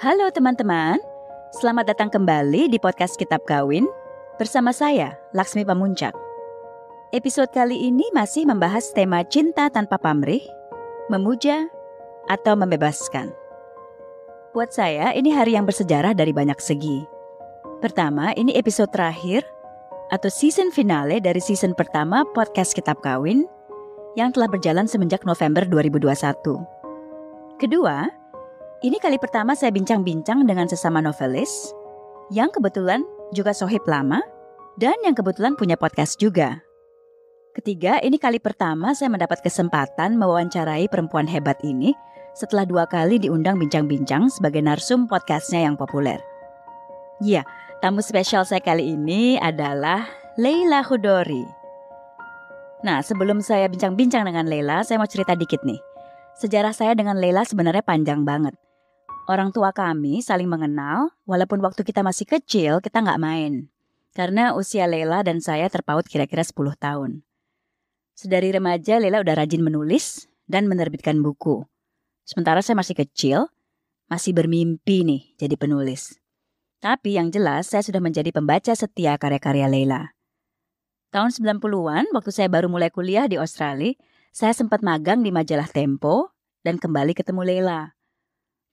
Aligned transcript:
Halo 0.00 0.32
teman-teman, 0.32 0.96
selamat 1.60 1.92
datang 1.92 2.08
kembali 2.08 2.72
di 2.72 2.80
podcast 2.80 3.20
Kitab 3.20 3.44
Kawin 3.44 3.84
bersama 4.40 4.72
saya, 4.72 5.12
Laksmi 5.36 5.60
Pamuncak. 5.60 6.16
Episode 7.12 7.52
kali 7.52 7.76
ini 7.84 8.08
masih 8.16 8.48
membahas 8.48 8.96
tema 8.96 9.20
cinta 9.28 9.68
tanpa 9.68 10.00
pamrih, 10.00 10.40
memuja, 11.12 11.68
atau 12.32 12.56
membebaskan. 12.56 13.28
Buat 14.56 14.72
saya, 14.72 15.12
ini 15.12 15.36
hari 15.36 15.52
yang 15.52 15.68
bersejarah 15.68 16.16
dari 16.16 16.32
banyak 16.32 16.56
segi. 16.64 17.04
Pertama, 17.84 18.32
ini 18.40 18.56
episode 18.56 18.88
terakhir 18.96 19.44
atau 20.08 20.32
season 20.32 20.72
finale 20.72 21.20
dari 21.20 21.44
season 21.44 21.76
pertama 21.76 22.24
podcast 22.32 22.72
Kitab 22.72 23.04
Kawin 23.04 23.44
yang 24.16 24.32
telah 24.32 24.48
berjalan 24.48 24.88
semenjak 24.88 25.28
November 25.28 25.68
2021. 25.68 26.40
Kedua, 27.60 28.19
ini 28.80 28.96
kali 28.96 29.20
pertama 29.20 29.52
saya 29.52 29.68
bincang-bincang 29.76 30.48
dengan 30.48 30.64
sesama 30.64 31.04
novelis 31.04 31.76
yang 32.32 32.48
kebetulan 32.48 33.04
juga 33.36 33.52
sohib 33.52 33.84
lama 33.84 34.24
dan 34.80 34.96
yang 35.04 35.12
kebetulan 35.12 35.52
punya 35.52 35.76
podcast 35.76 36.16
juga. 36.16 36.64
Ketiga, 37.52 38.00
ini 38.00 38.16
kali 38.16 38.40
pertama 38.40 38.96
saya 38.96 39.12
mendapat 39.12 39.44
kesempatan 39.44 40.16
mewawancarai 40.16 40.88
perempuan 40.88 41.28
hebat 41.28 41.60
ini 41.60 41.92
setelah 42.32 42.64
dua 42.64 42.88
kali 42.88 43.20
diundang 43.20 43.60
bincang-bincang 43.60 44.32
sebagai 44.32 44.64
narsum 44.64 45.04
podcastnya 45.04 45.68
yang 45.68 45.76
populer. 45.76 46.16
Ya, 47.20 47.44
tamu 47.84 48.00
spesial 48.00 48.48
saya 48.48 48.64
kali 48.64 48.96
ini 48.96 49.36
adalah 49.36 50.08
Leila 50.40 50.80
Hudori. 50.80 51.44
Nah, 52.80 53.04
sebelum 53.04 53.44
saya 53.44 53.68
bincang-bincang 53.68 54.24
dengan 54.24 54.48
Leila, 54.48 54.80
saya 54.80 54.96
mau 54.96 55.10
cerita 55.10 55.36
dikit 55.36 55.60
nih. 55.68 55.82
Sejarah 56.40 56.72
saya 56.72 56.96
dengan 56.96 57.20
Leila 57.20 57.44
sebenarnya 57.44 57.84
panjang 57.84 58.24
banget. 58.24 58.56
Orang 59.30 59.54
tua 59.54 59.70
kami 59.70 60.26
saling 60.26 60.50
mengenal, 60.50 61.14
walaupun 61.22 61.62
waktu 61.62 61.86
kita 61.86 62.02
masih 62.02 62.26
kecil 62.26 62.82
kita 62.82 62.98
nggak 62.98 63.22
main. 63.22 63.70
Karena 64.10 64.58
usia 64.58 64.90
Lela 64.90 65.22
dan 65.22 65.38
saya 65.38 65.70
terpaut 65.70 66.02
kira-kira 66.02 66.42
10 66.42 66.74
tahun. 66.74 67.22
Sedari 68.18 68.50
remaja 68.50 68.98
Lela 68.98 69.22
udah 69.22 69.38
rajin 69.38 69.62
menulis 69.62 70.26
dan 70.50 70.66
menerbitkan 70.66 71.22
buku. 71.22 71.62
Sementara 72.26 72.58
saya 72.58 72.74
masih 72.74 72.98
kecil, 72.98 73.46
masih 74.10 74.34
bermimpi 74.34 75.06
nih 75.06 75.22
jadi 75.38 75.54
penulis. 75.54 76.18
Tapi 76.82 77.14
yang 77.14 77.30
jelas 77.30 77.70
saya 77.70 77.86
sudah 77.86 78.02
menjadi 78.02 78.34
pembaca 78.34 78.74
setia 78.74 79.14
karya-karya 79.14 79.70
Lela. 79.70 80.10
Tahun 81.14 81.30
90-an, 81.30 82.10
waktu 82.10 82.30
saya 82.34 82.50
baru 82.50 82.66
mulai 82.66 82.90
kuliah 82.90 83.30
di 83.30 83.38
Australia, 83.38 83.94
saya 84.34 84.50
sempat 84.58 84.82
magang 84.82 85.22
di 85.22 85.30
majalah 85.30 85.70
Tempo 85.70 86.34
dan 86.66 86.82
kembali 86.82 87.14
ketemu 87.14 87.46
Lela. 87.46 87.99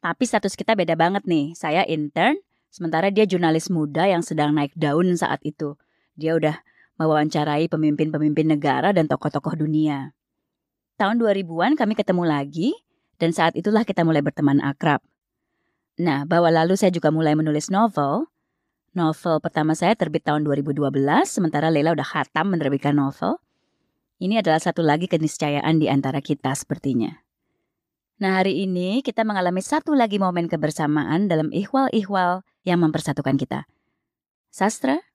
Tapi 0.01 0.23
status 0.23 0.53
kita 0.53 0.77
beda 0.77 0.93
banget 0.93 1.25
nih. 1.25 1.57
Saya 1.57 1.81
intern, 1.85 2.37
sementara 2.69 3.09
dia 3.09 3.25
jurnalis 3.25 3.67
muda 3.73 4.05
yang 4.05 4.21
sedang 4.21 4.53
naik 4.53 4.73
daun 4.77 5.09
saat 5.17 5.41
itu. 5.41 5.75
Dia 6.17 6.37
udah 6.37 6.55
mewawancarai 6.97 7.69
pemimpin-pemimpin 7.69 8.57
negara 8.57 8.93
dan 8.93 9.05
tokoh-tokoh 9.05 9.57
dunia. 9.57 10.17
Tahun 10.97 11.17
2000-an 11.21 11.77
kami 11.77 11.93
ketemu 11.93 12.23
lagi, 12.25 12.73
dan 13.21 13.29
saat 13.33 13.53
itulah 13.53 13.85
kita 13.85 14.01
mulai 14.01 14.25
berteman 14.25 14.61
akrab. 14.61 15.01
Nah, 15.97 16.25
bahwa 16.25 16.49
lalu 16.49 16.77
saya 16.77 16.93
juga 16.93 17.09
mulai 17.09 17.33
menulis 17.33 17.69
novel. 17.73 18.29
Novel 18.97 19.37
pertama 19.41 19.77
saya 19.77 19.93
terbit 19.93 20.25
tahun 20.25 20.45
2012, 20.45 20.89
sementara 21.25 21.69
Leila 21.69 21.93
udah 21.93 22.05
khatam 22.05 22.53
menerbitkan 22.53 22.97
novel. 22.97 23.37
Ini 24.17 24.41
adalah 24.41 24.57
satu 24.57 24.81
lagi 24.81 25.05
keniscayaan 25.05 25.77
di 25.77 25.85
antara 25.85 26.17
kita 26.21 26.49
sepertinya. 26.57 27.26
Nah 28.17 28.41
hari 28.41 28.65
ini 28.65 29.05
kita 29.05 29.21
mengalami 29.21 29.61
satu 29.61 29.93
lagi 29.93 30.17
momen 30.17 30.49
kebersamaan 30.49 31.29
dalam 31.29 31.53
ihwal-ihwal 31.53 32.41
yang 32.65 32.81
mempersatukan 32.81 33.37
kita. 33.37 33.69
Sastra, 34.49 35.05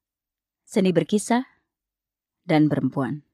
seni 0.63 0.95
berkisah, 0.95 1.43
dan 2.47 2.71
perempuan. 2.71 3.27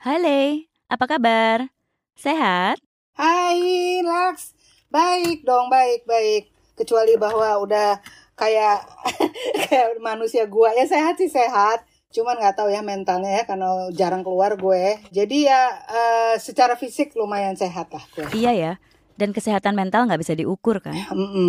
Hai 0.00 0.16
Le, 0.16 0.42
apa 0.88 1.04
kabar? 1.04 1.68
Sehat? 2.16 2.80
Hai 3.12 4.00
Laks, 4.00 4.56
baik 4.88 5.44
dong, 5.44 5.68
baik, 5.68 6.08
baik. 6.08 6.48
Kecuali 6.72 7.20
bahwa 7.20 7.60
udah 7.60 8.00
kayak 8.32 8.80
kayak 9.68 10.00
manusia 10.00 10.48
gua 10.48 10.72
ya 10.72 10.88
sehat 10.88 11.20
sih 11.20 11.28
sehat 11.28 11.84
cuman 12.16 12.40
nggak 12.40 12.56
tahu 12.56 12.72
ya 12.72 12.80
mentalnya 12.80 13.28
ya 13.36 13.42
karena 13.44 13.92
jarang 13.92 14.24
keluar 14.24 14.56
gue. 14.56 14.96
Jadi 15.12 15.44
ya 15.44 15.68
uh, 15.84 16.34
secara 16.40 16.80
fisik 16.80 17.12
lumayan 17.12 17.52
sehat 17.52 17.92
lah 17.92 18.04
gue. 18.16 18.24
Iya 18.32 18.52
ya 18.56 18.72
dan 19.16 19.32
kesehatan 19.32 19.76
mental 19.76 20.06
nggak 20.06 20.20
bisa 20.20 20.36
diukur 20.36 20.80
kan? 20.80 20.96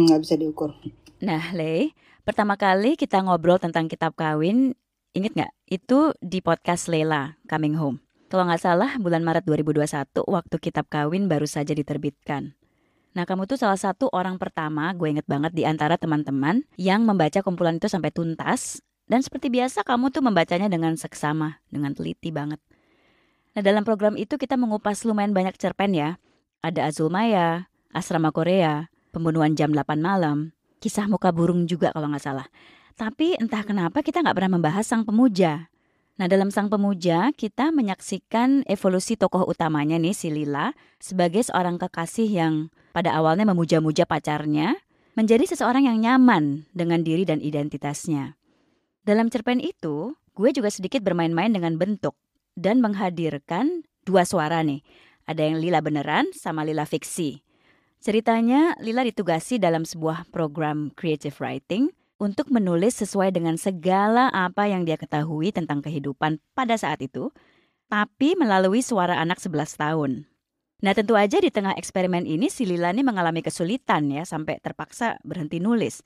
Nggak 0.07 0.19
bisa 0.23 0.35
diukur. 0.39 0.75
Nah 1.23 1.51
Le 1.56 1.91
pertama 2.23 2.59
kali 2.59 3.00
kita 3.00 3.23
ngobrol 3.23 3.59
tentang 3.59 3.88
kitab 3.91 4.16
kawin 4.16 4.75
inget 5.16 5.35
nggak? 5.35 5.53
Itu 5.67 6.16
di 6.23 6.39
podcast 6.39 6.88
Lela 6.91 7.39
Coming 7.47 7.75
Home. 7.79 7.97
Kalau 8.27 8.44
nggak 8.44 8.59
salah 8.59 8.91
bulan 9.00 9.23
Maret 9.23 9.47
2021 9.47 9.88
waktu 10.27 10.56
kitab 10.59 10.91
kawin 10.91 11.31
baru 11.31 11.47
saja 11.47 11.72
diterbitkan. 11.72 12.59
Nah, 13.16 13.25
kamu 13.25 13.50
tuh 13.50 13.57
salah 13.57 13.79
satu 13.79 14.13
orang 14.13 14.38
pertama, 14.38 14.94
gue 14.94 15.09
inget 15.09 15.25
banget 15.25 15.50
di 15.50 15.66
antara 15.66 15.97
teman-teman 15.97 16.69
yang 16.77 17.01
membaca 17.01 17.41
kumpulan 17.41 17.81
itu 17.81 17.89
sampai 17.89 18.13
tuntas 18.13 18.77
dan 19.07 19.23
seperti 19.23 19.47
biasa 19.47 19.88
kamu 19.88 20.12
tuh 20.12 20.23
membacanya 20.23 20.68
dengan 20.68 20.95
seksama, 21.00 21.63
dengan 21.72 21.95
teliti 21.95 22.29
banget. 22.31 22.59
Nah 23.56 23.66
dalam 23.66 23.81
program 23.81 24.13
itu 24.19 24.38
kita 24.38 24.53
mengupas 24.59 25.01
lumayan 25.07 25.34
banyak 25.34 25.56
cerpen 25.57 25.95
ya. 25.95 26.22
Ada 26.62 26.91
Azul 26.91 27.09
Maya, 27.09 27.72
Asrama 27.95 28.29
Korea, 28.29 28.91
Pembunuhan 29.16 29.56
Jam 29.57 29.73
8 29.73 29.97
Malam, 29.97 30.53
Kisah 30.78 31.09
Muka 31.09 31.34
Burung 31.34 31.66
juga 31.66 31.90
kalau 31.95 32.12
nggak 32.12 32.22
salah. 32.22 32.47
Tapi 32.94 33.34
entah 33.40 33.66
kenapa 33.66 34.06
kita 34.06 34.22
nggak 34.22 34.35
pernah 34.38 34.53
membahas 34.59 34.85
Sang 34.85 35.07
Pemuja. 35.07 35.69
Nah 36.18 36.25
dalam 36.25 36.50
Sang 36.50 36.69
Pemuja 36.69 37.29
kita 37.34 37.69
menyaksikan 37.69 38.66
evolusi 38.66 39.18
tokoh 39.18 39.45
utamanya 39.45 39.97
nih 40.01 40.13
si 40.13 40.34
Lila 40.34 40.74
sebagai 40.97 41.45
seorang 41.45 41.78
kekasih 41.78 42.29
yang 42.29 42.53
pada 42.94 43.13
awalnya 43.13 43.45
memuja-muja 43.45 44.09
pacarnya 44.09 44.81
menjadi 45.13 45.45
seseorang 45.50 45.85
yang 45.85 45.97
nyaman 46.01 46.69
dengan 46.74 47.01
diri 47.06 47.25
dan 47.25 47.41
identitasnya. 47.41 48.38
Dalam 49.07 49.31
cerpen 49.31 49.63
itu, 49.63 50.19
gue 50.35 50.50
juga 50.51 50.68
sedikit 50.68 51.00
bermain-main 51.00 51.47
dengan 51.47 51.79
bentuk 51.79 52.19
dan 52.59 52.84
menghadirkan 52.84 53.88
dua 54.03 54.28
suara 54.28 54.59
nih. 54.68 54.84
Ada 55.23 55.47
yang 55.47 55.63
Lila 55.63 55.79
beneran 55.79 56.35
sama 56.35 56.68
Lila 56.68 56.84
fiksi. 56.84 57.40
Ceritanya, 58.03 58.75
Lila 58.84 59.07
ditugasi 59.07 59.63
dalam 59.63 59.88
sebuah 59.88 60.28
program 60.28 60.91
creative 60.91 61.40
writing 61.40 61.88
untuk 62.19 62.51
menulis 62.51 63.00
sesuai 63.00 63.31
dengan 63.31 63.56
segala 63.56 64.28
apa 64.35 64.68
yang 64.68 64.84
dia 64.84 65.00
ketahui 65.00 65.56
tentang 65.56 65.79
kehidupan 65.79 66.44
pada 66.51 66.75
saat 66.75 67.00
itu, 67.00 67.31
tapi 67.88 68.35
melalui 68.35 68.84
suara 68.84 69.24
anak 69.24 69.39
11 69.39 69.72
tahun. 69.79 70.12
Nah 70.84 70.91
tentu 70.91 71.16
aja 71.16 71.39
di 71.39 71.47
tengah 71.47 71.79
eksperimen 71.79 72.28
ini 72.28 72.51
si 72.51 72.68
Lila 72.68 72.91
ini 72.91 73.07
mengalami 73.07 73.39
kesulitan 73.39 74.12
ya 74.12 74.28
sampai 74.28 74.59
terpaksa 74.59 75.16
berhenti 75.24 75.63
nulis. 75.63 76.03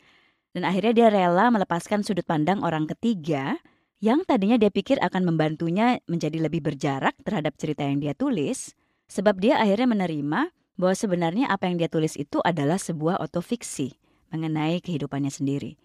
Dan 0.51 0.67
akhirnya 0.67 0.93
dia 0.93 1.07
rela 1.07 1.47
melepaskan 1.47 2.03
sudut 2.03 2.27
pandang 2.27 2.59
orang 2.63 2.87
ketiga 2.91 3.55
yang 4.01 4.25
tadinya 4.25 4.57
dia 4.57 4.73
pikir 4.73 4.97
akan 4.99 5.29
membantunya 5.29 6.01
menjadi 6.09 6.41
lebih 6.41 6.65
berjarak 6.65 7.15
terhadap 7.21 7.55
cerita 7.55 7.85
yang 7.85 8.01
dia 8.01 8.17
tulis, 8.17 8.73
sebab 9.05 9.37
dia 9.37 9.61
akhirnya 9.61 9.87
menerima 9.87 10.49
bahwa 10.75 10.95
sebenarnya 10.97 11.45
apa 11.53 11.69
yang 11.69 11.77
dia 11.77 11.85
tulis 11.85 12.17
itu 12.17 12.41
adalah 12.41 12.81
sebuah 12.81 13.21
otofiksi 13.21 13.93
mengenai 14.33 14.81
kehidupannya 14.81 15.29
sendiri. 15.29 15.77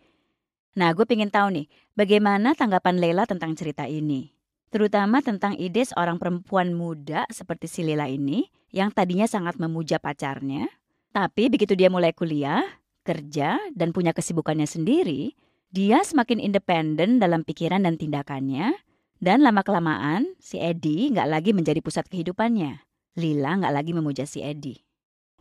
Nah, 0.77 0.93
gue 0.97 1.05
pengen 1.05 1.29
tahu 1.29 1.61
nih, 1.61 1.67
bagaimana 1.93 2.57
tanggapan 2.57 2.97
Leila 2.97 3.25
tentang 3.29 3.53
cerita 3.53 3.85
ini? 3.85 4.33
Terutama 4.73 5.21
tentang 5.21 5.57
ide 5.57 5.85
seorang 5.85 6.21
perempuan 6.21 6.73
muda 6.73 7.25
seperti 7.29 7.69
si 7.69 7.81
Leila 7.85 8.09
ini, 8.09 8.49
yang 8.73 8.93
tadinya 8.93 9.25
sangat 9.25 9.57
memuja 9.57 9.97
pacarnya, 9.97 10.69
tapi 11.13 11.49
begitu 11.49 11.73
dia 11.73 11.89
mulai 11.89 12.13
kuliah, 12.13 12.61
kerja 13.07 13.63
dan 13.79 13.95
punya 13.95 14.11
kesibukannya 14.11 14.67
sendiri, 14.67 15.39
dia 15.71 16.03
semakin 16.03 16.43
independen 16.43 17.23
dalam 17.23 17.47
pikiran 17.47 17.87
dan 17.87 17.95
tindakannya, 17.95 18.75
dan 19.23 19.47
lama-kelamaan 19.47 20.35
si 20.43 20.59
Edi 20.59 21.15
nggak 21.15 21.31
lagi 21.31 21.51
menjadi 21.55 21.79
pusat 21.79 22.11
kehidupannya. 22.11 22.83
Lila 23.17 23.63
nggak 23.63 23.75
lagi 23.75 23.93
memuja 23.95 24.27
si 24.27 24.43
Edi. 24.43 24.75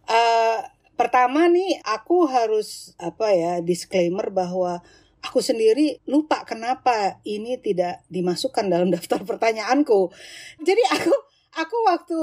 Uh, 0.06 0.62
pertama 0.94 1.50
nih, 1.50 1.82
aku 1.82 2.30
harus 2.30 2.94
apa 3.02 3.34
ya 3.34 3.54
disclaimer 3.66 4.30
bahwa 4.30 4.80
aku 5.26 5.42
sendiri 5.42 6.00
lupa 6.06 6.46
kenapa 6.46 7.18
ini 7.26 7.58
tidak 7.58 8.06
dimasukkan 8.08 8.70
dalam 8.70 8.88
daftar 8.96 9.26
pertanyaanku. 9.26 10.14
Jadi 10.62 10.84
aku 10.94 11.12
aku 11.56 11.78
waktu 11.88 12.18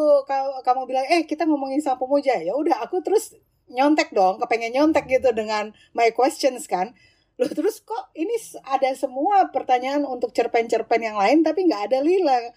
kamu 0.62 0.82
bilang 0.84 1.06
eh 1.08 1.24
kita 1.24 1.48
ngomongin 1.48 1.80
sama 1.80 1.96
pemuja 1.96 2.36
ya 2.38 2.52
udah 2.52 2.84
aku 2.84 3.00
terus 3.00 3.32
nyontek 3.72 4.12
dong, 4.12 4.38
kepengen 4.38 4.76
nyontek 4.76 5.08
gitu 5.08 5.32
dengan 5.32 5.72
my 5.96 6.12
questions 6.12 6.68
kan. 6.68 6.92
Loh 7.40 7.48
terus 7.48 7.80
kok 7.80 8.12
ini 8.12 8.36
ada 8.68 8.92
semua 8.92 9.48
pertanyaan 9.48 10.04
untuk 10.04 10.36
cerpen-cerpen 10.36 11.00
yang 11.00 11.16
lain 11.16 11.40
tapi 11.40 11.64
nggak 11.64 11.90
ada 11.90 11.98
Lila. 12.04 12.52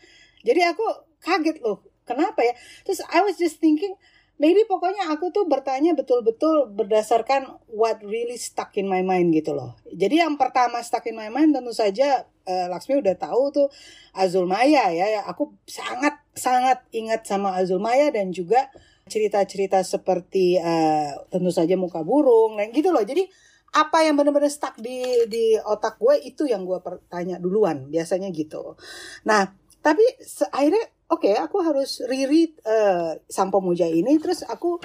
Jadi 0.45 0.61
aku 0.61 0.85
kaget 1.23 1.63
loh, 1.63 1.81
kenapa 2.05 2.45
ya? 2.45 2.53
Terus 2.85 3.01
I 3.09 3.25
was 3.25 3.39
just 3.39 3.57
thinking, 3.57 3.97
maybe 4.37 4.67
pokoknya 4.67 5.07
aku 5.09 5.31
tuh 5.31 5.47
bertanya 5.47 5.95
betul-betul 5.95 6.69
berdasarkan 6.75 7.55
what 7.71 8.03
really 8.03 8.35
stuck 8.35 8.75
in 8.75 8.85
my 8.85 9.01
mind 9.01 9.31
gitu 9.31 9.55
loh. 9.55 9.79
Jadi 9.89 10.21
yang 10.21 10.35
pertama 10.35 10.83
stuck 10.83 11.07
in 11.07 11.15
my 11.15 11.31
mind 11.31 11.55
tentu 11.55 11.71
saja 11.71 12.27
uh, 12.45 12.67
Laksmi 12.69 12.99
udah 12.99 13.15
tahu 13.15 13.55
tuh 13.55 13.67
Azul 14.13 14.45
Maya 14.45 14.91
ya. 14.91 15.23
Aku 15.25 15.55
sangat 15.65 16.19
sangat 16.35 16.83
ingat 16.91 17.23
sama 17.23 17.55
Azul 17.55 17.79
Maya 17.79 18.11
dan 18.11 18.35
juga 18.35 18.67
cerita-cerita 19.05 19.85
seperti 19.85 20.57
uh, 20.57 21.29
tentu 21.29 21.53
saja 21.53 21.77
muka 21.77 22.01
burung 22.01 22.57
dan 22.57 22.73
gitu 22.73 22.89
loh. 22.89 23.05
Jadi 23.05 23.29
apa 23.75 24.01
yang 24.01 24.17
benar-benar 24.17 24.49
stuck 24.49 24.73
di 24.81 25.29
di 25.29 25.53
otak 25.61 26.01
gue 26.01 26.25
itu 26.25 26.49
yang 26.49 26.65
gue 26.65 26.81
pertanya 26.81 27.37
duluan 27.37 27.85
biasanya 27.91 28.33
gitu. 28.33 28.73
Nah 29.29 29.45
tapi 29.85 30.01
akhirnya 30.49 30.85
oke 31.13 31.21
okay, 31.21 31.37
aku 31.37 31.61
harus 31.61 32.01
reread 32.09 32.57
uh, 32.65 33.13
Sang 33.29 33.53
Pemuja 33.53 33.85
ini 33.85 34.17
terus 34.17 34.41
aku 34.41 34.81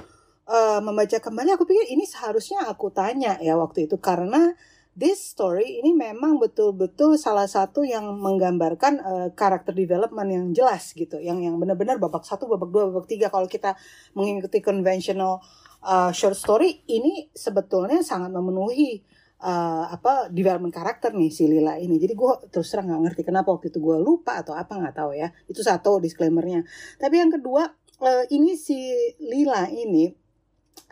uh, 0.50 0.80
membaca 0.84 1.16
kembali 1.16 1.56
aku 1.56 1.64
pikir 1.64 1.88
ini 1.88 2.04
seharusnya 2.04 2.68
aku 2.68 2.92
tanya 2.92 3.40
ya 3.40 3.56
waktu 3.56 3.88
itu 3.88 3.96
karena 3.96 4.52
this 5.00 5.32
story 5.32 5.80
ini 5.80 5.96
memang 5.96 6.36
betul-betul 6.36 7.16
salah 7.16 7.48
satu 7.48 7.80
yang 7.80 8.04
menggambarkan 8.20 8.92
uh, 9.00 9.28
karakter 9.32 9.72
development 9.72 10.28
yang 10.28 10.44
jelas 10.52 10.92
gitu 10.92 11.16
yang 11.16 11.40
yang 11.40 11.56
benar-benar 11.56 11.96
babak 11.96 12.28
satu 12.28 12.44
babak 12.44 12.68
dua 12.68 12.92
babak 12.92 13.08
tiga 13.08 13.32
kalau 13.32 13.48
kita 13.48 13.72
mengikuti 14.12 14.60
conventional 14.60 15.40
uh, 15.80 16.12
short 16.12 16.36
story 16.36 16.84
ini 16.92 17.32
sebetulnya 17.32 18.04
sangat 18.04 18.28
memenuhi 18.28 19.00
uh, 19.40 19.88
apa 19.88 20.28
development 20.28 20.72
karakter 20.72 21.16
nih 21.16 21.32
si 21.32 21.48
Lila 21.48 21.80
ini. 21.80 21.96
Jadi 21.96 22.12
gue 22.12 22.32
terus 22.52 22.68
terang 22.68 22.92
nggak 22.92 23.02
ngerti 23.10 23.22
kenapa 23.24 23.48
waktu 23.50 23.72
itu 23.72 23.80
gue 23.80 23.96
lupa 23.96 24.36
atau 24.40 24.52
apa 24.52 24.76
nggak 24.76 24.94
tahu 24.94 25.16
ya. 25.16 25.32
Itu 25.48 25.64
satu 25.64 25.98
disclaimernya. 25.98 26.64
Tapi 27.00 27.14
yang 27.16 27.32
kedua 27.32 27.72
uh, 28.04 28.24
ini 28.28 28.54
si 28.56 28.92
Lila 29.20 29.68
ini 29.72 30.12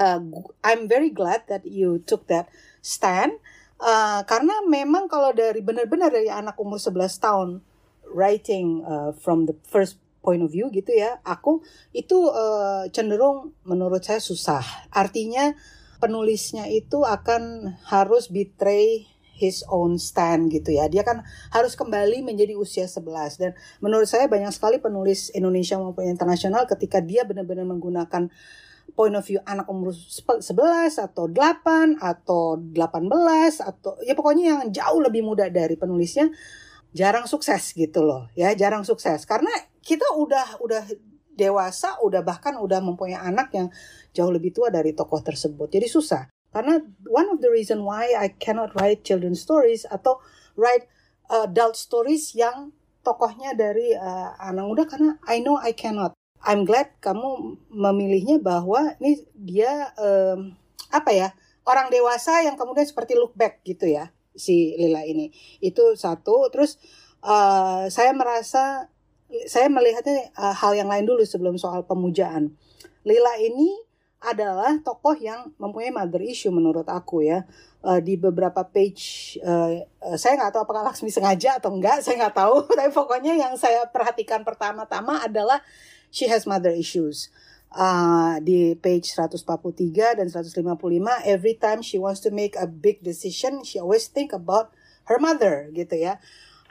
uh, 0.01 0.21
I'm 0.65 0.89
very 0.89 1.13
glad 1.13 1.45
that 1.53 1.69
you 1.69 2.01
took 2.03 2.27
that 2.33 2.49
stand 2.81 3.37
uh, 3.83 4.21
karena 4.27 4.63
memang 4.67 5.07
kalau 5.07 5.35
dari 5.35 5.63
benar-benar 5.63 6.11
dari 6.13 6.31
anak 6.31 6.59
umur 6.59 6.79
11 6.79 7.09
tahun 7.19 7.49
writing 8.11 8.83
uh, 8.85 9.11
from 9.17 9.45
the 9.47 9.57
first 9.67 10.01
point 10.23 10.43
of 10.43 10.51
view 10.51 10.69
gitu 10.69 10.93
ya, 10.93 11.23
aku 11.25 11.63
itu 11.95 12.29
uh, 12.29 12.85
cenderung 12.91 13.55
menurut 13.65 14.03
saya 14.05 14.21
susah. 14.21 14.63
Artinya 14.91 15.55
penulisnya 15.99 16.71
itu 16.71 17.03
akan 17.03 17.75
harus 17.87 18.31
betray 18.31 19.07
his 19.39 19.63
own 19.71 20.03
stand 20.03 20.51
gitu 20.51 20.75
ya. 20.75 20.91
Dia 20.91 21.07
kan 21.07 21.23
harus 21.55 21.79
kembali 21.79 22.27
menjadi 22.27 22.59
usia 22.59 22.91
11 22.91 23.39
dan 23.39 23.51
menurut 23.79 24.11
saya 24.11 24.27
banyak 24.27 24.51
sekali 24.51 24.83
penulis 24.83 25.31
Indonesia 25.31 25.79
maupun 25.79 26.11
internasional 26.11 26.67
ketika 26.67 26.99
dia 26.99 27.23
benar-benar 27.23 27.65
menggunakan 27.65 28.35
point 28.97 29.15
of 29.15 29.25
view 29.25 29.41
anak 29.45 29.69
umur 29.69 29.93
11 29.93 30.45
atau 30.99 31.29
8 31.31 32.01
atau 32.01 32.57
18 32.57 33.61
atau 33.61 33.93
ya 34.05 34.13
pokoknya 34.17 34.45
yang 34.45 34.61
jauh 34.73 35.01
lebih 35.03 35.23
muda 35.25 35.49
dari 35.53 35.77
penulisnya 35.77 36.33
jarang 36.97 37.29
sukses 37.29 37.77
gitu 37.77 38.01
loh 38.01 38.27
ya 38.33 38.57
jarang 38.57 38.83
sukses 38.83 39.29
karena 39.29 39.51
kita 39.85 40.05
udah 40.17 40.61
udah 40.65 40.83
dewasa 41.39 42.03
udah 42.03 42.27
bahkan 42.27 42.59
udah 42.59 42.83
mempunyai 42.83 43.23
anak 43.23 43.55
yang 43.55 43.71
jauh 44.11 44.35
lebih 44.35 44.51
tua 44.51 44.75
dari 44.75 44.91
tokoh 44.91 45.23
tersebut. 45.23 45.71
Jadi 45.71 45.87
susah. 45.87 46.27
Karena 46.51 46.83
one 47.07 47.31
of 47.31 47.39
the 47.39 47.47
reason 47.47 47.87
why 47.87 48.11
I 48.19 48.35
cannot 48.35 48.75
write 48.75 49.07
children 49.07 49.39
stories 49.39 49.87
atau 49.87 50.19
write 50.59 50.91
uh, 51.31 51.47
adult 51.47 51.79
stories 51.79 52.35
yang 52.35 52.75
tokohnya 53.07 53.55
dari 53.55 53.95
uh, 53.95 54.35
anak 54.43 54.65
muda 54.67 54.83
karena 54.91 55.11
I 55.31 55.39
know 55.39 55.55
I 55.55 55.71
cannot. 55.79 56.19
I'm 56.47 56.63
glad 56.63 56.95
kamu 57.03 57.59
memilihnya 57.71 58.39
bahwa 58.39 58.95
ini 59.03 59.27
dia 59.35 59.91
um, 59.99 60.55
apa 60.89 61.11
ya 61.13 61.29
orang 61.69 61.93
dewasa 61.93 62.41
yang 62.47 62.57
kemudian 62.57 62.89
seperti 62.89 63.19
look 63.19 63.37
back 63.37 63.61
gitu 63.67 63.91
ya 63.91 64.09
si 64.39 64.79
Lila 64.79 65.05
ini. 65.05 65.35
Itu 65.59 65.99
satu. 65.99 66.49
Terus 66.49 66.79
uh, 67.27 67.91
saya 67.91 68.15
merasa 68.15 68.89
saya 69.45 69.69
melihatnya 69.69 70.33
uh, 70.39 70.57
hal 70.57 70.73
yang 70.73 70.89
lain 70.89 71.05
dulu 71.05 71.21
sebelum 71.27 71.61
soal 71.61 71.85
pemujaan. 71.85 72.57
Lila 73.05 73.37
ini 73.37 73.69
adalah 74.19 74.75
tokoh 74.83 75.15
yang 75.15 75.55
mempunyai 75.63 75.95
mother 75.95 76.19
issue 76.25 76.55
menurut 76.55 76.87
aku 76.89 77.27
ya. 77.27 77.45
Uh, 77.79 78.03
di 78.03 78.19
beberapa 78.19 78.67
page 78.67 79.39
uh, 79.39 79.87
saya 80.19 80.35
nggak 80.35 80.51
tahu 80.51 80.63
apakah 80.67 80.83
Laksmi 80.83 81.15
sengaja 81.15 81.63
atau 81.63 81.71
enggak 81.71 82.01
saya 82.01 82.17
nggak 82.27 82.37
tahu. 82.39 82.65
Tapi 82.79 82.91
pokoknya 82.91 83.37
yang 83.37 83.55
saya 83.61 83.85
perhatikan 83.91 84.43
pertama-tama 84.43 85.21
adalah 85.21 85.61
she 86.11 86.29
has 86.29 86.47
mother 86.47 86.73
issues. 86.73 87.31
Uh, 87.69 88.41
di 88.41 88.73
page 88.81 89.13
143 89.13 90.17
dan 90.17 90.33
155 90.33 90.65
every 91.29 91.53
time 91.61 91.85
she 91.85 92.01
wants 92.01 92.17
to 92.25 92.33
make 92.33 92.57
a 92.57 92.65
big 92.65 92.97
decision 93.05 93.61
she 93.61 93.77
always 93.77 94.09
think 94.09 94.33
about 94.33 94.73
her 95.05 95.21
mother 95.21 95.69
gitu 95.77 96.01
ya. 96.01 96.17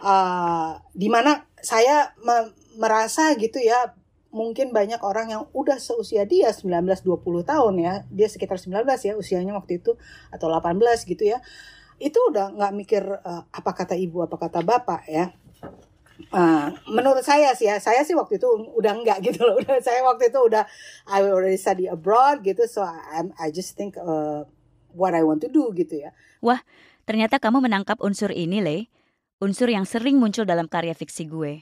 Uh, 0.02 0.82
di 0.98 1.06
mana 1.06 1.46
saya 1.62 2.18
me 2.22 2.54
merasa 2.78 3.34
gitu 3.38 3.62
ya 3.62 3.94
mungkin 4.34 4.70
banyak 4.70 5.02
orang 5.02 5.34
yang 5.34 5.44
udah 5.54 5.82
seusia 5.82 6.26
dia 6.26 6.54
19-20 6.54 7.02
tahun 7.42 7.74
ya 7.82 7.94
dia 8.14 8.28
sekitar 8.30 8.62
19 8.62 8.86
ya 8.86 9.14
usianya 9.18 9.54
waktu 9.58 9.82
itu 9.82 9.98
atau 10.34 10.50
18 10.50 10.82
gitu 11.06 11.30
ya. 11.30 11.42
Itu 12.02 12.18
udah 12.34 12.58
nggak 12.58 12.74
mikir 12.74 13.06
uh, 13.06 13.46
apa 13.50 13.72
kata 13.74 13.94
ibu 13.94 14.26
apa 14.26 14.38
kata 14.38 14.66
bapak 14.66 15.06
ya 15.10 15.30
uh, 16.34 16.74
menurut 16.90 17.24
saya 17.24 17.54
sih 17.54 17.70
ya 17.70 17.78
saya 17.82 18.02
sih 18.04 18.18
waktu 18.18 18.42
itu 18.42 18.48
udah 18.74 18.94
enggak 18.98 19.22
gitu 19.28 19.44
loh. 19.44 19.58
Udah 19.60 19.80
saya 19.82 20.02
waktu 20.04 20.30
itu 20.30 20.40
udah 20.40 20.64
I 21.10 21.24
already 21.26 21.60
study 21.60 21.90
abroad 21.90 22.42
gitu 22.44 22.66
so 22.66 22.84
I, 22.84 23.28
I 23.38 23.48
just 23.50 23.78
think 23.78 23.96
uh, 23.98 24.46
what 24.94 25.14
I 25.14 25.24
want 25.24 25.44
to 25.46 25.50
do 25.50 25.70
gitu 25.74 26.08
ya. 26.08 26.12
Wah 26.44 26.62
ternyata 27.08 27.40
kamu 27.40 27.64
menangkap 27.64 27.98
unsur 28.04 28.30
ini 28.36 28.60
le 28.60 28.78
unsur 29.38 29.70
yang 29.70 29.86
sering 29.86 30.18
muncul 30.18 30.44
dalam 30.44 30.66
karya 30.66 30.98
fiksi 30.98 31.30
gue. 31.30 31.62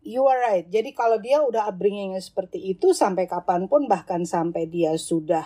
You 0.00 0.24
are 0.24 0.40
right. 0.40 0.64
Jadi 0.64 0.96
kalau 0.96 1.20
dia 1.20 1.44
udah 1.44 1.68
upbringingnya 1.68 2.24
seperti 2.24 2.72
itu 2.72 2.96
sampai 2.96 3.28
kapan 3.28 3.68
pun 3.68 3.84
bahkan 3.84 4.24
sampai 4.24 4.64
dia 4.64 4.96
sudah 4.96 5.44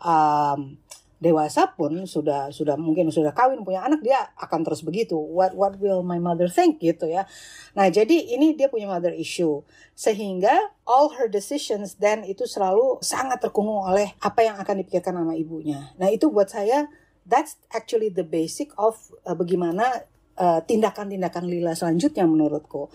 um, 0.00 0.80
dewasa 1.24 1.72
pun 1.72 2.04
sudah 2.04 2.52
sudah 2.52 2.76
mungkin 2.76 3.08
sudah 3.08 3.32
kawin 3.32 3.64
punya 3.64 3.80
anak 3.80 4.04
dia 4.04 4.20
akan 4.36 4.60
terus 4.60 4.84
begitu. 4.84 5.16
What 5.16 5.56
what 5.56 5.80
will 5.80 6.04
my 6.04 6.20
mother 6.20 6.52
think 6.52 6.84
gitu 6.84 7.08
ya. 7.08 7.24
Nah 7.72 7.88
jadi 7.88 8.36
ini 8.36 8.52
dia 8.52 8.68
punya 8.68 8.84
mother 8.92 9.16
issue 9.16 9.64
sehingga 9.96 10.52
all 10.84 11.16
her 11.16 11.32
decisions 11.32 11.96
then 11.96 12.28
itu 12.28 12.44
selalu 12.44 13.00
sangat 13.00 13.40
terkungkung 13.40 13.80
oleh 13.80 14.12
apa 14.20 14.44
yang 14.44 14.60
akan 14.60 14.84
dipikirkan 14.84 15.16
sama 15.16 15.32
ibunya. 15.32 15.96
Nah 15.96 16.12
itu 16.12 16.28
buat 16.28 16.52
saya 16.52 16.92
that's 17.24 17.56
actually 17.72 18.12
the 18.12 18.24
basic 18.24 18.70
of 18.76 19.00
uh, 19.24 19.32
bagaimana 19.32 20.04
uh, 20.36 20.60
tindakan-tindakan 20.62 21.48
Lila 21.48 21.72
selanjutnya 21.72 22.28
menurutku. 22.28 22.92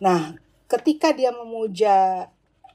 Nah, 0.00 0.38
ketika 0.70 1.12
dia 1.12 1.34
memuja 1.34 2.28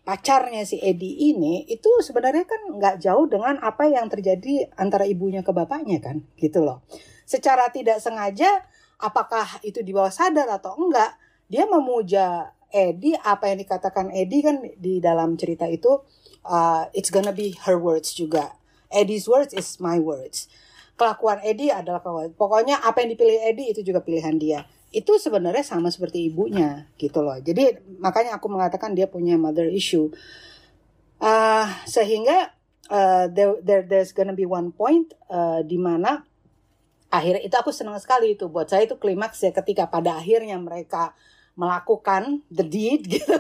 pacarnya 0.09 0.65
si 0.65 0.81
Edi 0.81 1.29
ini 1.29 1.69
itu 1.69 2.01
sebenarnya 2.01 2.41
kan 2.49 2.81
nggak 2.81 2.97
jauh 2.97 3.29
dengan 3.29 3.61
apa 3.61 3.85
yang 3.85 4.09
terjadi 4.09 4.65
antara 4.73 5.05
ibunya 5.05 5.45
ke 5.45 5.53
bapaknya 5.53 6.01
kan 6.01 6.25
gitu 6.41 6.65
loh. 6.65 6.81
Secara 7.29 7.69
tidak 7.69 8.01
sengaja 8.01 8.65
apakah 8.97 9.61
itu 9.61 9.85
di 9.85 9.93
bawah 9.93 10.09
sadar 10.09 10.49
atau 10.49 10.73
enggak 10.81 11.13
dia 11.45 11.69
memuja 11.69 12.57
Edi 12.73 13.13
apa 13.21 13.53
yang 13.53 13.61
dikatakan 13.61 14.09
Edi 14.09 14.41
kan 14.41 14.65
di 14.81 14.97
dalam 14.97 15.37
cerita 15.37 15.69
itu 15.69 16.01
uh, 16.41 16.89
it's 16.97 17.13
gonna 17.13 17.29
be 17.29 17.53
her 17.69 17.77
words 17.77 18.09
juga. 18.17 18.57
Eddie's 18.89 19.29
words 19.29 19.53
is 19.53 19.77
my 19.77 20.01
words. 20.01 20.49
Kelakuan 20.97 21.37
Edi 21.45 21.69
adalah 21.69 22.01
kelakuan. 22.01 22.33
Pokoknya 22.33 22.81
apa 22.81 23.05
yang 23.05 23.13
dipilih 23.13 23.45
Edi 23.45 23.77
itu 23.77 23.85
juga 23.85 24.01
pilihan 24.01 24.41
dia 24.41 24.65
itu 24.89 25.21
sebenarnya 25.21 25.61
sama 25.61 25.93
seperti 25.93 26.33
ibunya 26.33 26.89
gitu 26.97 27.21
loh. 27.21 27.37
Jadi 27.37 27.77
makanya 28.01 28.41
aku 28.41 28.49
mengatakan 28.49 28.97
dia 28.97 29.05
punya 29.05 29.37
mother 29.37 29.69
issue. 29.69 30.09
Uh, 31.19 31.67
sehingga 31.85 32.55
uh, 32.89 33.29
there, 33.29 33.59
there 33.61 33.83
there's 33.85 34.15
gonna 34.15 34.33
be 34.33 34.47
one 34.47 34.73
point 34.73 35.13
uh, 35.29 35.61
di 35.61 35.77
mana 35.77 36.25
akhirnya 37.09 37.41
itu 37.41 37.55
aku 37.57 37.73
senang 37.73 37.97
sekali 38.01 38.37
itu 38.37 38.49
buat 38.49 38.69
saya 38.69 38.85
itu 38.85 38.97
klimaks 38.97 39.41
ya 39.41 39.51
ketika 39.53 39.89
pada 39.89 40.17
akhirnya 40.17 40.57
mereka 40.61 41.13
melakukan 41.59 42.39
the 42.47 42.63
deed 42.63 43.03
gitu 43.19 43.35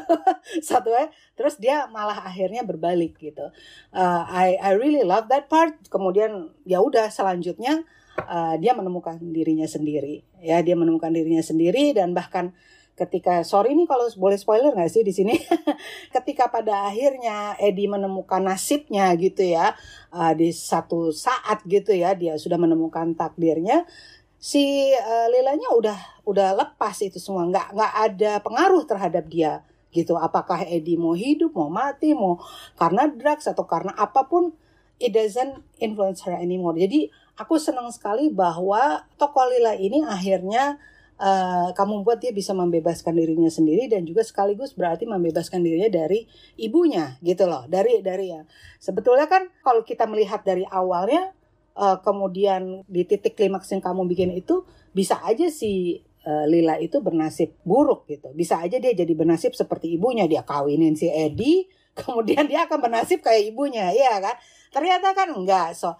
satu 0.59 0.91
ya 0.91 1.07
terus 1.39 1.55
dia 1.55 1.87
malah 1.87 2.19
akhirnya 2.19 2.67
berbalik 2.67 3.15
gitu 3.15 3.47
uh, 3.95 4.23
I 4.27 4.59
I 4.59 4.75
really 4.75 5.07
love 5.07 5.31
that 5.31 5.47
part 5.47 5.77
kemudian 5.87 6.51
ya 6.67 6.83
udah 6.83 7.07
selanjutnya 7.07 7.87
uh, 8.17 8.55
dia 8.57 8.73
menemukan 8.73 9.19
dirinya 9.19 9.67
sendiri. 9.69 10.25
Ya 10.39 10.61
dia 10.65 10.73
menemukan 10.73 11.11
dirinya 11.11 11.43
sendiri 11.43 11.91
dan 11.93 12.15
bahkan 12.15 12.55
ketika 12.99 13.47
sorry 13.47 13.71
nih 13.79 13.87
kalau 13.87 14.11
boleh 14.19 14.35
spoiler 14.35 14.75
nggak 14.75 14.91
sih 14.91 15.03
di 15.07 15.15
sini? 15.15 15.39
Ketika 16.15 16.51
pada 16.51 16.91
akhirnya 16.91 17.55
Eddie 17.55 17.87
menemukan 17.87 18.43
nasibnya 18.43 19.07
gitu 19.15 19.47
ya 19.47 19.71
uh, 20.11 20.35
di 20.35 20.51
satu 20.51 21.15
saat 21.15 21.63
gitu 21.63 21.95
ya 21.95 22.11
dia 22.11 22.35
sudah 22.35 22.59
menemukan 22.59 23.15
takdirnya 23.15 23.87
si 24.35 24.91
uh, 24.95 25.27
Lilanya 25.31 25.71
udah 25.75 25.99
udah 26.27 26.49
lepas 26.59 26.99
itu 26.99 27.19
semua. 27.23 27.47
Nggak 27.47 27.71
nggak 27.71 27.93
ada 28.11 28.31
pengaruh 28.43 28.83
terhadap 28.83 29.25
dia 29.31 29.63
gitu. 29.95 30.19
Apakah 30.19 30.67
Edi 30.67 30.99
mau 30.99 31.15
hidup 31.15 31.55
mau 31.55 31.71
mati 31.71 32.11
mau 32.11 32.35
karena 32.75 33.07
drugs 33.07 33.47
atau 33.47 33.63
karena 33.63 33.95
apa 33.95 34.27
pun 34.27 34.51
it 34.99 35.15
doesn't 35.15 35.63
influence 35.79 36.21
her 36.27 36.35
anymore. 36.35 36.75
Jadi 36.75 37.07
aku 37.39 37.55
senang 37.55 37.87
sekali 37.95 38.27
bahwa 38.27 39.07
tokoh 39.15 39.47
Lila 39.47 39.79
ini 39.79 40.03
akhirnya 40.03 40.75
uh, 41.15 41.71
kamu 41.71 42.03
buat 42.03 42.19
dia 42.19 42.35
bisa 42.35 42.51
membebaskan 42.51 43.15
dirinya 43.15 43.47
sendiri 43.47 43.87
dan 43.87 44.03
juga 44.03 44.27
sekaligus 44.27 44.75
berarti 44.75 45.07
membebaskan 45.07 45.63
dirinya 45.63 45.87
dari 45.87 46.27
ibunya 46.59 47.15
gitu 47.23 47.47
loh. 47.47 47.63
Dari 47.71 48.03
dari 48.03 48.35
ya. 48.35 48.43
Sebetulnya 48.83 49.31
kan 49.31 49.47
kalau 49.63 49.87
kita 49.87 50.03
melihat 50.03 50.43
dari 50.43 50.67
awalnya 50.67 51.31
uh, 51.79 52.03
kemudian 52.03 52.83
di 52.91 53.07
titik 53.07 53.39
klimaks 53.39 53.71
yang 53.71 53.79
kamu 53.79 54.03
bikin 54.11 54.35
itu 54.35 54.67
bisa 54.91 55.15
aja 55.23 55.47
si 55.47 56.03
uh, 56.27 56.43
Lila 56.43 56.75
itu 56.75 56.99
bernasib 56.99 57.55
buruk 57.63 58.03
gitu. 58.11 58.35
Bisa 58.35 58.59
aja 58.59 58.75
dia 58.83 58.91
jadi 58.91 59.13
bernasib 59.15 59.55
seperti 59.55 59.95
ibunya. 59.95 60.27
Dia 60.27 60.43
kawinin 60.43 60.99
si 60.99 61.07
Edi 61.07 61.63
kemudian 61.99 62.51
dia 62.51 62.67
akan 62.67 62.83
bernasib 62.83 63.23
kayak 63.23 63.55
ibunya 63.55 63.95
ya 63.95 64.19
kan? 64.19 64.35
Ternyata 64.75 65.15
kan 65.15 65.31
enggak 65.31 65.71
so 65.71 65.95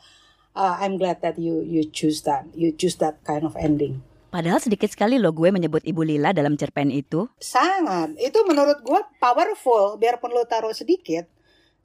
uh, 0.56 0.78
I'm 0.80 0.98
glad 0.98 1.22
that 1.22 1.38
you 1.38 1.62
you 1.62 1.86
choose 1.86 2.24
that 2.24 2.50
you 2.56 2.74
choose 2.74 2.98
that 3.04 3.22
kind 3.28 3.46
of 3.46 3.54
ending 3.60 4.02
Padahal 4.30 4.62
sedikit 4.62 4.94
sekali 4.94 5.18
loh 5.18 5.34
gue 5.34 5.50
menyebut 5.50 5.82
Ibu 5.82 6.06
Lila 6.06 6.30
dalam 6.38 6.54
cerpen 6.54 6.94
itu. 6.94 7.26
Sangat. 7.42 8.14
Itu 8.22 8.46
menurut 8.46 8.86
gue 8.86 9.02
powerful. 9.18 9.98
Biarpun 9.98 10.30
lo 10.30 10.46
taruh 10.46 10.70
sedikit. 10.70 11.26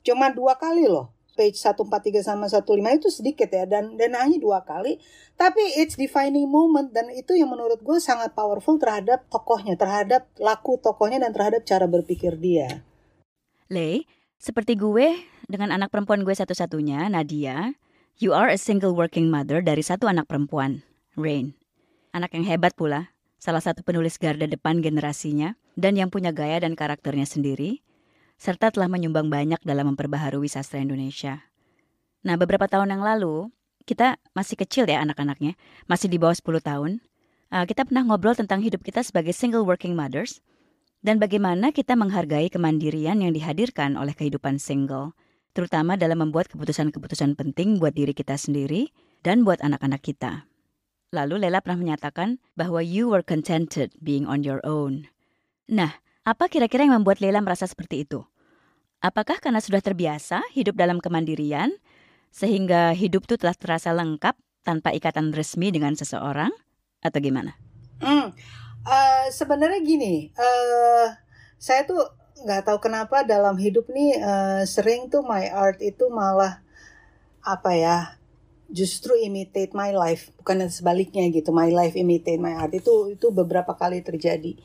Cuma 0.04 0.28
dua 0.28 0.61
kali 0.61 0.85
loh. 0.85 1.09
Page 1.35 1.56
143 1.56 2.21
sama 2.21 2.47
15 2.47 3.00
itu 3.00 3.09
sedikit 3.09 3.49
ya. 3.49 3.64
Dan, 3.64 3.97
dan 3.97 4.12
hanya 4.21 4.37
dua 4.37 4.61
kali. 4.61 5.00
Tapi 5.40 5.80
it's 5.80 5.97
defining 5.97 6.44
moment. 6.44 6.92
Dan 6.92 7.09
itu 7.16 7.33
yang 7.33 7.49
menurut 7.49 7.80
gue 7.80 7.97
sangat 7.97 8.37
powerful 8.37 8.76
terhadap 8.76 9.25
tokohnya. 9.33 9.80
Terhadap 9.80 10.28
laku 10.37 10.76
tokohnya 10.76 11.25
dan 11.25 11.33
terhadap 11.33 11.64
cara 11.64 11.88
berpikir 11.88 12.37
dia. 12.37 12.85
Le, 13.73 14.04
seperti 14.37 14.76
gue 14.76 15.16
dengan 15.49 15.73
anak 15.73 15.88
perempuan 15.88 16.21
gue 16.28 16.37
satu-satunya, 16.37 17.09
Nadia. 17.09 17.73
You 18.14 18.30
are 18.30 18.47
a 18.47 18.54
single 18.54 18.94
working 18.94 19.26
mother 19.26 19.59
dari 19.59 19.83
satu 19.83 20.06
anak 20.06 20.30
perempuan, 20.30 20.87
Rain. 21.18 21.59
Anak 22.14 22.30
yang 22.38 22.47
hebat 22.47 22.78
pula, 22.78 23.11
salah 23.42 23.59
satu 23.59 23.83
penulis 23.83 24.23
garda 24.23 24.47
depan 24.47 24.78
generasinya, 24.78 25.59
dan 25.75 25.99
yang 25.99 26.14
punya 26.14 26.30
gaya 26.30 26.62
dan 26.62 26.78
karakternya 26.78 27.26
sendiri, 27.26 27.83
serta 28.38 28.71
telah 28.71 28.87
menyumbang 28.87 29.26
banyak 29.35 29.59
dalam 29.66 29.90
memperbaharui 29.90 30.47
sastra 30.47 30.78
Indonesia. 30.78 31.42
Nah, 32.23 32.38
beberapa 32.38 32.71
tahun 32.71 32.94
yang 32.94 33.02
lalu, 33.02 33.50
kita 33.83 34.23
masih 34.30 34.62
kecil 34.62 34.87
ya 34.87 35.02
anak-anaknya, 35.02 35.59
masih 35.90 36.06
di 36.06 36.23
bawah 36.23 36.38
10 36.38 36.62
tahun. 36.62 37.02
Uh, 37.50 37.66
kita 37.66 37.83
pernah 37.83 38.06
ngobrol 38.06 38.38
tentang 38.38 38.62
hidup 38.62 38.87
kita 38.87 39.02
sebagai 39.02 39.35
single 39.35 39.66
working 39.66 39.99
mothers, 39.99 40.38
dan 41.02 41.18
bagaimana 41.18 41.75
kita 41.75 41.99
menghargai 41.99 42.47
kemandirian 42.47 43.18
yang 43.26 43.35
dihadirkan 43.35 43.99
oleh 43.99 44.14
kehidupan 44.14 44.62
single, 44.62 45.18
terutama 45.54 45.94
dalam 45.94 46.20
membuat 46.20 46.50
keputusan-keputusan 46.50 47.38
penting 47.38 47.78
buat 47.78 47.94
diri 47.94 48.12
kita 48.12 48.34
sendiri 48.34 48.90
dan 49.23 49.46
buat 49.46 49.62
anak-anak 49.62 50.02
kita. 50.02 50.50
Lalu 51.14 51.46
Lela 51.46 51.62
pernah 51.62 51.78
menyatakan 51.78 52.42
bahwa 52.58 52.82
you 52.82 53.06
were 53.06 53.23
contented 53.23 53.94
being 54.02 54.26
on 54.26 54.42
your 54.42 54.58
own. 54.66 55.06
Nah, 55.70 56.02
apa 56.26 56.50
kira-kira 56.50 56.84
yang 56.84 56.99
membuat 56.99 57.23
Lela 57.23 57.38
merasa 57.38 57.70
seperti 57.70 58.02
itu? 58.02 58.26
Apakah 58.99 59.38
karena 59.38 59.62
sudah 59.62 59.78
terbiasa 59.78 60.42
hidup 60.50 60.75
dalam 60.75 60.99
kemandirian, 60.99 61.70
sehingga 62.34 62.90
hidup 62.96 63.30
itu 63.30 63.38
telah 63.38 63.54
terasa 63.54 63.94
lengkap 63.94 64.34
tanpa 64.66 64.90
ikatan 64.90 65.30
resmi 65.30 65.70
dengan 65.70 65.94
seseorang, 65.94 66.50
atau 67.04 67.18
gimana? 67.23 67.54
Hmm, 68.02 68.34
uh, 68.82 69.26
sebenarnya 69.30 69.84
gini, 69.84 70.32
uh, 70.34 71.14
saya 71.61 71.84
tuh 71.87 72.00
nggak 72.35 72.67
tahu 72.67 72.79
kenapa 72.83 73.23
dalam 73.23 73.55
hidup 73.55 73.87
nih 73.87 74.19
uh, 74.19 74.62
sering 74.67 75.07
tuh 75.07 75.23
my 75.23 75.47
art 75.55 75.79
itu 75.79 76.11
malah 76.11 76.59
apa 77.45 77.71
ya 77.76 77.97
justru 78.73 79.14
imitate 79.14 79.76
my 79.76 79.93
life 79.93 80.33
bukan 80.41 80.67
sebaliknya 80.67 81.29
gitu. 81.31 81.53
My 81.53 81.69
life 81.71 81.95
imitate 81.95 82.41
my 82.41 82.57
art. 82.57 82.73
Itu 82.75 83.12
itu 83.12 83.31
beberapa 83.31 83.76
kali 83.76 84.00
terjadi. 84.00 84.57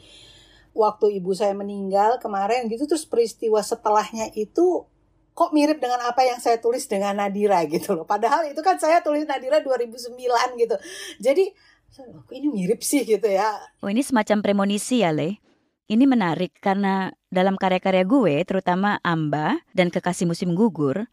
Waktu 0.74 1.20
ibu 1.20 1.36
saya 1.36 1.52
meninggal 1.54 2.22
kemarin 2.24 2.66
gitu 2.72 2.88
terus 2.88 3.04
peristiwa 3.04 3.60
setelahnya 3.60 4.32
itu 4.38 4.88
kok 5.36 5.56
mirip 5.56 5.80
dengan 5.80 6.04
apa 6.04 6.28
yang 6.28 6.40
saya 6.44 6.60
tulis 6.60 6.88
dengan 6.88 7.20
Nadira 7.20 7.64
gitu 7.68 7.96
loh. 7.96 8.06
Padahal 8.08 8.48
itu 8.50 8.60
kan 8.66 8.80
saya 8.80 9.04
tulis 9.04 9.24
Nadira 9.28 9.60
2009 9.62 10.18
gitu. 10.58 10.76
Jadi 11.20 11.46
ini 12.34 12.48
mirip 12.48 12.82
sih? 12.86 13.04
gitu 13.04 13.28
ya. 13.28 13.60
Oh 13.84 13.90
ini 13.92 14.06
semacam 14.06 14.40
premonisi 14.46 15.02
ya 15.04 15.12
Le? 15.12 15.42
Ini 15.90 16.06
menarik 16.06 16.54
karena 16.62 17.10
dalam 17.30 17.56
karya-karya 17.62 18.04
gue, 18.10 18.42
terutama 18.42 18.98
Amba 19.06 19.62
dan 19.78 19.94
Kekasih 19.94 20.26
Musim 20.26 20.58
Gugur, 20.58 21.06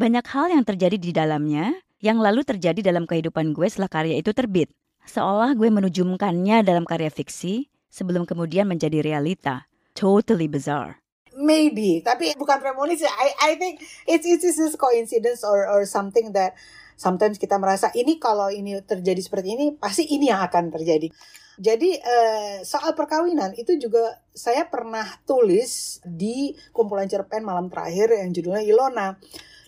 banyak 0.00 0.24
hal 0.24 0.48
yang 0.48 0.64
terjadi 0.64 0.96
di 0.96 1.12
dalamnya 1.12 1.76
yang 2.00 2.16
lalu 2.16 2.40
terjadi 2.40 2.80
dalam 2.80 3.04
kehidupan 3.04 3.52
gue 3.52 3.68
setelah 3.68 3.92
karya 3.92 4.16
itu 4.16 4.32
terbit. 4.32 4.72
Seolah 5.04 5.52
gue 5.52 5.68
menujumkannya 5.68 6.64
dalam 6.64 6.88
karya 6.88 7.12
fiksi 7.12 7.68
sebelum 7.92 8.24
kemudian 8.24 8.64
menjadi 8.64 9.04
realita. 9.04 9.68
Totally 9.92 10.48
bizarre. 10.48 11.00
Maybe, 11.38 12.02
tapi 12.02 12.34
bukan 12.34 12.58
premonisi. 12.58 13.06
I 13.06 13.54
I 13.54 13.60
think 13.60 13.78
it's 14.10 14.26
it's 14.26 14.42
just 14.42 14.74
coincidence 14.74 15.46
or 15.46 15.70
or 15.70 15.86
something 15.86 16.34
that 16.34 16.58
sometimes 16.98 17.38
kita 17.38 17.54
merasa 17.62 17.94
ini 17.94 18.18
kalau 18.18 18.50
ini 18.50 18.82
terjadi 18.82 19.22
seperti 19.22 19.54
ini 19.54 19.66
pasti 19.78 20.02
ini 20.02 20.34
yang 20.34 20.42
akan 20.42 20.74
terjadi. 20.74 21.14
Jadi 21.58 21.98
eh, 21.98 22.62
soal 22.62 22.94
perkawinan 22.94 23.50
itu 23.58 23.74
juga 23.82 24.22
saya 24.30 24.70
pernah 24.70 25.02
tulis 25.26 25.98
di 26.06 26.54
kumpulan 26.70 27.10
cerpen 27.10 27.42
malam 27.42 27.66
terakhir 27.66 28.14
yang 28.14 28.30
judulnya 28.30 28.62
Ilona. 28.62 29.18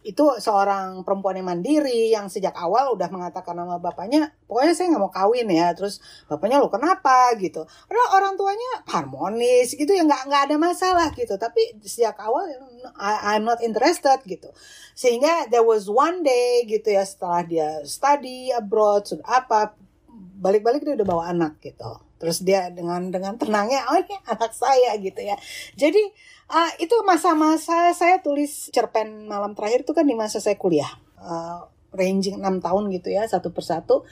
Itu 0.00 0.40
seorang 0.40 1.04
perempuan 1.04 1.36
yang 1.36 1.50
mandiri 1.50 2.08
yang 2.08 2.30
sejak 2.32 2.56
awal 2.56 2.96
udah 2.96 3.12
mengatakan 3.12 3.52
nama 3.52 3.76
bapaknya 3.76 4.32
pokoknya 4.48 4.72
saya 4.72 4.86
nggak 4.96 5.02
mau 5.04 5.12
kawin 5.12 5.44
ya 5.52 5.76
terus 5.76 6.00
bapaknya 6.24 6.56
lo 6.62 6.72
kenapa? 6.72 7.34
gitu. 7.36 7.66
Padahal 7.66 8.08
orang 8.16 8.34
tuanya 8.38 8.70
harmonis 8.88 9.76
gitu 9.76 9.92
ya 9.92 10.06
nggak 10.06 10.30
nggak 10.30 10.42
ada 10.48 10.56
masalah 10.56 11.10
gitu. 11.12 11.34
Tapi 11.36 11.82
sejak 11.84 12.16
awal 12.22 12.48
I'm 12.96 13.44
not 13.44 13.60
interested 13.60 14.22
gitu. 14.24 14.48
Sehingga 14.94 15.50
there 15.50 15.66
was 15.66 15.90
one 15.90 16.22
day 16.22 16.64
gitu 16.70 16.94
ya 16.94 17.02
setelah 17.02 17.42
dia 17.44 17.82
study 17.82 18.54
abroad 18.54 19.04
sudah 19.04 19.26
apa 19.26 19.74
balik-balik 20.40 20.84
dia 20.84 20.94
udah 20.96 21.08
bawa 21.08 21.24
anak 21.32 21.60
gitu. 21.64 22.00
Terus 22.20 22.44
dia 22.44 22.68
dengan 22.68 23.08
dengan 23.08 23.36
tenangnya 23.40 23.88
oh 23.88 23.96
ini 23.96 24.16
anak 24.32 24.52
saya 24.52 24.96
gitu 25.00 25.20
ya. 25.20 25.36
Jadi 25.76 26.02
uh, 26.52 26.70
itu 26.80 26.94
masa-masa 27.02 27.92
saya 27.96 28.20
tulis 28.20 28.68
cerpen 28.70 29.28
malam 29.28 29.56
terakhir 29.56 29.84
itu 29.88 29.92
kan 29.96 30.04
di 30.04 30.16
masa 30.16 30.38
saya 30.38 30.56
kuliah. 30.60 30.90
Uh, 31.20 31.64
ranging 31.90 32.38
6 32.38 32.62
tahun 32.62 32.82
gitu 32.94 33.08
ya 33.10 33.26
satu 33.26 33.50
persatu. 33.50 34.04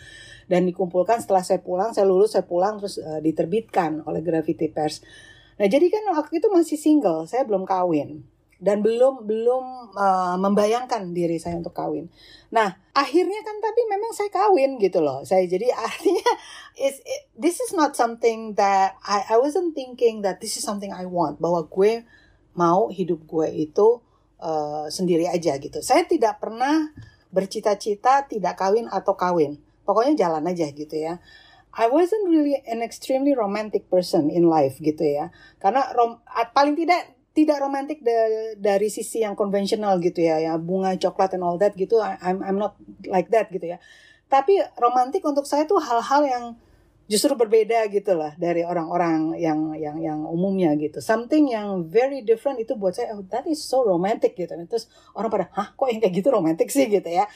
Dan 0.49 0.65
dikumpulkan 0.65 1.21
setelah 1.21 1.45
saya 1.45 1.61
pulang 1.61 1.93
saya 1.93 2.09
lulus 2.09 2.33
saya 2.33 2.49
pulang 2.49 2.81
terus 2.81 2.97
uh, 2.97 3.21
diterbitkan 3.21 4.01
oleh 4.09 4.25
Gravity 4.25 4.73
Pers 4.73 5.05
nah 5.59 5.67
jadi 5.67 5.91
kan 5.91 6.07
waktu 6.15 6.39
itu 6.39 6.49
masih 6.55 6.79
single 6.79 7.27
saya 7.27 7.43
belum 7.43 7.67
kawin 7.67 8.23
dan 8.59 8.83
belum 8.83 9.23
belum 9.23 9.95
uh, 9.95 10.37
membayangkan 10.43 11.15
diri 11.15 11.39
saya 11.39 11.63
untuk 11.63 11.79
kawin. 11.79 12.11
Nah, 12.51 12.75
akhirnya 12.91 13.39
kan 13.47 13.57
tapi 13.63 13.87
memang 13.87 14.11
saya 14.11 14.31
kawin 14.35 14.83
gitu 14.83 14.99
loh. 14.99 15.23
Saya 15.23 15.47
jadi 15.47 15.71
artinya 15.87 16.31
is 16.75 16.99
this 17.39 17.63
is 17.63 17.71
not 17.71 17.95
something 17.95 18.59
that 18.59 18.99
I 19.07 19.35
I 19.35 19.37
wasn't 19.39 19.79
thinking 19.79 20.27
that 20.27 20.43
this 20.43 20.59
is 20.59 20.67
something 20.67 20.91
I 20.91 21.07
want 21.07 21.39
bahwa 21.39 21.71
gue 21.71 22.03
mau 22.59 22.91
hidup 22.91 23.23
gue 23.31 23.71
itu 23.71 24.03
uh, 24.43 24.91
sendiri 24.91 25.31
aja 25.31 25.55
gitu. 25.63 25.79
Saya 25.79 26.03
tidak 26.11 26.43
pernah 26.43 26.91
bercita-cita 27.31 28.27
tidak 28.27 28.59
kawin 28.59 28.91
atau 28.91 29.15
kawin. 29.15 29.63
Pokoknya 29.87 30.29
jalan 30.29 30.45
aja 30.51 30.67
gitu 30.75 30.99
ya. 30.99 31.23
I 31.79 31.87
wasn't 31.87 32.27
really 32.27 32.59
an 32.67 32.83
extremely 32.83 33.39
romantic 33.39 33.87
person 33.87 34.35
in 34.35 34.51
life 34.51 34.83
gitu 34.83 35.05
ya. 35.07 35.31
Karena 35.63 35.87
rom, 35.95 36.19
paling 36.51 36.75
tidak 36.75 37.18
tidak 37.39 37.63
romantik 37.63 38.03
da 38.03 38.19
dari 38.59 38.91
sisi 38.91 39.23
yang 39.23 39.39
konvensional 39.39 40.03
gitu 40.03 40.27
ya, 40.27 40.43
ya 40.43 40.59
bunga 40.59 40.99
coklat 40.99 41.39
and 41.39 41.47
all 41.47 41.55
that 41.55 41.79
gitu. 41.79 42.03
I'm 42.03 42.43
I'm 42.43 42.59
not 42.59 42.75
like 43.07 43.31
that 43.31 43.55
gitu 43.55 43.63
ya. 43.63 43.79
Tapi 44.27 44.59
romantik 44.75 45.23
untuk 45.23 45.47
saya 45.47 45.63
tuh 45.63 45.79
hal-hal 45.79 46.27
yang 46.27 46.45
justru 47.09 47.33
berbeda 47.39 47.87
gitu 47.95 48.13
lah 48.19 48.35
dari 48.37 48.67
orang-orang 48.67 49.39
yang 49.39 49.71
yang 49.79 50.03
yang 50.03 50.19
umumnya 50.27 50.75
gitu. 50.75 50.99
Something 50.99 51.55
yang 51.55 51.87
very 51.87 52.27
different 52.27 52.59
itu 52.59 52.75
buat 52.75 52.99
saya 52.99 53.15
oh 53.15 53.23
that 53.31 53.47
is 53.47 53.63
so 53.63 53.87
romantic 53.87 54.35
gitu. 54.35 54.51
Terus 54.67 54.91
orang 55.15 55.31
pada 55.31 55.47
hah 55.55 55.79
kok 55.79 55.87
yang 55.87 56.03
kayak 56.03 56.15
gitu 56.19 56.35
romantic 56.35 56.75
sih 56.75 56.91
gitu 56.91 57.07
ya. 57.07 57.31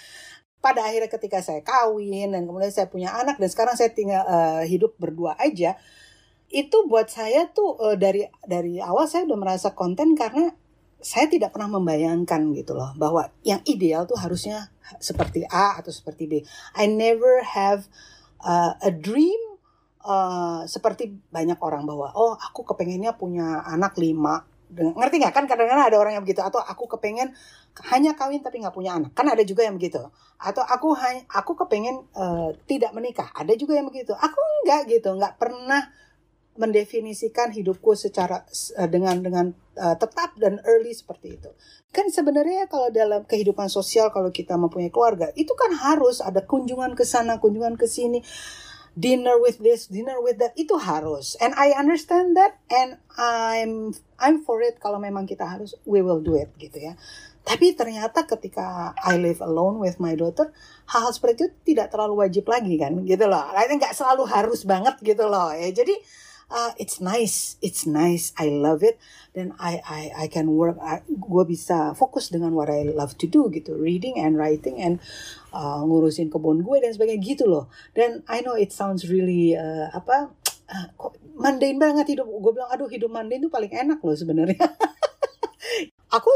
Pada 0.58 0.82
akhirnya 0.82 1.10
ketika 1.10 1.38
saya 1.46 1.62
kawin 1.62 2.34
dan 2.34 2.42
kemudian 2.42 2.74
saya 2.74 2.90
punya 2.90 3.14
anak 3.14 3.38
dan 3.38 3.48
sekarang 3.50 3.78
saya 3.78 3.94
tinggal 3.94 4.22
uh, 4.26 4.62
hidup 4.66 4.98
berdua 4.98 5.38
aja 5.38 5.78
itu 6.52 6.84
buat 6.84 7.08
saya 7.08 7.48
tuh 7.48 7.80
uh, 7.80 7.96
dari 7.96 8.28
dari 8.44 8.76
awal 8.76 9.08
saya 9.08 9.24
udah 9.24 9.38
merasa 9.40 9.72
konten 9.72 10.12
karena 10.12 10.52
saya 11.02 11.26
tidak 11.26 11.50
pernah 11.50 11.80
membayangkan 11.80 12.54
gitu 12.54 12.78
loh 12.78 12.94
bahwa 12.94 13.26
yang 13.42 13.58
ideal 13.66 14.06
tuh 14.06 14.14
harusnya 14.20 14.70
seperti 15.02 15.42
A 15.50 15.80
atau 15.82 15.90
seperti 15.90 16.30
B. 16.30 16.32
I 16.78 16.86
never 16.86 17.42
have 17.42 17.90
uh, 18.44 18.78
a 18.78 18.92
dream 18.94 19.40
uh, 20.06 20.62
seperti 20.68 21.10
banyak 21.34 21.58
orang 21.58 21.88
bahwa 21.88 22.14
oh 22.14 22.38
aku 22.38 22.62
kepengennya 22.62 23.18
punya 23.18 23.66
anak 23.66 23.98
lima. 23.98 24.46
Ngerti 24.72 25.20
nggak? 25.20 25.36
Kan 25.36 25.44
kadang-kadang 25.44 25.84
ada 25.84 25.98
orang 26.00 26.16
yang 26.16 26.24
begitu. 26.24 26.40
Atau 26.40 26.56
aku 26.56 26.88
kepengen 26.96 27.36
hanya 27.92 28.16
kawin 28.16 28.40
tapi 28.40 28.62
nggak 28.62 28.72
punya 28.72 28.96
anak. 28.96 29.12
Kan 29.12 29.28
ada 29.28 29.44
juga 29.44 29.68
yang 29.68 29.76
begitu. 29.76 30.00
Atau 30.40 30.64
aku 30.64 30.96
aku 31.28 31.52
kepengen 31.66 32.08
uh, 32.16 32.56
tidak 32.64 32.96
menikah. 32.96 33.28
Ada 33.36 33.52
juga 33.52 33.76
yang 33.76 33.84
begitu. 33.90 34.16
Aku 34.16 34.40
nggak 34.64 34.88
gitu. 34.88 35.12
Nggak 35.12 35.36
pernah 35.36 35.92
mendefinisikan 36.58 37.52
hidupku 37.52 37.96
secara 37.96 38.44
uh, 38.48 38.88
dengan 38.88 39.20
dengan 39.24 39.46
uh, 39.78 39.96
tetap 39.96 40.36
dan 40.36 40.60
early 40.68 40.92
seperti 40.92 41.40
itu 41.40 41.50
kan 41.92 42.08
sebenarnya 42.08 42.68
kalau 42.68 42.88
dalam 42.88 43.24
kehidupan 43.28 43.68
sosial 43.68 44.08
kalau 44.12 44.32
kita 44.32 44.56
mempunyai 44.56 44.92
keluarga 44.92 45.28
itu 45.36 45.52
kan 45.52 45.72
harus 45.76 46.20
ada 46.24 46.44
kunjungan 46.44 46.96
ke 46.96 47.04
sana 47.04 47.36
kunjungan 47.40 47.76
ke 47.76 47.84
sini 47.84 48.24
dinner 48.92 49.40
with 49.40 49.60
this, 49.60 49.88
dinner 49.88 50.20
with 50.20 50.38
that 50.38 50.52
itu 50.56 50.76
harus. 50.76 51.36
And 51.40 51.56
I 51.56 51.72
understand 51.72 52.36
that 52.36 52.60
and 52.68 53.00
I'm 53.16 53.96
I'm 54.20 54.44
for 54.44 54.60
it 54.60 54.78
kalau 54.78 55.00
memang 55.00 55.24
kita 55.24 55.48
harus 55.48 55.72
we 55.88 56.04
will 56.04 56.20
do 56.20 56.36
it 56.36 56.52
gitu 56.60 56.92
ya. 56.92 56.94
Tapi 57.42 57.74
ternyata 57.74 58.22
ketika 58.22 58.94
I 59.02 59.18
live 59.18 59.42
alone 59.42 59.82
with 59.82 59.98
my 59.98 60.14
daughter, 60.14 60.54
hal-hal 60.86 61.10
seperti 61.10 61.42
itu 61.42 61.46
tidak 61.74 61.90
terlalu 61.90 62.22
wajib 62.22 62.46
lagi 62.46 62.78
kan 62.78 63.02
gitu 63.02 63.26
loh. 63.26 63.50
Lainnya 63.50 63.88
nggak 63.88 63.96
selalu 63.96 64.28
harus 64.30 64.62
banget 64.62 64.94
gitu 65.02 65.26
loh 65.26 65.50
ya. 65.50 65.72
Jadi 65.74 65.96
uh, 66.52 66.72
it's 66.76 67.00
nice, 67.00 67.56
it's 67.64 67.88
nice, 67.88 68.36
I 68.36 68.52
love 68.52 68.84
it. 68.84 69.00
Dan 69.32 69.56
I 69.56 69.80
I 69.80 70.02
I 70.14 70.26
can 70.28 70.52
work, 70.52 70.76
gue 71.08 71.44
bisa 71.48 71.96
fokus 71.96 72.28
dengan 72.28 72.52
what 72.52 72.68
I 72.68 72.84
love 72.84 73.16
to 73.24 73.26
do 73.26 73.48
gitu, 73.48 73.72
reading 73.74 74.20
and 74.20 74.36
writing 74.36 74.76
and 74.76 75.00
uh, 75.56 75.80
ngurusin 75.80 76.28
kebun 76.28 76.60
gue 76.60 76.76
dan 76.84 76.92
sebagainya 76.92 77.24
gitu 77.24 77.48
loh. 77.48 77.72
Dan 77.96 78.20
I 78.28 78.44
know 78.44 78.54
it 78.54 78.70
sounds 78.70 79.08
really 79.08 79.56
uh, 79.56 79.88
apa, 79.96 80.30
uh, 80.68 80.86
kok 81.00 81.16
mundane 81.32 81.80
banget 81.80 82.12
hidup. 82.12 82.28
Gue 82.28 82.52
bilang, 82.52 82.68
aduh 82.68 82.92
hidup 82.92 83.08
mundane 83.08 83.40
itu 83.40 83.48
paling 83.48 83.72
enak 83.72 84.04
loh 84.04 84.14
sebenarnya. 84.14 84.60
aku 86.12 86.28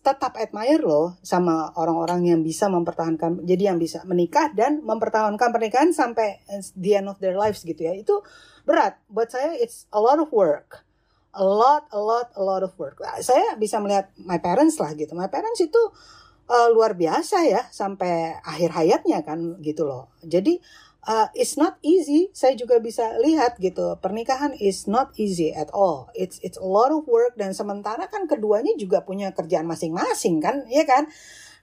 tetap 0.00 0.38
admire 0.38 0.80
loh 0.80 1.18
sama 1.20 1.74
orang-orang 1.74 2.30
yang 2.30 2.40
bisa 2.46 2.70
mempertahankan 2.70 3.42
jadi 3.42 3.74
yang 3.74 3.78
bisa 3.82 4.06
menikah 4.06 4.54
dan 4.54 4.80
mempertahankan 4.86 5.50
pernikahan 5.50 5.90
sampai 5.90 6.40
the 6.78 6.94
end 6.94 7.10
of 7.10 7.18
their 7.18 7.34
lives 7.34 7.66
gitu 7.66 7.90
ya 7.90 7.92
itu 7.92 8.22
berat 8.64 9.00
buat 9.10 9.30
saya 9.32 9.56
it's 9.56 9.86
a 9.92 10.00
lot 10.00 10.20
of 10.20 10.28
work 10.30 10.84
a 11.36 11.44
lot 11.46 11.86
a 11.94 12.00
lot 12.00 12.28
a 12.34 12.42
lot 12.42 12.62
of 12.66 12.74
work 12.76 12.98
saya 13.22 13.54
bisa 13.54 13.78
melihat 13.78 14.10
my 14.18 14.42
parents 14.42 14.76
lah 14.82 14.90
gitu 14.98 15.14
my 15.14 15.30
parents 15.30 15.62
itu 15.62 15.82
uh, 16.50 16.68
luar 16.74 16.98
biasa 16.98 17.46
ya 17.46 17.62
sampai 17.70 18.38
akhir 18.42 18.74
hayatnya 18.74 19.22
kan 19.22 19.56
gitu 19.62 19.86
loh 19.86 20.10
jadi 20.26 20.58
uh, 21.06 21.28
it's 21.32 21.56
not 21.56 21.80
easy. 21.80 22.28
Saya 22.36 22.56
juga 22.56 22.80
bisa 22.82 23.16
lihat 23.20 23.56
gitu, 23.60 23.96
pernikahan 24.02 24.52
is 24.56 24.84
not 24.90 25.14
easy 25.16 25.52
at 25.54 25.70
all. 25.72 26.10
It's 26.12 26.42
it's 26.44 26.60
a 26.60 26.66
lot 26.66 26.92
of 26.92 27.06
work 27.08 27.38
dan 27.38 27.56
sementara 27.56 28.10
kan 28.10 28.28
keduanya 28.28 28.74
juga 28.76 29.04
punya 29.04 29.32
kerjaan 29.32 29.64
masing-masing 29.68 30.42
kan, 30.42 30.66
ya 30.68 30.84
kan? 30.84 31.08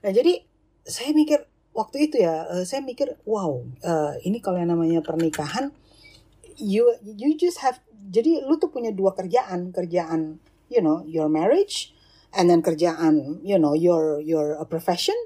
Nah 0.02 0.10
jadi 0.10 0.42
saya 0.88 1.12
mikir 1.12 1.44
waktu 1.76 2.10
itu 2.10 2.24
ya, 2.24 2.48
uh, 2.48 2.64
saya 2.64 2.82
mikir 2.82 3.20
wow, 3.28 3.62
ini 4.24 4.42
kalau 4.42 4.58
yang 4.58 4.72
namanya 4.72 5.04
pernikahan, 5.04 5.70
you 6.58 6.90
you 7.02 7.38
just 7.38 7.62
have 7.62 7.78
jadi 8.08 8.44
lu 8.44 8.56
tuh 8.58 8.72
punya 8.72 8.90
dua 8.90 9.14
kerjaan, 9.14 9.70
kerjaan 9.70 10.42
you 10.68 10.80
know 10.82 11.04
your 11.06 11.30
marriage, 11.30 11.94
and 12.34 12.50
then 12.50 12.60
kerjaan 12.60 13.40
you 13.46 13.56
know 13.56 13.72
your 13.72 14.18
your 14.20 14.58
profession, 14.66 15.16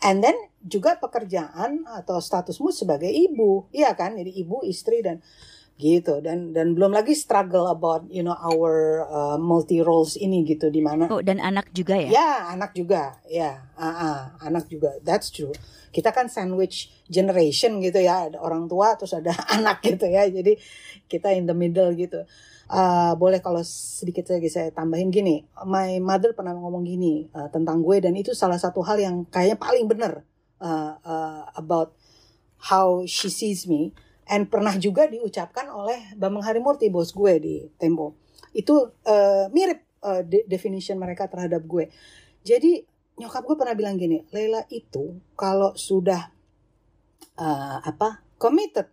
and 0.00 0.22
then 0.24 0.36
juga 0.60 1.00
pekerjaan 1.00 1.88
atau 1.88 2.20
statusmu 2.20 2.70
sebagai 2.70 3.08
ibu, 3.08 3.68
iya 3.72 3.96
kan? 3.96 4.16
Jadi 4.16 4.36
ibu, 4.44 4.60
istri 4.68 5.00
dan 5.00 5.24
gitu. 5.80 6.20
Dan 6.20 6.52
dan 6.52 6.76
belum 6.76 6.92
lagi 6.92 7.16
struggle 7.16 7.72
about 7.72 8.04
you 8.12 8.20
know 8.20 8.36
our 8.36 9.04
uh, 9.08 9.38
multi 9.40 9.80
roles 9.80 10.20
ini 10.20 10.44
gitu 10.44 10.68
di 10.68 10.84
mana 10.84 11.08
oh 11.08 11.24
dan 11.24 11.40
anak 11.40 11.72
juga 11.72 11.96
ya? 11.96 12.10
Ya 12.12 12.30
anak 12.52 12.76
juga. 12.76 13.16
Ya 13.26 13.64
uh, 13.80 13.88
uh, 13.88 14.20
anak 14.44 14.68
juga. 14.68 15.00
That's 15.00 15.32
true 15.32 15.56
kita 15.90 16.14
kan 16.14 16.30
sandwich 16.30 16.90
generation 17.10 17.82
gitu 17.82 17.98
ya. 18.02 18.30
Ada 18.30 18.38
orang 18.38 18.70
tua 18.70 18.94
terus 18.94 19.14
ada 19.14 19.34
anak 19.56 19.82
gitu 19.82 20.06
ya. 20.06 20.26
Jadi 20.26 20.56
kita 21.10 21.34
in 21.34 21.46
the 21.46 21.54
middle 21.54 21.90
gitu. 21.94 22.22
Uh, 22.70 23.18
boleh 23.18 23.42
kalau 23.42 23.66
sedikit 23.66 24.30
lagi 24.30 24.46
saya 24.46 24.70
tambahin 24.70 25.10
gini. 25.10 25.42
My 25.66 25.98
mother 25.98 26.32
pernah 26.38 26.54
ngomong 26.54 26.86
gini 26.86 27.26
uh, 27.34 27.50
tentang 27.50 27.82
gue 27.82 27.98
dan 27.98 28.14
itu 28.14 28.30
salah 28.30 28.62
satu 28.62 28.86
hal 28.86 29.02
yang 29.02 29.26
kayaknya 29.26 29.58
paling 29.58 29.90
benar 29.90 30.22
uh, 30.62 30.94
uh, 31.02 31.42
about 31.58 31.98
how 32.70 33.02
she 33.10 33.26
sees 33.26 33.66
me. 33.66 33.90
And 34.30 34.46
pernah 34.46 34.78
juga 34.78 35.10
diucapkan 35.10 35.66
oleh 35.74 36.14
Bambang 36.14 36.46
Harimurti 36.46 36.86
bos 36.86 37.10
gue 37.10 37.42
di 37.42 37.54
Tempo. 37.74 38.14
Itu 38.54 38.94
uh, 39.02 39.50
mirip 39.50 39.82
uh, 40.06 40.22
de 40.22 40.46
definition 40.46 41.02
mereka 41.02 41.26
terhadap 41.26 41.66
gue. 41.66 41.90
Jadi 42.46 42.86
nyokap 43.20 43.44
gue 43.44 43.56
pernah 43.60 43.76
bilang 43.76 44.00
gini 44.00 44.24
Leila 44.32 44.64
itu 44.72 45.20
kalau 45.36 45.76
sudah 45.76 46.32
uh, 47.36 47.78
apa 47.84 48.24
committed 48.40 48.88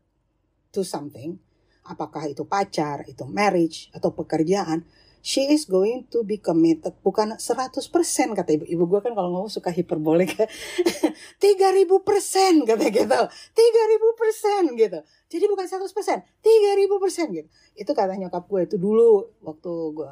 to 0.76 0.84
something 0.84 1.40
apakah 1.88 2.28
itu 2.28 2.44
pacar 2.44 3.08
itu 3.08 3.24
marriage 3.24 3.88
atau 3.96 4.12
pekerjaan 4.12 4.84
she 5.24 5.48
is 5.52 5.68
going 5.68 6.08
to 6.08 6.24
be 6.24 6.40
committed. 6.40 6.96
Bukan 7.04 7.36
100% 7.36 7.84
kata 8.32 8.50
ibu. 8.56 8.63
Ibu 8.63 8.84
gue 8.88 9.00
kan 9.04 9.12
kalau 9.12 9.28
ngomong 9.28 9.52
suka 9.52 9.76
hiperbolik. 9.76 10.32
Tiga 11.44 11.76
ribu 11.76 12.00
persen 12.00 12.63
kata 12.63 12.88
gitu. 12.88 13.22
Tiga 13.52 13.84
ribu 13.92 14.08
persen 14.16 14.72
gitu. 14.80 15.04
Jadi 15.28 15.46
bukan 15.52 15.68
100% 15.68 15.92
tiga 16.40 16.72
ribu 16.80 17.04
persen 17.04 17.28
gitu. 17.36 17.50
Itu 17.76 17.92
kata 17.92 18.16
nyokap 18.16 18.48
gue 18.48 18.72
itu 18.72 18.76
dulu 18.80 19.28
waktu 19.44 19.72
gue 19.92 20.12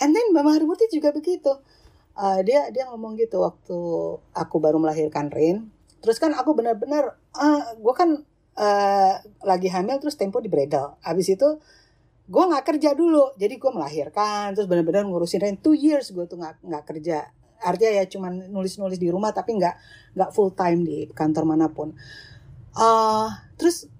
and 0.00 0.16
then 0.16 0.26
Mama 0.32 0.56
Harimurti 0.56 0.88
juga 0.90 1.12
begitu 1.12 1.52
uh, 2.16 2.40
dia 2.42 2.70
dia 2.74 2.88
ngomong 2.90 3.18
gitu 3.18 3.42
waktu 3.42 3.78
aku 4.34 4.56
baru 4.58 4.78
melahirkan 4.80 5.28
Rin. 5.30 5.70
Terus 6.00 6.16
kan 6.16 6.32
aku 6.32 6.56
benar-benar 6.56 7.18
uh, 7.36 7.76
gue 7.76 7.94
kan 7.94 8.24
uh, 8.56 9.14
lagi 9.44 9.68
hamil 9.68 10.00
terus 10.00 10.16
tempo 10.16 10.40
di 10.40 10.48
bredel. 10.48 10.96
Abis 11.04 11.36
itu 11.36 11.48
gue 12.30 12.44
nggak 12.46 12.64
kerja 12.64 12.96
dulu. 12.96 13.36
Jadi 13.36 13.54
gue 13.60 13.70
melahirkan 13.70 14.56
terus 14.56 14.66
benar-benar 14.70 15.04
ngurusin 15.04 15.42
rent 15.42 15.58
two 15.60 15.76
years 15.76 16.10
gue 16.10 16.24
tuh 16.24 16.40
nggak 16.40 16.64
nggak 16.64 16.84
kerja. 16.88 17.28
Artinya 17.60 17.92
ya 18.00 18.04
cuman 18.08 18.48
nulis-nulis 18.48 18.96
di 18.96 19.12
rumah 19.12 19.36
tapi 19.36 19.60
nggak 19.60 19.74
nggak 20.16 20.30
full 20.32 20.56
time 20.56 20.80
di 20.86 21.04
kantor 21.12 21.44
mana 21.44 21.68
pun. 21.68 21.92
Uh, 22.72 23.28
terus 23.60 23.90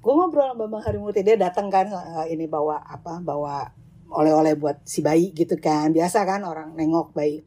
gue 0.00 0.12
ngobrol 0.16 0.56
sama 0.56 0.64
Bang 0.64 0.80
Harimurti. 0.80 1.20
Dia 1.20 1.36
datang 1.36 1.68
kan 1.68 1.92
uh, 1.92 2.24
ini 2.24 2.48
bawa 2.48 2.80
apa 2.80 3.20
bawa 3.20 3.79
oleh-oleh 4.10 4.58
buat 4.58 4.82
si 4.84 5.00
bayi 5.00 5.32
gitu 5.32 5.56
kan 5.56 5.94
biasa 5.94 6.26
kan 6.26 6.42
orang 6.44 6.74
nengok 6.74 7.14
bayi 7.14 7.46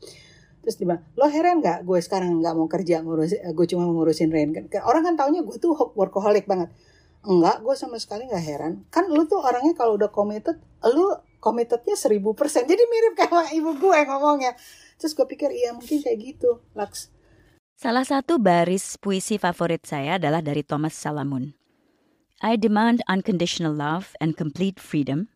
terus 0.63 0.79
dia 0.79 0.87
bilang 0.87 1.03
lo 1.19 1.27
heran 1.27 1.59
nggak 1.59 1.83
gue 1.83 1.99
sekarang 1.99 2.39
nggak 2.39 2.55
mau 2.55 2.71
kerja 2.71 3.03
ngurus 3.03 3.35
gue 3.35 3.65
cuma 3.67 3.83
ngurusin 3.87 4.31
kan 4.71 4.83
orang 4.87 5.03
kan 5.03 5.13
taunya 5.19 5.43
gue 5.43 5.57
tuh 5.59 5.75
workaholic 5.95 6.47
banget 6.47 6.71
Enggak, 7.23 7.63
gue 7.63 7.75
sama 7.79 7.95
sekali 8.03 8.27
nggak 8.27 8.43
heran. 8.43 8.73
Kan 8.91 9.07
lu 9.07 9.23
tuh 9.23 9.39
orangnya 9.39 9.71
kalau 9.79 9.95
udah 9.95 10.11
committed, 10.11 10.59
lu 10.91 11.07
committednya 11.39 11.95
seribu 11.95 12.35
persen. 12.35 12.67
Jadi 12.67 12.83
mirip 12.83 13.15
kayak 13.15 13.55
ibu 13.55 13.79
gue 13.79 13.99
ngomongnya. 14.11 14.51
Terus 14.99 15.15
gue 15.15 15.23
pikir 15.23 15.47
iya 15.55 15.71
mungkin 15.71 16.03
kayak 16.03 16.19
gitu, 16.19 16.59
Laks. 16.75 17.07
Salah 17.79 18.03
satu 18.03 18.43
baris 18.43 18.99
puisi 18.99 19.39
favorit 19.39 19.87
saya 19.87 20.19
adalah 20.19 20.43
dari 20.43 20.67
Thomas 20.67 20.99
Salamun. 20.99 21.55
I 22.43 22.59
demand 22.59 22.99
unconditional 23.07 23.71
love 23.71 24.19
and 24.19 24.35
complete 24.35 24.75
freedom. 24.75 25.31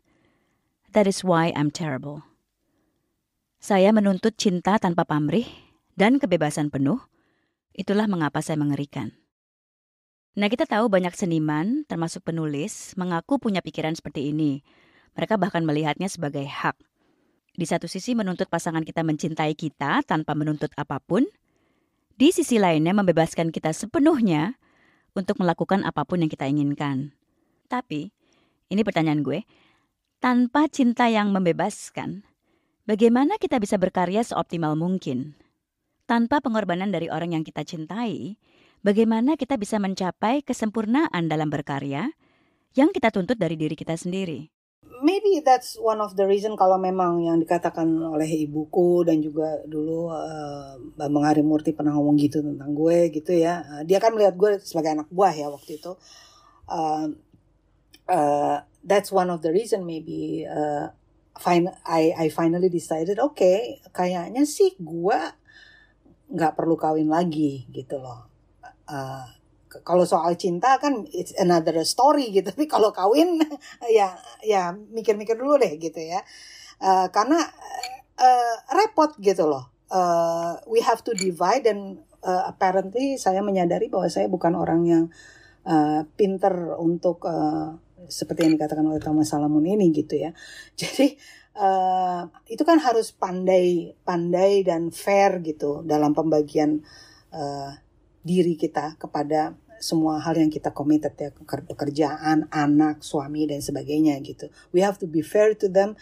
That 0.98 1.06
is 1.06 1.22
why 1.22 1.54
I'm 1.54 1.70
terrible. 1.70 2.26
Saya 3.62 3.94
menuntut 3.94 4.34
cinta 4.34 4.82
tanpa 4.82 5.06
pamrih 5.06 5.46
dan 5.94 6.18
kebebasan 6.18 6.74
penuh. 6.74 6.98
Itulah 7.78 8.10
mengapa 8.10 8.42
saya 8.42 8.58
mengerikan. 8.58 9.14
Nah, 10.34 10.50
kita 10.50 10.66
tahu 10.66 10.90
banyak 10.90 11.14
seniman, 11.14 11.86
termasuk 11.86 12.26
penulis, 12.26 12.98
mengaku 12.98 13.38
punya 13.38 13.62
pikiran 13.62 13.94
seperti 13.94 14.34
ini. 14.34 14.66
Mereka 15.14 15.38
bahkan 15.38 15.62
melihatnya 15.70 16.10
sebagai 16.10 16.50
hak. 16.50 16.82
Di 17.54 17.70
satu 17.70 17.86
sisi 17.86 18.18
menuntut 18.18 18.50
pasangan 18.50 18.82
kita 18.82 19.06
mencintai 19.06 19.54
kita 19.54 20.02
tanpa 20.02 20.34
menuntut 20.34 20.74
apa 20.82 20.98
pun. 20.98 21.30
Di 22.18 22.34
sisi 22.34 22.58
lainnya 22.58 22.98
membebaskan 22.98 23.54
kita 23.54 23.70
sepenuhnya 23.70 24.58
untuk 25.14 25.38
melakukan 25.38 25.86
apa 25.86 26.10
pun 26.10 26.26
yang 26.26 26.32
kita 26.34 26.50
inginkan. 26.50 27.14
Tapi, 27.70 28.10
ini 28.74 28.82
pertanyaan 28.82 29.22
gue, 29.22 29.46
tanpa 30.18 30.66
cinta 30.66 31.06
yang 31.10 31.30
membebaskan, 31.30 32.26
bagaimana 32.90 33.38
kita 33.38 33.62
bisa 33.62 33.78
berkarya 33.78 34.26
seoptimal 34.26 34.74
mungkin? 34.74 35.38
Tanpa 36.10 36.42
pengorbanan 36.42 36.90
dari 36.90 37.12
orang 37.12 37.38
yang 37.38 37.44
kita 37.46 37.62
cintai, 37.68 38.40
bagaimana 38.82 39.38
kita 39.38 39.60
bisa 39.60 39.78
mencapai 39.78 40.42
kesempurnaan 40.42 41.30
dalam 41.30 41.52
berkarya 41.54 42.10
yang 42.74 42.90
kita 42.90 43.14
tuntut 43.14 43.38
dari 43.38 43.54
diri 43.60 43.78
kita 43.78 43.94
sendiri. 43.94 44.50
Maybe 44.98 45.46
that's 45.46 45.78
one 45.78 46.02
of 46.02 46.18
the 46.18 46.26
reason 46.26 46.58
kalau 46.58 46.82
memang 46.82 47.22
yang 47.22 47.38
dikatakan 47.38 47.86
oleh 47.86 48.26
ibuku 48.50 49.06
dan 49.06 49.22
juga 49.22 49.62
dulu 49.70 50.10
uh, 50.10 50.74
Bambang 50.98 51.30
Harimurti 51.30 51.78
pernah 51.78 51.94
ngomong 51.94 52.18
gitu 52.18 52.42
tentang 52.42 52.74
gue 52.74 53.14
gitu 53.14 53.30
ya. 53.38 53.62
Uh, 53.62 53.84
dia 53.86 54.02
kan 54.02 54.18
melihat 54.18 54.34
gue 54.34 54.58
sebagai 54.58 54.98
anak 54.98 55.10
buah 55.14 55.38
ya 55.38 55.54
waktu 55.54 55.78
itu. 55.78 55.94
Uh, 56.66 57.14
uh, 58.10 58.58
that's 58.88 59.12
one 59.12 59.28
of 59.28 59.44
the 59.44 59.52
reason 59.52 59.84
maybe 59.84 60.48
uh, 60.48 60.88
fin 61.38 61.68
I 61.86 62.16
I 62.16 62.28
finally 62.32 62.72
decided 62.72 63.20
oke 63.20 63.36
okay, 63.36 63.84
kayaknya 63.92 64.48
sih 64.48 64.74
gue 64.80 65.20
nggak 66.28 66.56
perlu 66.56 66.76
kawin 66.80 67.12
lagi 67.12 67.68
gitu 67.72 68.00
loh. 68.00 68.28
Uh, 68.88 69.28
kalau 69.84 70.08
soal 70.08 70.34
cinta 70.40 70.80
kan 70.80 71.04
it's 71.12 71.36
another 71.36 71.84
story 71.84 72.32
gitu 72.32 72.50
tapi 72.56 72.66
kalau 72.66 72.96
kawin 72.96 73.44
ya 73.92 74.16
ya 74.42 74.72
mikir-mikir 74.74 75.36
dulu 75.36 75.60
deh 75.60 75.76
gitu 75.78 76.00
ya. 76.00 76.24
Uh, 76.80 77.12
karena 77.12 77.44
uh, 78.18 78.56
repot 78.72 79.16
gitu 79.20 79.46
loh. 79.48 79.72
Uh, 79.88 80.60
we 80.68 80.84
have 80.84 81.00
to 81.00 81.16
divide 81.16 81.64
dan 81.64 82.04
uh, 82.24 82.44
apparently 82.52 83.16
saya 83.16 83.40
menyadari 83.40 83.88
bahwa 83.88 84.12
saya 84.12 84.28
bukan 84.28 84.52
orang 84.52 84.84
yang 84.84 85.04
uh, 85.64 86.04
pinter 86.20 86.76
untuk 86.76 87.24
uh, 87.24 87.80
seperti 88.06 88.46
yang 88.46 88.54
dikatakan 88.62 88.86
oleh 88.86 89.02
Thomas 89.02 89.34
Salamun 89.34 89.66
ini 89.66 89.90
gitu 89.90 90.14
ya. 90.14 90.32
Jadi 90.80 91.18
uh, 91.58 92.30
itu 92.46 92.62
kan 92.62 92.78
harus 92.78 93.10
pandai 93.10 93.98
pandai 94.06 94.62
dan 94.62 94.94
fair 94.94 95.42
gitu 95.42 95.82
dalam 95.82 96.14
pembagian 96.14 96.86
uh, 97.34 97.74
diri 98.22 98.54
kita 98.54 99.02
kepada 99.02 99.58
semua 99.78 100.18
hal 100.18 100.38
yang 100.38 100.50
kita 100.50 100.74
committed 100.74 101.14
ya 101.18 101.30
pekerjaan 101.70 102.50
anak 102.50 103.06
suami 103.06 103.46
dan 103.46 103.62
sebagainya 103.62 104.18
gitu. 104.26 104.50
We 104.74 104.82
have 104.82 104.98
to 105.02 105.08
be 105.10 105.22
fair 105.22 105.54
to 105.58 105.70
them. 105.70 105.98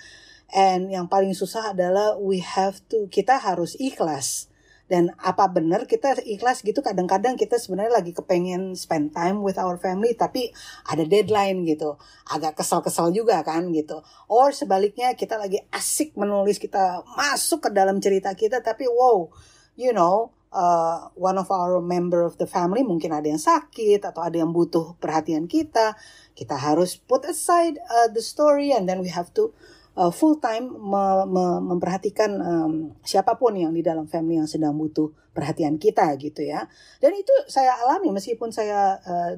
And 0.54 0.94
yang 0.94 1.12
paling 1.12 1.36
susah 1.36 1.76
adalah 1.76 2.16
we 2.16 2.40
have 2.40 2.80
to 2.94 3.12
kita 3.12 3.36
harus 3.42 3.76
ikhlas 3.76 4.48
dan 4.86 5.14
apa 5.18 5.50
benar 5.50 5.90
kita 5.90 6.22
ikhlas 6.22 6.62
gitu 6.62 6.86
kadang-kadang 6.86 7.34
kita 7.34 7.58
sebenarnya 7.58 8.02
lagi 8.02 8.14
kepengen 8.14 8.78
spend 8.78 9.12
time 9.18 9.42
with 9.42 9.58
our 9.58 9.82
family 9.82 10.14
tapi 10.14 10.54
ada 10.86 11.02
deadline 11.04 11.66
gitu. 11.66 11.98
Agak 12.30 12.62
kesal-kesal 12.62 13.10
juga 13.10 13.42
kan 13.42 13.74
gitu. 13.74 14.06
Or 14.30 14.54
sebaliknya 14.54 15.18
kita 15.18 15.42
lagi 15.42 15.58
asik 15.74 16.14
menulis 16.14 16.62
kita 16.62 17.02
masuk 17.18 17.66
ke 17.66 17.70
dalam 17.74 17.98
cerita 17.98 18.34
kita 18.38 18.62
tapi 18.62 18.86
wow 18.86 19.30
you 19.76 19.92
know 19.92 20.32
uh, 20.56 21.12
one 21.14 21.38
of 21.38 21.52
our 21.52 21.84
member 21.84 22.24
of 22.24 22.40
the 22.40 22.48
family 22.48 22.82
mungkin 22.82 23.12
ada 23.12 23.28
yang 23.28 23.40
sakit 23.40 24.00
atau 24.02 24.24
ada 24.24 24.40
yang 24.40 24.56
butuh 24.56 24.96
perhatian 25.04 25.52
kita 25.52 26.00
kita 26.34 26.56
harus 26.56 26.96
put 26.96 27.28
aside 27.28 27.76
uh, 27.92 28.08
the 28.10 28.24
story 28.24 28.72
and 28.72 28.88
then 28.88 29.04
we 29.04 29.12
have 29.12 29.30
to 29.36 29.52
uh, 29.96 30.12
full 30.12 30.38
time 30.44 30.70
me 30.70 31.04
me 31.28 31.46
memperhatikan 31.64 32.32
um, 32.40 32.74
siapa 33.02 33.40
pun 33.40 33.56
yang 33.56 33.72
di 33.72 33.82
dalam 33.82 34.06
family 34.06 34.38
yang 34.38 34.48
sedang 34.48 34.76
butuh 34.76 35.12
perhatian 35.32 35.80
kita 35.80 36.16
gitu 36.20 36.44
ya. 36.46 36.68
Dan 37.00 37.16
itu 37.16 37.32
saya 37.48 37.76
alami 37.80 38.12
meskipun 38.12 38.52
saya 38.52 39.00
uh, 39.02 39.34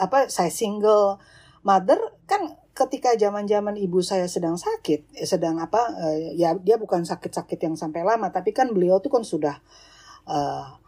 apa 0.00 0.32
saya 0.32 0.48
single 0.48 1.20
mother 1.62 2.00
kan 2.24 2.58
ketika 2.72 3.12
zaman-zaman 3.14 3.76
ibu 3.76 4.00
saya 4.00 4.24
sedang 4.24 4.56
sakit, 4.56 5.12
eh, 5.12 5.28
sedang 5.28 5.60
apa 5.60 5.92
uh, 5.92 6.16
ya 6.32 6.56
dia 6.56 6.80
bukan 6.80 7.04
sakit-sakit 7.04 7.60
yang 7.60 7.76
sampai 7.76 8.00
lama 8.00 8.32
tapi 8.32 8.56
kan 8.56 8.72
beliau 8.72 8.98
tuh 8.98 9.12
kan 9.12 9.22
sudah 9.22 9.60
uh, 10.24 10.81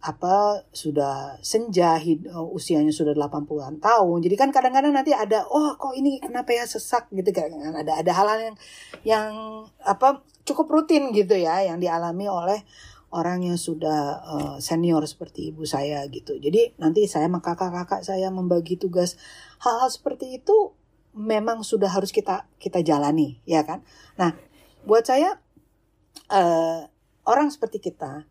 apa 0.00 0.64
sudah 0.72 1.36
senja 1.44 2.00
hid, 2.00 2.24
uh, 2.32 2.44
usianya 2.44 2.88
sudah 2.92 3.12
80-an 3.12 3.84
tahun. 3.84 4.18
Jadi 4.24 4.34
kan 4.36 4.48
kadang-kadang 4.48 4.96
nanti 4.96 5.12
ada 5.12 5.44
oh 5.48 5.76
kok 5.76 5.92
ini 5.92 6.20
kenapa 6.20 6.56
ya 6.56 6.64
sesak 6.64 7.12
gitu 7.12 7.28
kan 7.36 7.52
ada 7.52 8.00
ada 8.00 8.12
hal-hal 8.16 8.38
yang 8.40 8.56
yang 9.04 9.30
apa 9.84 10.24
cukup 10.48 10.72
rutin 10.72 11.12
gitu 11.12 11.36
ya 11.36 11.60
yang 11.62 11.76
dialami 11.76 12.26
oleh 12.26 12.64
orang 13.12 13.42
yang 13.44 13.58
sudah 13.58 14.00
uh, 14.22 14.56
senior 14.62 15.04
seperti 15.04 15.52
ibu 15.52 15.68
saya 15.68 16.06
gitu. 16.08 16.38
Jadi 16.40 16.78
nanti 16.80 17.04
saya 17.04 17.28
sama 17.28 17.44
kakak-kakak 17.44 18.00
saya 18.06 18.32
membagi 18.32 18.80
tugas 18.80 19.20
hal-hal 19.60 19.90
seperti 19.92 20.40
itu 20.40 20.72
memang 21.12 21.66
sudah 21.66 21.90
harus 21.90 22.14
kita 22.14 22.46
kita 22.56 22.80
jalani 22.86 23.42
ya 23.44 23.66
kan. 23.66 23.82
Nah, 24.16 24.32
buat 24.86 25.04
saya 25.04 25.36
uh, 26.30 26.86
orang 27.26 27.50
seperti 27.50 27.82
kita 27.82 28.24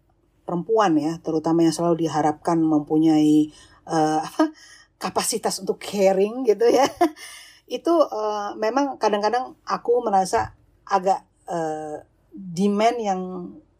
perempuan 0.49 0.97
ya, 0.97 1.21
terutama 1.21 1.61
yang 1.61 1.69
selalu 1.69 2.09
diharapkan 2.09 2.57
mempunyai 2.57 3.53
uh, 3.85 4.25
apa 4.25 4.49
kapasitas 4.97 5.61
untuk 5.61 5.77
caring 5.77 6.41
gitu 6.41 6.65
ya. 6.65 6.89
Itu 7.77 7.93
uh, 7.93 8.57
memang 8.57 8.97
kadang-kadang 8.97 9.53
aku 9.61 10.01
merasa 10.01 10.57
agak 10.89 11.21
uh, 11.45 12.01
demand 12.33 12.97
yang 12.97 13.21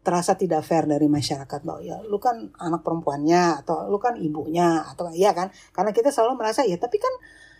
terasa 0.05 0.37
tidak 0.37 0.61
fair 0.61 0.85
dari 0.85 1.09
masyarakat. 1.09 1.59
Bahwa 1.65 1.81
ya 1.81 1.97
lu 2.05 2.21
kan 2.21 2.53
anak 2.61 2.85
perempuannya 2.85 3.65
atau 3.65 3.89
lu 3.89 3.97
kan 3.97 4.13
ibunya 4.21 4.85
atau 4.85 5.09
ya 5.09 5.33
kan? 5.33 5.49
Karena 5.73 5.89
kita 5.89 6.13
selalu 6.13 6.37
merasa 6.37 6.61
ya 6.61 6.77
tapi 6.77 7.01
kan 7.01 7.11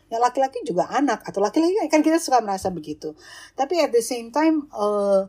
ya 0.10 0.18
laki-laki 0.18 0.66
juga 0.66 0.90
anak 0.90 1.22
atau 1.26 1.42
laki-laki 1.42 1.78
kan 1.90 2.06
kita 2.06 2.22
suka 2.22 2.46
merasa 2.46 2.70
begitu. 2.70 3.18
Tapi 3.58 3.82
at 3.82 3.90
the 3.90 4.06
same 4.06 4.30
time 4.30 4.70
uh, 4.70 5.26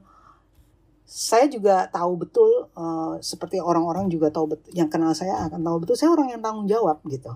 saya 1.10 1.50
juga 1.50 1.90
tahu 1.90 2.22
betul 2.22 2.70
uh, 2.78 3.18
seperti 3.18 3.58
orang-orang 3.58 4.06
juga 4.06 4.30
tahu 4.30 4.54
betul 4.54 4.70
yang 4.70 4.86
kenal 4.86 5.10
saya 5.10 5.50
akan 5.50 5.58
tahu 5.58 5.76
betul 5.82 5.98
saya 5.98 6.14
orang 6.14 6.30
yang 6.30 6.38
tanggung 6.38 6.70
jawab 6.70 7.02
gitu. 7.10 7.34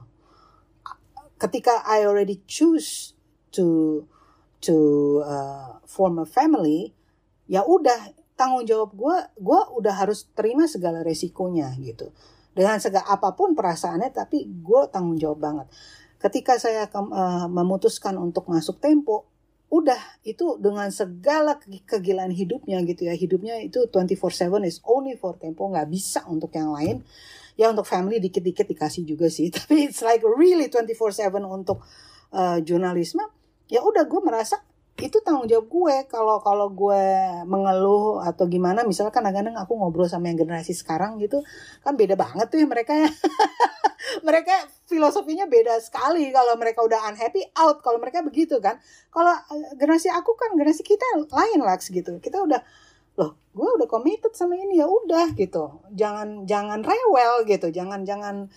Ketika 1.43 1.83
I 1.83 2.07
already 2.07 2.39
choose 2.47 3.19
to 3.51 4.07
to 4.63 4.77
uh, 5.27 5.83
form 5.91 6.23
a 6.23 6.27
family, 6.31 6.95
ya 7.51 7.67
udah 7.67 8.15
tanggung 8.39 8.63
jawab 8.63 8.95
gue, 8.95 9.17
gue 9.43 9.61
udah 9.83 9.95
harus 9.99 10.31
terima 10.39 10.71
segala 10.71 11.03
resikonya 11.03 11.75
gitu. 11.83 12.15
Dengan 12.55 12.79
segala 12.79 13.11
apa 13.11 13.35
pun 13.35 13.59
perasaannya, 13.59 14.15
tapi 14.15 14.47
gue 14.47 14.81
tanggung 14.95 15.19
jawab 15.19 15.43
banget. 15.43 15.67
Ketika 16.23 16.63
saya 16.63 16.87
uh, 16.87 17.51
memutuskan 17.51 18.15
untuk 18.23 18.47
masuk 18.47 18.79
tempo, 18.79 19.34
udah 19.75 20.23
itu 20.23 20.55
dengan 20.63 20.87
segala 20.95 21.59
kegilaan 21.59 22.31
hidupnya 22.31 22.79
gitu 22.87 23.11
ya. 23.11 23.15
Hidupnya 23.19 23.59
itu 23.59 23.91
24/7 23.91 24.63
is 24.63 24.79
only 24.87 25.19
for 25.19 25.35
tempo 25.35 25.67
nggak 25.67 25.91
bisa 25.91 26.23
untuk 26.31 26.55
yang 26.55 26.71
lain. 26.71 27.03
Ya 27.59 27.71
untuk 27.71 27.87
family 27.87 28.23
dikit-dikit 28.23 28.71
dikasih 28.71 29.03
juga 29.03 29.27
sih. 29.27 29.51
Tapi 29.55 29.91
it's 29.91 29.99
like 30.07 30.23
really 30.23 30.71
24/7 30.71 31.43
untuk 31.43 31.83
uh, 32.31 32.63
jurnalisme. 32.63 33.27
Ya 33.67 33.83
udah 33.83 34.07
gue 34.07 34.21
merasa 34.23 34.63
itu 34.95 35.19
tanggung 35.27 35.51
jawab 35.51 35.67
gue. 35.67 35.97
Kalau 36.07 36.39
kalau 36.39 36.71
gue 36.71 37.05
mengeluh 37.51 38.23
atau 38.23 38.47
gimana 38.47 38.87
misalnya 38.87 39.11
kadang-kadang 39.11 39.59
aku 39.59 39.75
ngobrol 39.75 40.07
sama 40.07 40.31
yang 40.31 40.39
generasi 40.39 40.71
sekarang 40.71 41.19
gitu 41.19 41.43
kan 41.83 41.99
beda 41.99 42.15
banget 42.15 42.47
tuh 42.47 42.63
ya 42.63 42.67
mereka 42.71 42.93
ya. 42.95 43.11
Mereka 44.27 44.55
filosofinya 44.87 45.49
beda 45.49 45.81
sekali. 45.81 46.29
Kalau 46.31 46.55
mereka 46.61 46.85
udah 46.85 47.09
unhappy 47.11 47.43
out. 47.57 47.81
Kalau 47.81 47.99
mereka 47.99 48.23
begitu 48.23 48.61
kan. 48.63 48.79
Kalau 49.11 49.33
eh, 49.33 49.75
generasi 49.81 50.13
aku 50.13 50.37
kan 50.39 50.55
generasi 50.55 50.87
kita 50.87 51.03
lain 51.25 51.59
lah 51.65 51.81
gitu. 51.81 52.21
Kita 52.21 52.45
udah 52.45 52.61
loh 53.15 53.39
gue 53.55 53.69
udah 53.81 53.89
committed 53.89 54.31
sama 54.37 54.55
ini 54.55 54.79
ya 54.79 54.87
udah 54.87 55.35
gitu. 55.35 55.83
Jangan 55.97 56.47
jangan 56.47 56.85
rewel 56.85 57.49
gitu. 57.49 57.73
Jangan 57.73 58.07
jangan 58.07 58.53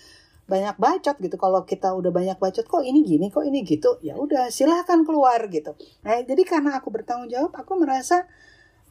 banyak 0.48 0.80
bacot 0.80 1.16
gitu. 1.20 1.36
Kalau 1.36 1.68
kita 1.68 1.92
udah 1.94 2.10
banyak 2.10 2.40
bacot 2.40 2.66
kok 2.66 2.84
ini 2.84 3.04
gini 3.04 3.28
kok 3.28 3.44
ini 3.44 3.62
gitu? 3.68 4.00
Ya 4.00 4.16
udah 4.16 4.48
silahkan 4.48 5.04
keluar 5.04 5.44
gitu. 5.52 5.76
Nah 6.08 6.24
jadi 6.24 6.42
karena 6.48 6.80
aku 6.80 6.90
bertanggung 6.90 7.28
jawab 7.28 7.54
aku 7.54 7.76
merasa 7.76 8.26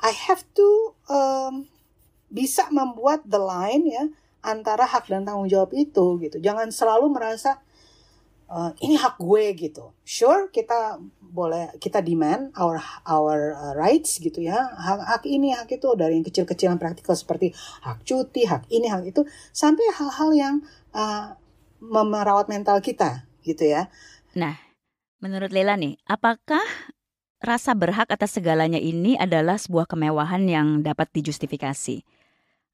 I 0.05 0.13
have 0.13 0.45
to 0.53 0.93
um, 1.09 1.65
bisa 2.29 2.69
membuat 2.69 3.25
the 3.25 3.41
line 3.41 3.89
ya 3.89 4.05
antara 4.45 4.85
hak 4.85 5.09
dan 5.09 5.25
tanggung 5.25 5.49
jawab 5.49 5.73
itu 5.73 6.21
gitu. 6.21 6.37
Jangan 6.39 6.69
selalu 6.69 7.09
merasa 7.09 7.65
uh, 8.53 8.71
ini 8.85 9.01
hak 9.01 9.17
gue 9.17 9.45
gitu. 9.57 9.97
Sure 10.05 10.53
kita 10.53 11.01
boleh 11.21 11.75
kita 11.83 12.05
demand 12.05 12.55
our 12.61 12.79
our 13.09 13.57
uh, 13.57 13.73
rights 13.73 14.21
gitu 14.21 14.45
ya. 14.45 14.57
Hak 14.77 15.01
hak 15.03 15.23
ini 15.25 15.57
hak 15.57 15.73
itu 15.73 15.89
dari 15.97 16.21
yang 16.21 16.27
kecil-kecil 16.27 16.77
yang 16.77 16.81
praktikal 16.81 17.17
seperti 17.17 17.57
hak 17.83 18.05
cuti 18.05 18.45
hak 18.45 18.69
ini 18.69 18.87
hak 18.93 19.09
itu 19.09 19.25
sampai 19.51 19.89
hal-hal 19.97 20.31
yang 20.37 20.55
uh, 20.95 21.35
merawat 21.87 22.51
mental 22.51 22.83
kita 22.83 23.27
gitu 23.47 23.65
ya. 23.67 23.89
Nah, 24.35 24.59
menurut 25.23 25.55
Lela 25.55 25.79
nih, 25.79 25.97
apakah 26.05 26.63
rasa 27.41 27.73
berhak 27.79 28.11
atas 28.11 28.37
segalanya 28.37 28.81
ini 28.81 29.15
adalah 29.17 29.57
sebuah 29.57 29.87
kemewahan 29.87 30.45
yang 30.51 30.83
dapat 30.83 31.09
dijustifikasi? 31.15 32.03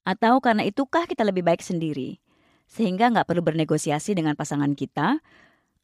Atau 0.03 0.43
karena 0.43 0.67
itukah 0.67 1.07
kita 1.07 1.23
lebih 1.23 1.47
baik 1.47 1.63
sendiri? 1.63 2.19
Sehingga 2.67 3.13
nggak 3.13 3.29
perlu 3.29 3.45
bernegosiasi 3.45 4.17
dengan 4.17 4.35
pasangan 4.35 4.73
kita, 4.75 5.21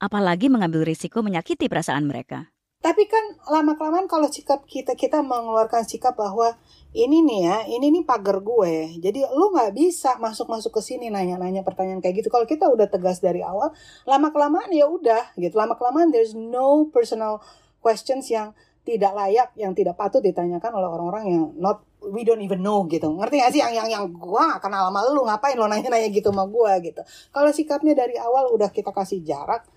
apalagi 0.01 0.51
mengambil 0.51 0.83
risiko 0.83 1.23
menyakiti 1.23 1.71
perasaan 1.71 2.07
mereka. 2.09 2.51
Tapi 2.79 3.11
kan 3.11 3.35
lama-kelamaan 3.43 4.07
kalau 4.07 4.31
sikap 4.31 4.63
kita, 4.63 4.95
kita 4.95 5.19
mengeluarkan 5.19 5.83
sikap 5.83 6.15
bahwa 6.15 6.55
ini 6.95 7.19
nih 7.27 7.39
ya, 7.43 7.57
ini 7.67 7.91
nih 7.91 8.03
pagar 8.07 8.39
gue. 8.39 8.95
Jadi 9.03 9.19
lu 9.35 9.51
nggak 9.51 9.75
bisa 9.75 10.15
masuk-masuk 10.15 10.79
ke 10.79 10.81
sini 10.81 11.11
nanya-nanya 11.11 11.67
pertanyaan 11.67 11.99
kayak 11.99 12.23
gitu. 12.23 12.31
Kalau 12.31 12.47
kita 12.47 12.71
udah 12.71 12.87
tegas 12.87 13.19
dari 13.19 13.43
awal, 13.43 13.75
lama 14.07 14.31
kelamaan 14.31 14.71
ya 14.71 14.87
udah 14.87 15.35
gitu. 15.35 15.59
Lama 15.59 15.75
kelamaan 15.75 16.07
there's 16.07 16.31
no 16.31 16.87
personal 16.87 17.43
questions 17.83 18.31
yang 18.31 18.55
tidak 18.87 19.11
layak, 19.11 19.51
yang 19.59 19.75
tidak 19.75 19.99
patut 19.99 20.23
ditanyakan 20.23 20.71
oleh 20.71 20.87
orang-orang 20.87 21.23
yang 21.27 21.43
not 21.59 21.83
we 21.99 22.23
don't 22.23 22.39
even 22.39 22.63
know 22.63 22.87
gitu. 22.87 23.11
Ngerti 23.11 23.43
gak 23.43 23.51
sih 23.53 23.59
yang 23.59 23.75
yang 23.75 23.91
yang 23.91 24.05
gue 24.07 24.39
gak 24.39 24.63
kenal 24.63 24.87
sama 24.87 25.03
lu 25.11 25.27
ngapain 25.27 25.59
lo 25.59 25.67
nanya-nanya 25.67 26.07
gitu 26.15 26.31
sama 26.31 26.47
gue 26.47 26.71
gitu. 26.89 27.01
Kalau 27.35 27.51
sikapnya 27.51 27.91
dari 27.91 28.15
awal 28.15 28.55
udah 28.55 28.71
kita 28.71 28.95
kasih 28.95 29.19
jarak, 29.19 29.67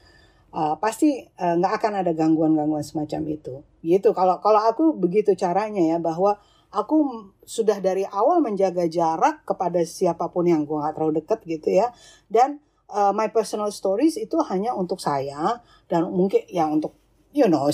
uh, 0.53 0.77
pasti 0.79 1.25
nggak 1.37 1.73
uh, 1.73 1.79
akan 1.81 1.93
ada 2.05 2.13
gangguan-gangguan 2.15 2.85
semacam 2.85 3.21
itu. 3.33 3.55
Gitu. 3.83 4.13
Kalau 4.15 4.39
kalau 4.39 4.61
aku 4.63 4.95
begitu 4.95 5.35
caranya 5.35 5.97
ya 5.97 5.99
bahwa 5.99 6.39
aku 6.73 7.29
sudah 7.45 7.79
dari 7.85 8.09
awal 8.09 8.41
menjaga 8.41 8.89
jarak 8.89 9.45
kepada 9.45 9.85
siapa 9.85 10.33
pun 10.33 10.49
yang 10.49 10.65
gue 10.65 10.73
nggak 10.81 10.95
terlalu 10.97 11.21
deket 11.21 11.41
gitu 11.45 11.69
ya 11.69 11.93
dan 12.33 12.65
uh, 12.89 13.13
my 13.13 13.29
personal 13.29 13.69
stories 13.69 14.17
itu 14.17 14.41
hanya 14.49 14.73
untuk 14.73 14.99
saya 14.99 15.61
dan 15.93 16.09
mungkin 16.09 16.49
yang 16.49 16.81
untuk 16.81 16.97
you 17.37 17.45
know 17.45 17.69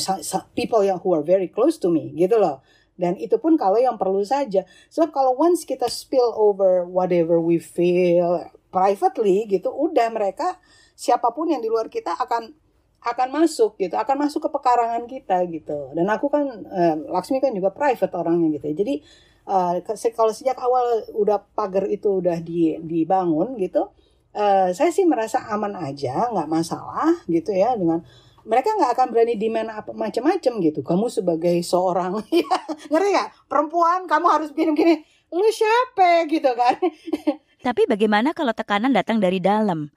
people 0.59 0.83
yang 0.83 0.99
who 0.99 1.15
are 1.15 1.23
very 1.23 1.47
close 1.47 1.79
to 1.79 1.89
me 1.89 2.11
gitu 2.19 2.43
loh 2.43 2.59
dan 2.99 3.15
itu 3.15 3.39
pun 3.39 3.55
kalau 3.55 3.79
yang 3.79 3.95
perlu 3.95 4.27
saja 4.27 4.67
sebab 4.91 5.15
kalau 5.15 5.39
once 5.39 5.63
kita 5.63 5.87
spill 5.87 6.35
over 6.35 6.83
whatever 6.83 7.39
we 7.39 7.63
feel 7.63 8.43
privately 8.75 9.47
gitu 9.47 9.71
udah 9.71 10.11
mereka 10.11 10.59
siapa 10.99 11.31
pun 11.31 11.55
yang 11.55 11.63
di 11.63 11.71
luar 11.71 11.87
kita 11.87 12.19
akan 12.19 12.51
akan 12.99 13.29
masuk 13.31 13.79
gitu, 13.79 13.95
akan 13.95 14.27
masuk 14.27 14.47
ke 14.47 14.51
pekarangan 14.51 15.07
kita 15.07 15.47
gitu. 15.49 15.95
Dan 15.95 16.11
aku 16.11 16.27
kan 16.29 16.45
uh, 16.67 16.97
Laksmi 17.09 17.39
kan 17.39 17.55
juga 17.55 17.71
private 17.71 18.15
orangnya 18.15 18.59
gitu. 18.59 18.75
Jadi 18.75 18.95
uh, 19.47 19.79
kalau 20.15 20.33
sejak 20.35 20.59
awal 20.59 21.07
udah 21.15 21.39
pagar 21.55 21.87
itu 21.87 22.19
udah 22.19 22.43
di, 22.43 22.75
dibangun 22.83 23.55
gitu, 23.63 23.89
uh, 24.35 24.69
saya 24.75 24.91
sih 24.91 25.07
merasa 25.07 25.47
aman 25.49 25.79
aja, 25.79 26.29
nggak 26.31 26.51
masalah 26.51 27.23
gitu 27.31 27.55
ya 27.55 27.79
dengan 27.79 28.03
mereka 28.49 28.73
nggak 28.73 28.93
akan 28.97 29.07
berani 29.13 29.35
demand 29.37 29.69
apa 29.69 29.93
macam-macam 29.93 30.53
gitu. 30.65 30.81
Kamu 30.81 31.07
sebagai 31.13 31.61
seorang, 31.61 32.19
ya, 32.33 32.59
ngerti 32.89 33.09
nggak? 33.15 33.29
Perempuan, 33.47 34.09
kamu 34.09 34.27
harus 34.27 34.49
begini-begini. 34.57 35.05
Lu 35.29 35.45
siapa 35.53 36.25
gitu 36.25 36.49
kan? 36.57 36.81
Tapi 37.67 37.85
bagaimana 37.85 38.33
kalau 38.33 38.57
tekanan 38.57 38.97
datang 38.97 39.21
dari 39.21 39.43
dalam? 39.43 39.93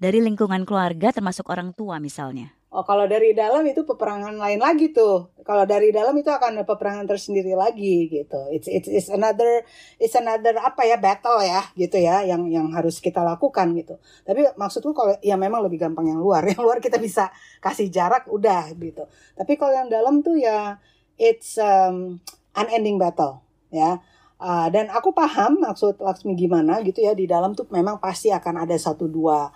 Dari 0.00 0.24
lingkungan 0.24 0.64
keluarga 0.64 1.12
termasuk 1.12 1.46
orang 1.52 1.76
tua 1.76 2.00
misalnya? 2.00 2.56
Oh, 2.70 2.86
kalau 2.86 3.02
dari 3.10 3.34
dalam 3.34 3.66
itu 3.66 3.82
peperangan 3.82 4.38
lain 4.38 4.62
lagi 4.62 4.94
tuh. 4.94 5.34
Kalau 5.42 5.66
dari 5.66 5.90
dalam 5.90 6.14
itu 6.14 6.30
akan 6.30 6.54
ada 6.54 6.62
peperangan 6.62 7.02
tersendiri 7.02 7.58
lagi 7.58 8.06
gitu. 8.06 8.38
It's 8.54 8.70
it's 8.70 8.86
it's 8.86 9.08
another 9.10 9.66
it's 9.98 10.14
another 10.14 10.54
apa 10.54 10.86
ya 10.86 10.94
battle 10.94 11.42
ya 11.42 11.66
gitu 11.74 11.98
ya 11.98 12.22
yang 12.22 12.46
yang 12.46 12.70
harus 12.70 13.02
kita 13.02 13.26
lakukan 13.26 13.74
gitu. 13.74 13.98
Tapi 14.22 14.54
maksudku 14.54 14.94
kalau 14.94 15.18
ya 15.18 15.34
memang 15.34 15.66
lebih 15.66 15.82
gampang 15.82 16.14
yang 16.14 16.22
luar. 16.22 16.46
Yang 16.54 16.62
luar 16.62 16.78
kita 16.78 17.02
bisa 17.02 17.34
kasih 17.58 17.90
jarak 17.90 18.30
udah 18.30 18.70
gitu. 18.78 19.02
Tapi 19.34 19.58
kalau 19.58 19.74
yang 19.74 19.90
dalam 19.90 20.22
tuh 20.22 20.38
ya 20.38 20.78
it's 21.18 21.58
um, 21.58 22.22
unending 22.54 23.02
battle 23.02 23.42
ya. 23.74 23.98
Uh, 24.40 24.70
dan 24.72 24.88
aku 24.94 25.12
paham 25.12 25.58
maksud 25.60 26.00
Laksmi 26.00 26.32
gimana 26.32 26.80
gitu 26.80 27.04
ya 27.04 27.12
di 27.12 27.28
dalam 27.28 27.52
tuh 27.52 27.68
memang 27.68 28.00
pasti 28.00 28.32
akan 28.32 28.64
ada 28.64 28.72
satu 28.78 29.04
dua 29.04 29.52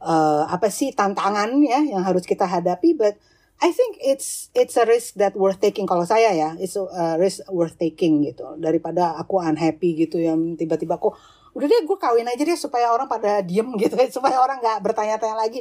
uh, 0.00 0.48
apa 0.48 0.72
sih 0.72 0.92
tantangan 0.96 1.54
ya 1.62 1.80
yang 1.84 2.02
harus 2.02 2.24
kita 2.24 2.48
hadapi 2.48 2.96
but 2.96 3.14
I 3.60 3.76
think 3.76 4.00
it's 4.00 4.48
it's 4.56 4.80
a 4.80 4.88
risk 4.88 5.20
that 5.20 5.36
worth 5.36 5.60
taking. 5.60 5.84
Kalau 5.84 6.08
saya 6.08 6.32
ya 6.32 6.56
it's 6.56 6.80
a 6.80 7.20
risk 7.20 7.44
worth 7.52 7.76
taking 7.76 8.24
gitu. 8.24 8.56
Daripada 8.56 9.20
aku 9.20 9.36
unhappy 9.36 10.08
gitu 10.08 10.16
yang 10.16 10.56
tiba-tiba 10.56 10.96
kok 10.96 11.12
udah 11.52 11.66
deh 11.68 11.82
gue 11.84 11.98
kawin 12.00 12.24
aja 12.24 12.40
deh 12.40 12.56
supaya 12.56 12.88
orang 12.88 13.04
pada 13.04 13.44
diem 13.44 13.68
gitu 13.82 14.00
ya 14.00 14.08
supaya 14.08 14.40
orang 14.40 14.64
nggak 14.64 14.80
bertanya-tanya 14.80 15.36
lagi. 15.36 15.60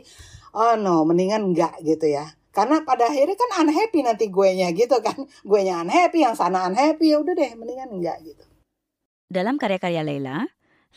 Oh 0.56 0.80
no 0.80 1.04
mendingan 1.04 1.52
nggak 1.52 1.84
gitu 1.84 2.08
ya. 2.08 2.24
Karena 2.56 2.82
pada 2.88 3.12
akhirnya 3.12 3.36
kan 3.36 3.68
unhappy 3.68 4.00
nanti 4.02 4.26
gue 4.32 4.50
nya 4.56 4.72
gitu 4.72 4.96
kan. 5.04 5.20
Gue 5.50 5.62
nya 5.68 5.84
unhappy 5.84 6.24
yang 6.24 6.34
sana 6.40 6.72
unhappy 6.72 7.14
ya 7.14 7.20
udah 7.20 7.36
deh 7.36 7.52
mendingan 7.60 7.92
enggak 7.92 8.18
gitu. 8.24 8.44
Dalam 9.30 9.60
karya-karya 9.60 10.02
Leila 10.02 10.48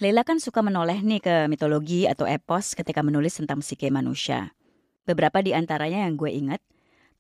Leila 0.01 0.25
kan 0.25 0.41
suka 0.41 0.65
menoleh 0.65 1.05
nih 1.05 1.21
ke 1.21 1.35
mitologi 1.53 2.09
atau 2.09 2.25
epos 2.25 2.73
ketika 2.73 3.05
menulis 3.05 3.37
tentang 3.37 3.61
psike 3.61 3.93
manusia. 3.93 4.57
Beberapa 5.05 5.45
di 5.45 5.53
antaranya 5.53 6.09
yang 6.09 6.17
gue 6.17 6.33
ingat, 6.33 6.65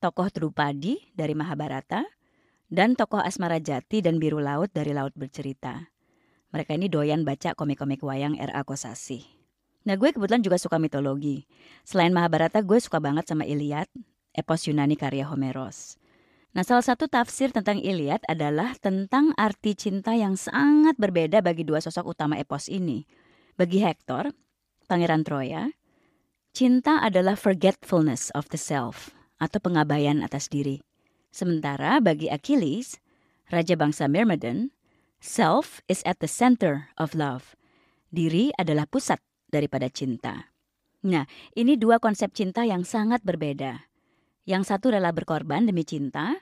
tokoh 0.00 0.32
Drupadi 0.32 0.96
dari 1.12 1.37
Mahabharata, 1.37 2.00
dan 2.72 2.96
tokoh 2.96 3.20
Asmara 3.20 3.61
Jati 3.61 4.00
dan 4.00 4.16
Biru 4.16 4.40
Laut 4.40 4.72
dari 4.72 4.96
Laut 4.96 5.12
Bercerita. 5.12 5.92
Mereka 6.56 6.72
ini 6.80 6.88
doyan 6.88 7.28
baca 7.28 7.52
komik-komik 7.52 8.00
wayang 8.00 8.40
R.A. 8.40 8.64
Kosasi. 8.64 9.20
Nah 9.85 10.00
gue 10.00 10.08
kebetulan 10.08 10.40
juga 10.40 10.56
suka 10.56 10.80
mitologi. 10.80 11.44
Selain 11.85 12.12
Mahabharata 12.14 12.64
gue 12.64 12.80
suka 12.80 13.04
banget 13.04 13.28
sama 13.28 13.44
Iliad, 13.44 13.92
epos 14.32 14.64
Yunani 14.64 14.96
karya 14.96 15.28
Homeros. 15.28 16.00
Nah, 16.52 16.60
salah 16.68 16.84
satu 16.84 17.08
tafsir 17.08 17.48
tentang 17.48 17.80
Iliad 17.80 18.20
adalah 18.28 18.76
tentang 18.76 19.32
arti 19.40 19.72
cinta 19.72 20.12
yang 20.12 20.36
sangat 20.36 21.00
berbeda 21.00 21.40
bagi 21.40 21.64
dua 21.64 21.80
sosok 21.80 22.12
utama 22.12 22.36
epos 22.36 22.68
ini. 22.68 23.08
Bagi 23.56 23.80
Hector, 23.80 24.28
pangeran 24.84 25.24
Troya, 25.24 25.72
cinta 26.52 27.00
adalah 27.00 27.40
forgetfulness 27.40 28.28
of 28.36 28.52
the 28.52 28.60
self 28.60 29.16
atau 29.40 29.64
pengabaian 29.64 30.20
atas 30.20 30.52
diri. 30.52 30.84
Sementara 31.32 32.04
bagi 32.04 32.28
Achilles, 32.28 33.00
raja 33.48 33.72
bangsa 33.72 34.04
Myrmidon, 34.04 34.76
self 35.24 35.80
is 35.88 36.04
at 36.04 36.20
the 36.20 36.28
center 36.28 36.92
of 37.00 37.16
love. 37.16 37.56
Diri 38.12 38.52
adalah 38.60 38.84
pusat 38.84 39.24
daripada 39.48 39.88
cinta. 39.88 40.52
Nah, 41.00 41.24
ini 41.56 41.80
dua 41.80 41.96
konsep 41.96 42.36
cinta 42.36 42.68
yang 42.68 42.84
sangat 42.84 43.24
berbeda. 43.24 43.88
Yang 44.42 44.74
satu 44.74 44.90
rela 44.90 45.14
berkorban 45.14 45.62
demi 45.62 45.87
cinta, 45.87 46.35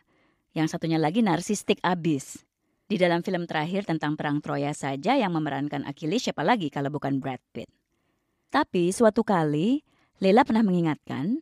yang 0.56 0.72
satunya 0.72 0.96
lagi 0.96 1.20
narsistik 1.20 1.76
abis. 1.84 2.40
Di 2.88 2.96
dalam 2.96 3.20
film 3.20 3.44
terakhir 3.44 3.84
tentang 3.86 4.16
Perang 4.16 4.40
Troya 4.40 4.72
saja 4.72 5.14
yang 5.14 5.36
memerankan 5.36 5.84
Achilles 5.84 6.24
siapa 6.24 6.40
lagi 6.42 6.72
kalau 6.72 6.88
bukan 6.90 7.20
Brad 7.20 7.38
Pitt. 7.52 7.70
Tapi 8.50 8.90
suatu 8.90 9.22
kali, 9.22 9.84
Lela 10.18 10.42
pernah 10.42 10.66
mengingatkan, 10.66 11.38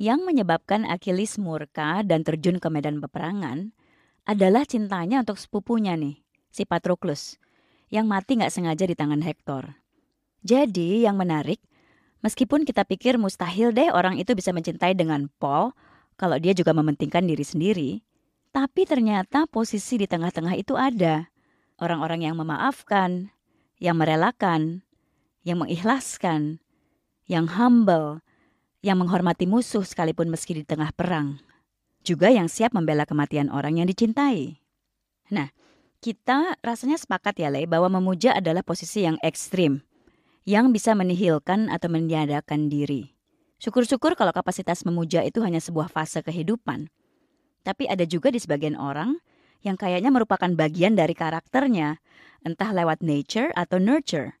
yang 0.00 0.24
menyebabkan 0.24 0.88
Achilles 0.88 1.36
murka 1.36 2.00
dan 2.00 2.24
terjun 2.24 2.56
ke 2.56 2.72
medan 2.72 2.98
peperangan 2.98 3.76
adalah 4.24 4.64
cintanya 4.64 5.20
untuk 5.20 5.36
sepupunya 5.36 5.94
nih, 6.00 6.18
si 6.48 6.64
Patroclus, 6.64 7.36
yang 7.92 8.08
mati 8.08 8.40
nggak 8.40 8.50
sengaja 8.50 8.88
di 8.88 8.96
tangan 8.96 9.20
Hector. 9.20 9.76
Jadi 10.40 11.04
yang 11.04 11.20
menarik, 11.20 11.60
meskipun 12.24 12.64
kita 12.64 12.88
pikir 12.88 13.20
mustahil 13.20 13.76
deh 13.76 13.92
orang 13.92 14.16
itu 14.16 14.32
bisa 14.32 14.50
mencintai 14.56 14.96
dengan 14.96 15.28
Paul, 15.36 15.76
kalau 16.20 16.36
dia 16.36 16.52
juga 16.52 16.76
mementingkan 16.76 17.24
diri 17.24 17.40
sendiri. 17.40 17.90
Tapi 18.52 18.84
ternyata 18.84 19.48
posisi 19.48 19.96
di 19.96 20.04
tengah-tengah 20.04 20.52
itu 20.52 20.76
ada. 20.76 21.32
Orang-orang 21.80 22.28
yang 22.28 22.36
memaafkan, 22.36 23.32
yang 23.80 23.96
merelakan, 23.96 24.84
yang 25.48 25.64
mengikhlaskan, 25.64 26.60
yang 27.24 27.48
humble, 27.48 28.20
yang 28.84 29.00
menghormati 29.00 29.48
musuh 29.48 29.80
sekalipun 29.80 30.28
meski 30.28 30.60
di 30.60 30.64
tengah 30.68 30.92
perang. 30.92 31.40
Juga 32.04 32.28
yang 32.28 32.52
siap 32.52 32.76
membela 32.76 33.08
kematian 33.08 33.48
orang 33.48 33.80
yang 33.80 33.88
dicintai. 33.88 34.60
Nah, 35.32 35.48
kita 36.04 36.60
rasanya 36.60 37.00
sepakat 37.00 37.40
ya 37.40 37.48
Le 37.48 37.64
bahwa 37.64 38.00
memuja 38.00 38.36
adalah 38.36 38.60
posisi 38.60 39.08
yang 39.08 39.16
ekstrim, 39.24 39.80
yang 40.44 40.72
bisa 40.72 40.92
menihilkan 40.92 41.72
atau 41.72 41.88
meniadakan 41.92 42.68
diri. 42.68 43.19
Syukur-syukur 43.60 44.16
kalau 44.16 44.32
kapasitas 44.32 44.88
memuja 44.88 45.20
itu 45.20 45.44
hanya 45.44 45.60
sebuah 45.60 45.92
fase 45.92 46.24
kehidupan. 46.24 46.88
Tapi 47.60 47.84
ada 47.84 48.08
juga 48.08 48.32
di 48.32 48.40
sebagian 48.40 48.72
orang 48.72 49.20
yang 49.60 49.76
kayaknya 49.76 50.08
merupakan 50.08 50.48
bagian 50.48 50.96
dari 50.96 51.12
karakternya, 51.12 52.00
entah 52.40 52.72
lewat 52.72 53.04
nature 53.04 53.52
atau 53.52 53.76
nurture. 53.76 54.40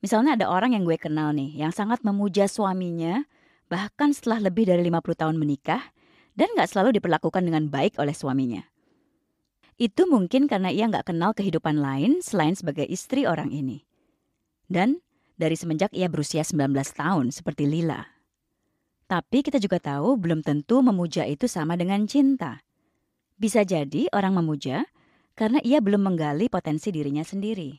Misalnya 0.00 0.40
ada 0.40 0.48
orang 0.48 0.72
yang 0.72 0.88
gue 0.88 0.96
kenal 0.96 1.36
nih, 1.36 1.60
yang 1.60 1.68
sangat 1.68 2.00
memuja 2.00 2.48
suaminya, 2.48 3.28
bahkan 3.68 4.16
setelah 4.16 4.48
lebih 4.48 4.64
dari 4.72 4.80
50 4.88 5.20
tahun 5.20 5.36
menikah, 5.36 5.92
dan 6.32 6.48
gak 6.56 6.72
selalu 6.72 6.96
diperlakukan 6.96 7.44
dengan 7.44 7.68
baik 7.68 8.00
oleh 8.00 8.16
suaminya. 8.16 8.64
Itu 9.76 10.08
mungkin 10.08 10.48
karena 10.48 10.72
ia 10.72 10.88
gak 10.88 11.12
kenal 11.12 11.36
kehidupan 11.36 11.76
lain 11.76 12.24
selain 12.24 12.56
sebagai 12.56 12.88
istri 12.88 13.28
orang 13.28 13.52
ini. 13.52 13.84
Dan 14.64 15.04
dari 15.36 15.60
semenjak 15.60 15.92
ia 15.92 16.08
berusia 16.08 16.40
19 16.40 16.72
tahun 16.96 17.28
seperti 17.36 17.68
Lila. 17.68 18.19
Tapi 19.10 19.42
kita 19.42 19.58
juga 19.58 19.82
tahu 19.82 20.14
belum 20.14 20.46
tentu 20.46 20.86
memuja 20.86 21.26
itu 21.26 21.50
sama 21.50 21.74
dengan 21.74 22.06
cinta. 22.06 22.62
Bisa 23.34 23.66
jadi 23.66 24.06
orang 24.14 24.38
memuja 24.38 24.86
karena 25.34 25.58
ia 25.66 25.82
belum 25.82 25.98
menggali 25.98 26.46
potensi 26.46 26.94
dirinya 26.94 27.26
sendiri. 27.26 27.74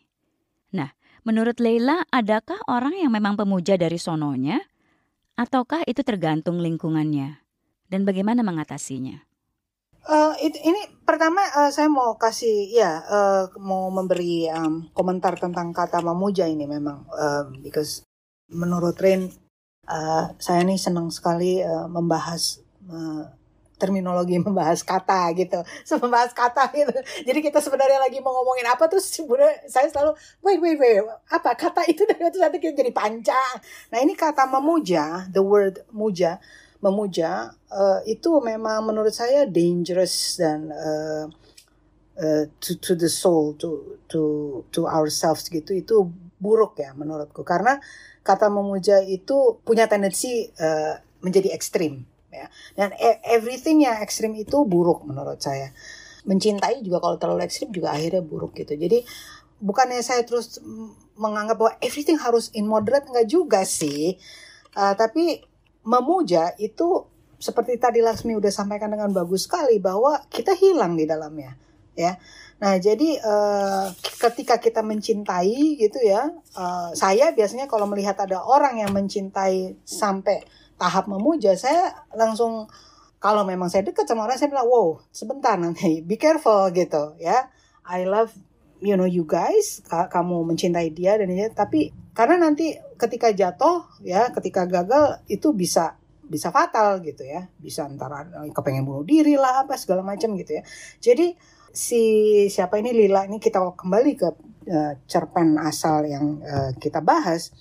Nah, 0.76 0.92
menurut 1.24 1.64
Leila, 1.64 2.04
adakah 2.12 2.60
orang 2.68 3.00
yang 3.00 3.16
memang 3.16 3.40
pemuja 3.40 3.80
dari 3.80 3.96
sononya? 3.96 4.60
Ataukah 5.40 5.88
itu 5.88 6.04
tergantung 6.04 6.60
lingkungannya? 6.60 7.40
Dan 7.88 8.04
bagaimana 8.04 8.44
mengatasinya? 8.44 9.24
Uh, 10.04 10.36
it, 10.44 10.60
ini 10.60 10.84
pertama 11.08 11.48
uh, 11.56 11.72
saya 11.72 11.88
mau 11.88 12.18
kasih 12.20 12.74
ya 12.74 13.06
uh, 13.06 13.44
mau 13.62 13.88
memberi 13.94 14.50
um, 14.50 14.90
komentar 14.98 15.38
tentang 15.38 15.70
kata 15.78 16.02
memuja 16.02 16.50
ini 16.50 16.66
memang 16.66 17.06
uh, 17.14 17.46
because 17.62 18.02
menurut 18.50 18.98
Rin 18.98 19.30
uh, 19.88 20.34
saya 20.38 20.62
nih 20.62 20.78
senang 20.78 21.10
sekali 21.10 21.62
uh, 21.64 21.88
membahas 21.90 22.62
uh, 22.90 23.26
terminologi 23.82 24.38
membahas 24.46 24.86
kata 24.86 25.34
gitu. 25.34 25.58
Membahas 25.98 26.38
kata 26.38 26.70
gitu. 26.78 26.94
Jadi 27.26 27.40
kita 27.42 27.58
sebenarnya 27.58 27.98
lagi 27.98 28.22
mau 28.22 28.38
ngomongin 28.42 28.70
apa 28.70 28.86
tuh 28.86 29.02
sebenarnya 29.02 29.66
saya 29.66 29.90
selalu 29.90 30.14
wait 30.46 30.62
wait 30.62 30.78
wait 30.78 31.02
apa? 31.34 31.58
Kata 31.58 31.82
itu 31.90 32.06
dari 32.06 32.30
itu 32.30 32.38
nanti 32.38 32.62
kita 32.62 32.78
jadi 32.78 32.94
panjang 32.94 33.54
nah 33.90 33.98
ini 33.98 34.14
kata 34.14 34.46
memuja 34.46 35.26
the 35.34 35.42
word 35.42 35.82
muja 35.90 36.38
memuja 36.82 37.54
uh, 37.70 38.00
itu 38.10 38.42
memang 38.42 38.82
menurut 38.86 39.14
saya 39.14 39.46
dangerous 39.46 40.38
dan 40.42 40.74
uh, 40.74 41.26
uh, 42.18 42.44
to 42.58 42.78
to 42.82 42.98
the 42.98 43.10
soul 43.10 43.54
to 43.58 44.02
to 44.10 44.22
to 44.74 44.90
ourselves 44.90 45.46
gitu. 45.50 45.78
Itu 45.78 46.10
buruk 46.42 46.82
ya 46.82 46.98
menurutku. 46.98 47.46
Karena 47.46 47.78
kata 48.26 48.50
memuja 48.50 49.06
itu 49.06 49.62
punya 49.62 49.86
tendensi 49.86 50.50
uh, 50.58 50.98
menjadi 51.22 51.54
ekstrim 51.54 52.02
ya. 52.34 52.50
Dan 52.74 52.98
e, 52.98 53.22
everything 53.30 53.86
yang 53.86 54.02
ekstrim 54.02 54.34
itu 54.34 54.66
buruk 54.66 55.06
menurut 55.06 55.38
saya. 55.38 55.70
Mencintai 56.26 56.82
juga 56.82 56.98
kalau 56.98 57.22
terlalu 57.22 57.46
ekstrim 57.46 57.70
juga 57.70 57.94
akhirnya 57.94 58.26
buruk 58.26 58.58
gitu. 58.58 58.74
Jadi 58.74 59.06
bukannya 59.62 60.02
saya 60.02 60.26
terus 60.26 60.58
menganggap 61.14 61.56
bahwa 61.62 61.74
everything 61.86 62.18
harus 62.18 62.50
in 62.58 62.66
moderate 62.66 63.06
enggak 63.06 63.30
juga 63.30 63.62
sih. 63.62 64.18
Uh, 64.74 64.98
tapi 64.98 65.46
memuja 65.86 66.58
itu 66.58 67.06
seperti 67.42 67.82
tadi 67.82 68.06
Laksmi 68.06 68.38
udah 68.38 68.54
sampaikan 68.54 68.94
dengan 68.94 69.10
bagus 69.10 69.50
sekali 69.50 69.82
bahwa 69.82 70.22
kita 70.30 70.54
hilang 70.54 70.94
di 70.94 71.10
dalamnya 71.10 71.58
ya 71.98 72.16
Nah, 72.62 72.78
jadi 72.78 73.18
uh, 73.18 73.90
ketika 74.22 74.62
kita 74.62 74.86
mencintai 74.86 75.82
gitu 75.82 75.98
ya, 76.06 76.30
uh, 76.54 76.94
saya 76.94 77.34
biasanya 77.34 77.66
kalau 77.66 77.90
melihat 77.90 78.14
ada 78.22 78.38
orang 78.46 78.78
yang 78.78 78.94
mencintai 78.94 79.82
sampai 79.82 80.46
tahap 80.78 81.10
memuja, 81.10 81.58
saya 81.58 82.06
langsung 82.14 82.70
kalau 83.18 83.42
memang 83.50 83.70
saya 83.70 83.82
dekat 83.82 84.06
sama 84.06 84.30
orang 84.30 84.38
saya 84.38 84.54
bilang, 84.54 84.70
wow, 84.70 85.02
sebentar 85.10 85.58
nanti, 85.58 86.06
be 86.06 86.22
careful 86.22 86.70
gitu 86.70 87.18
ya. 87.18 87.50
I 87.82 88.06
love 88.06 88.30
you 88.78 88.94
know 88.94 89.10
you 89.10 89.26
guys, 89.26 89.82
kamu 89.90 90.46
mencintai 90.46 90.94
dia 90.94 91.18
dan 91.18 91.34
dia, 91.34 91.50
tapi 91.50 91.94
karena 92.14 92.46
nanti 92.46 92.78
ketika 92.98 93.34
jatuh 93.34 93.90
ya, 94.06 94.30
ketika 94.38 94.70
gagal 94.70 95.22
itu 95.26 95.50
bisa 95.54 95.98
bisa 96.26 96.54
fatal 96.54 97.02
gitu 97.02 97.26
ya, 97.26 97.50
bisa 97.58 97.90
antara 97.90 98.26
eh, 98.42 98.54
kepengen 98.54 98.86
bunuh 98.86 99.06
diri 99.06 99.34
lah 99.38 99.66
apa 99.66 99.78
segala 99.78 100.02
macam 100.06 100.34
gitu 100.38 100.62
ya. 100.62 100.64
Jadi 100.98 101.36
si 101.72 102.04
siapa 102.52 102.80
ini 102.80 102.92
Lila 102.92 103.28
ini 103.28 103.40
kita 103.40 103.60
kembali 103.76 104.12
ke 104.20 104.30
uh, 104.68 104.94
cerpen 105.08 105.56
asal 105.60 106.04
yang 106.08 106.40
uh, 106.44 106.72
kita 106.78 107.00
bahas. 107.00 107.52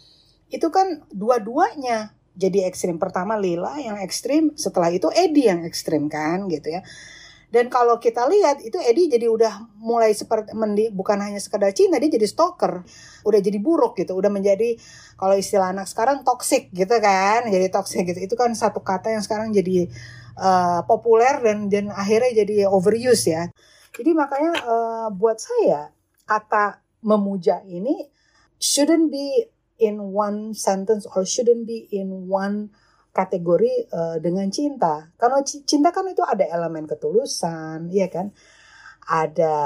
Itu 0.51 0.69
kan 0.75 1.07
dua-duanya 1.15 2.15
jadi 2.35 2.67
ekstrim. 2.67 2.99
Pertama 2.99 3.39
Lila 3.39 3.79
yang 3.79 3.99
ekstrim 4.03 4.55
setelah 4.59 4.91
itu 4.91 5.09
Edi 5.15 5.47
yang 5.47 5.63
ekstrim 5.63 6.11
kan 6.11 6.51
gitu 6.51 6.75
ya. 6.79 6.83
Dan 7.51 7.67
kalau 7.67 7.99
kita 7.99 8.31
lihat 8.31 8.63
itu 8.63 8.79
Edi 8.79 9.11
jadi 9.11 9.27
udah 9.27 9.75
mulai 9.83 10.15
seperti 10.15 10.55
mendi, 10.55 10.87
bukan 10.95 11.19
hanya 11.19 11.43
sekedar 11.43 11.75
cinta 11.75 11.99
dia 11.99 12.07
jadi 12.07 12.27
stalker. 12.31 12.87
Udah 13.27 13.41
jadi 13.43 13.59
buruk 13.59 13.99
gitu 13.99 14.15
udah 14.15 14.31
menjadi 14.31 14.79
kalau 15.19 15.35
istilah 15.35 15.75
anak 15.75 15.91
sekarang 15.91 16.23
toxic 16.23 16.71
gitu 16.71 16.95
kan 17.03 17.51
jadi 17.51 17.67
toxic 17.71 18.07
gitu. 18.07 18.23
Itu 18.31 18.35
kan 18.39 18.55
satu 18.55 18.83
kata 18.83 19.15
yang 19.15 19.23
sekarang 19.23 19.51
jadi 19.51 19.91
uh, 20.39 20.87
populer 20.87 21.43
dan 21.43 21.67
dan 21.67 21.91
akhirnya 21.91 22.47
jadi 22.47 22.71
overuse 22.71 23.27
ya 23.27 23.51
jadi 23.97 24.11
makanya 24.15 24.53
uh, 24.65 25.09
buat 25.11 25.39
saya 25.39 25.91
kata 26.29 26.83
memuja 27.03 27.65
ini 27.67 28.07
shouldn't 28.61 29.11
be 29.11 29.51
in 29.81 30.13
one 30.13 30.53
sentence 30.53 31.09
or 31.17 31.25
shouldn't 31.25 31.65
be 31.65 31.89
in 31.91 32.29
one 32.29 32.71
kategori 33.11 33.91
uh, 33.91 34.17
dengan 34.23 34.47
cinta. 34.53 35.11
Karena 35.19 35.43
cinta 35.43 35.91
kan 35.91 36.07
itu 36.07 36.23
ada 36.23 36.47
elemen 36.47 36.87
ketulusan, 36.87 37.91
ya 37.91 38.07
kan? 38.07 38.31
Ada 39.11 39.57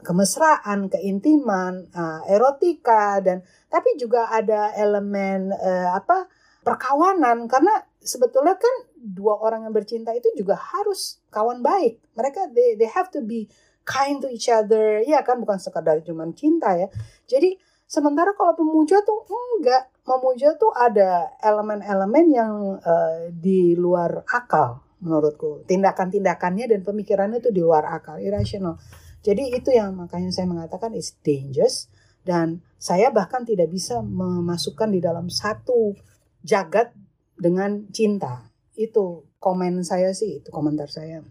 kemesraan, 0.00 0.88
keintiman, 0.88 1.92
uh, 1.92 2.24
erotika 2.24 3.20
dan 3.20 3.44
tapi 3.68 4.00
juga 4.00 4.32
ada 4.32 4.72
elemen 4.72 5.52
uh, 5.52 5.92
apa? 5.92 6.30
perkawanan 6.60 7.48
karena 7.48 7.72
sebetulnya 8.00 8.56
kan 8.56 8.74
dua 8.96 9.36
orang 9.40 9.68
yang 9.68 9.74
bercinta 9.76 10.10
itu 10.16 10.32
juga 10.36 10.56
harus 10.56 11.20
kawan 11.28 11.60
baik. 11.60 12.00
Mereka 12.16 12.50
they 12.52 12.74
they 12.80 12.88
have 12.88 13.12
to 13.12 13.20
be 13.20 13.46
kind 13.84 14.20
to 14.24 14.28
each 14.32 14.48
other. 14.48 15.04
Ya 15.04 15.20
kan 15.20 15.40
bukan 15.40 15.60
sekadar 15.60 16.00
cuma 16.04 16.24
cinta 16.32 16.76
ya. 16.76 16.88
Jadi 17.28 17.60
sementara 17.84 18.32
kalau 18.32 18.56
pemuja 18.56 19.04
tuh 19.04 19.24
enggak. 19.28 19.92
Memuja 20.00 20.58
tuh 20.58 20.74
ada 20.74 21.30
elemen-elemen 21.38 22.24
yang 22.34 22.54
uh, 22.82 23.30
di 23.30 23.78
luar 23.78 24.26
akal 24.26 24.82
menurutku. 24.98 25.62
Tindakan-tindakannya 25.70 26.66
dan 26.66 26.80
pemikirannya 26.82 27.38
itu 27.38 27.54
di 27.54 27.62
luar 27.62 27.86
akal, 27.86 28.18
irrational. 28.18 28.74
Jadi 29.20 29.52
itu 29.54 29.70
yang 29.70 29.94
makanya 29.94 30.32
saya 30.32 30.48
mengatakan 30.48 30.96
is 30.96 31.14
dangerous 31.20 31.92
dan 32.24 32.64
saya 32.80 33.12
bahkan 33.12 33.44
tidak 33.44 33.68
bisa 33.68 34.00
memasukkan 34.00 34.88
di 34.88 35.00
dalam 35.00 35.28
satu 35.28 35.92
jagat 36.40 36.92
dengan 37.40 37.88
cinta. 37.90 38.44
Itu 38.76 39.24
komen 39.40 39.82
saya 39.82 40.12
sih, 40.12 40.44
itu 40.44 40.52
komentar 40.52 40.92
saya. 40.92 41.24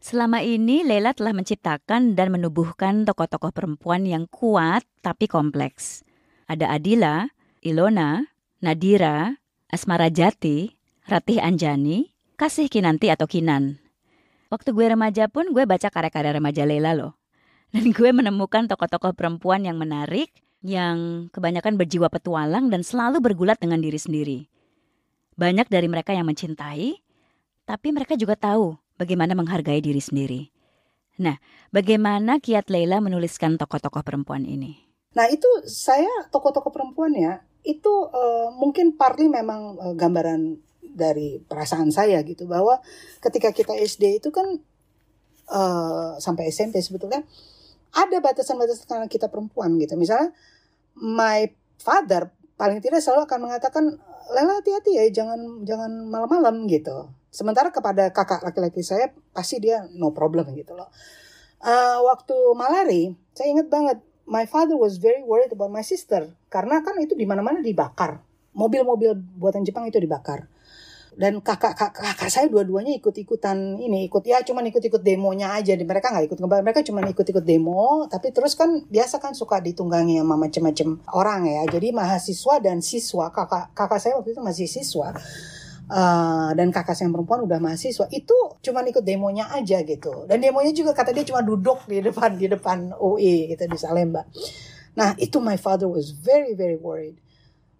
Selama 0.00 0.40
ini 0.42 0.82
Lela 0.82 1.14
telah 1.14 1.30
menciptakan 1.36 2.18
dan 2.18 2.28
menubuhkan 2.34 3.04
tokoh-tokoh 3.06 3.52
perempuan 3.52 4.02
yang 4.08 4.26
kuat 4.26 4.82
tapi 5.04 5.28
kompleks. 5.30 6.02
Ada 6.50 6.72
Adila, 6.72 7.30
Ilona, 7.62 8.26
Nadira, 8.64 9.38
Asmara 9.70 10.10
Jati, 10.10 10.72
Ratih 11.06 11.38
Anjani, 11.38 12.10
Kasih 12.34 12.72
Kinanti 12.72 13.12
atau 13.12 13.28
Kinan. 13.28 13.76
Waktu 14.48 14.74
gue 14.74 14.86
remaja 14.88 15.30
pun 15.30 15.52
gue 15.52 15.62
baca 15.68 15.92
karya-karya 15.92 16.32
remaja 16.40 16.64
Lela 16.66 16.96
loh. 16.96 17.14
Dan 17.70 17.94
gue 17.94 18.10
menemukan 18.10 18.66
tokoh-tokoh 18.66 19.14
perempuan 19.14 19.62
yang 19.62 19.78
menarik, 19.78 20.32
yang 20.64 21.28
kebanyakan 21.30 21.78
berjiwa 21.78 22.10
petualang 22.10 22.66
dan 22.66 22.82
selalu 22.82 23.22
bergulat 23.22 23.60
dengan 23.62 23.78
diri 23.78 24.00
sendiri. 24.00 24.38
Banyak 25.40 25.72
dari 25.72 25.88
mereka 25.88 26.12
yang 26.12 26.28
mencintai, 26.28 27.00
tapi 27.64 27.88
mereka 27.96 28.12
juga 28.12 28.36
tahu 28.36 28.76
bagaimana 29.00 29.32
menghargai 29.32 29.80
diri 29.80 30.04
sendiri. 30.04 30.52
Nah, 31.16 31.40
bagaimana 31.72 32.36
kiat 32.44 32.68
Leila 32.68 33.00
menuliskan 33.00 33.56
tokoh-tokoh 33.56 34.04
perempuan 34.04 34.44
ini? 34.44 34.76
Nah, 35.16 35.32
itu 35.32 35.48
saya 35.64 36.28
tokoh-tokoh 36.28 36.68
perempuan 36.68 37.16
ya, 37.16 37.40
itu 37.64 37.88
uh, 38.12 38.52
mungkin 38.52 39.00
partly 39.00 39.32
memang 39.32 39.80
uh, 39.80 39.96
gambaran 39.96 40.60
dari 40.80 41.40
perasaan 41.40 41.88
saya 41.88 42.20
gitu 42.20 42.44
bahwa 42.44 42.76
ketika 43.24 43.56
kita 43.56 43.72
SD 43.80 44.20
itu 44.20 44.28
kan 44.28 44.60
uh, 45.48 46.20
sampai 46.20 46.52
SMP 46.52 46.84
sebetulnya 46.84 47.24
ada 47.90 48.16
batasan-batasan 48.20 48.86
karena 48.86 49.06
kita 49.08 49.32
perempuan 49.32 49.80
gitu. 49.80 49.96
Misalnya 49.96 50.36
my 51.00 51.48
father 51.80 52.28
paling 52.60 52.84
tidak 52.84 53.00
selalu 53.00 53.24
akan 53.24 53.40
mengatakan 53.48 53.84
Lela 54.30 54.62
hati-hati 54.62 54.94
ya 54.94 55.04
jangan 55.10 55.66
jangan 55.66 55.90
malam-malam 56.06 56.68
gitu. 56.70 57.10
Sementara 57.34 57.74
kepada 57.74 58.14
kakak 58.14 58.46
laki-laki 58.46 58.78
saya 58.84 59.10
pasti 59.34 59.58
dia 59.58 59.90
no 59.96 60.14
problem 60.14 60.54
gitu 60.54 60.78
loh. 60.78 60.86
Uh, 61.58 61.98
waktu 62.06 62.36
malari 62.54 63.18
saya 63.34 63.50
ingat 63.50 63.66
banget 63.66 63.98
my 64.30 64.46
father 64.46 64.78
was 64.78 65.02
very 65.02 65.24
worried 65.26 65.50
about 65.50 65.72
my 65.72 65.82
sister 65.82 66.30
karena 66.46 66.78
kan 66.84 66.94
itu 67.02 67.18
di 67.18 67.26
mana-mana 67.26 67.58
dibakar. 67.58 68.22
Mobil-mobil 68.54 69.18
buatan 69.18 69.66
Jepang 69.66 69.90
itu 69.90 69.98
dibakar 69.98 70.46
dan 71.20 71.44
kakak 71.44 71.76
kakak, 71.76 72.00
kakak 72.00 72.30
saya 72.32 72.48
dua-duanya 72.48 72.96
ikut-ikutan 72.96 73.76
ini 73.76 74.08
ikut 74.08 74.24
ya 74.24 74.40
cuman 74.40 74.72
ikut-ikut 74.72 75.04
demonya 75.04 75.52
aja. 75.52 75.76
Mereka 75.76 76.16
nggak 76.16 76.32
ikut 76.32 76.38
ngebak 76.40 76.60
mereka 76.64 76.80
cuman 76.80 77.12
ikut-ikut 77.12 77.44
demo. 77.44 78.08
Tapi 78.08 78.32
terus 78.32 78.56
kan 78.56 78.88
biasa 78.88 79.20
kan 79.20 79.36
suka 79.36 79.60
ditunggangi 79.60 80.16
sama 80.16 80.40
macem-macem 80.40 80.96
orang 81.12 81.44
ya. 81.44 81.68
Jadi 81.76 81.92
mahasiswa 81.92 82.64
dan 82.64 82.80
siswa 82.80 83.28
kakak 83.36 83.76
kakak 83.76 84.00
saya 84.00 84.16
waktu 84.16 84.32
itu 84.32 84.40
masih 84.40 84.64
siswa 84.64 85.12
Uh, 85.90 86.54
dan 86.54 86.70
kakak 86.70 86.94
saya 86.94 87.10
yang 87.10 87.18
perempuan 87.18 87.42
udah 87.42 87.58
mahasiswa 87.58 88.06
itu 88.14 88.38
cuman 88.62 88.86
ikut 88.94 89.02
demonya 89.02 89.50
aja 89.50 89.82
gitu. 89.82 90.22
Dan 90.30 90.38
demonya 90.38 90.70
juga 90.70 90.94
kata 90.94 91.10
dia 91.10 91.26
cuma 91.26 91.42
duduk 91.42 91.82
di 91.90 91.98
depan 91.98 92.38
di 92.38 92.46
depan 92.46 92.94
UI 92.94 93.50
gitu 93.50 93.66
di 93.66 93.74
Salemba. 93.74 94.22
Nah 94.94 95.18
itu 95.18 95.42
my 95.42 95.58
father 95.58 95.90
was 95.90 96.14
very 96.14 96.54
very 96.54 96.78
worried 96.78 97.18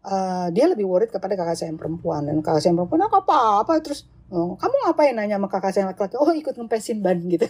uh, 0.04 0.48
dia 0.52 0.66
lebih 0.68 0.86
worried 0.88 1.12
kepada 1.12 1.36
kakak 1.36 1.56
saya 1.56 1.68
yang 1.72 1.80
perempuan. 1.80 2.24
Dan 2.24 2.40
kakak 2.40 2.64
saya 2.64 2.70
yang 2.72 2.84
perempuan 2.84 3.02
apa 3.08 3.18
apa 3.20 3.36
apa 3.64 3.72
terus 3.84 4.08
oh, 4.30 4.54
kamu 4.56 4.74
ngapain 4.86 5.14
nanya 5.16 5.36
sama 5.36 5.48
kakak 5.50 5.70
saya 5.74 5.80
yang 5.84 5.90
laki-laki? 5.92 6.16
Oh 6.16 6.30
ikut 6.32 6.54
ngempesin 6.56 6.98
ban 7.04 7.18
gitu. 7.32 7.46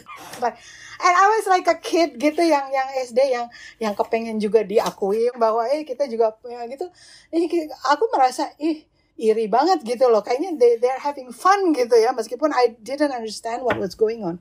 And 1.01 1.15
I 1.17 1.27
was 1.33 1.47
like 1.49 1.67
a 1.71 1.79
kid 1.79 2.19
gitu 2.19 2.43
yang 2.43 2.69
yang 2.71 2.89
SD 3.07 3.19
yang 3.31 3.47
yang 3.79 3.95
kepengen 3.95 4.37
juga 4.43 4.67
diakui 4.67 5.31
bahwa 5.39 5.65
eh 5.71 5.87
kita 5.87 6.09
juga 6.11 6.35
ya, 6.47 6.67
gitu. 6.67 6.87
Ini 7.31 7.47
aku 7.91 8.05
merasa 8.13 8.51
ih 8.59 8.85
iri 9.21 9.47
banget 9.47 9.85
gitu 9.85 10.09
loh. 10.09 10.25
Kayaknya 10.25 10.57
they 10.57 10.81
they're 10.81 11.01
having 11.01 11.31
fun 11.31 11.77
gitu 11.77 11.95
ya 11.97 12.11
meskipun 12.17 12.51
I 12.51 12.77
didn't 12.81 13.13
understand 13.13 13.63
what 13.63 13.77
was 13.77 13.95
going 13.95 14.25
on. 14.25 14.41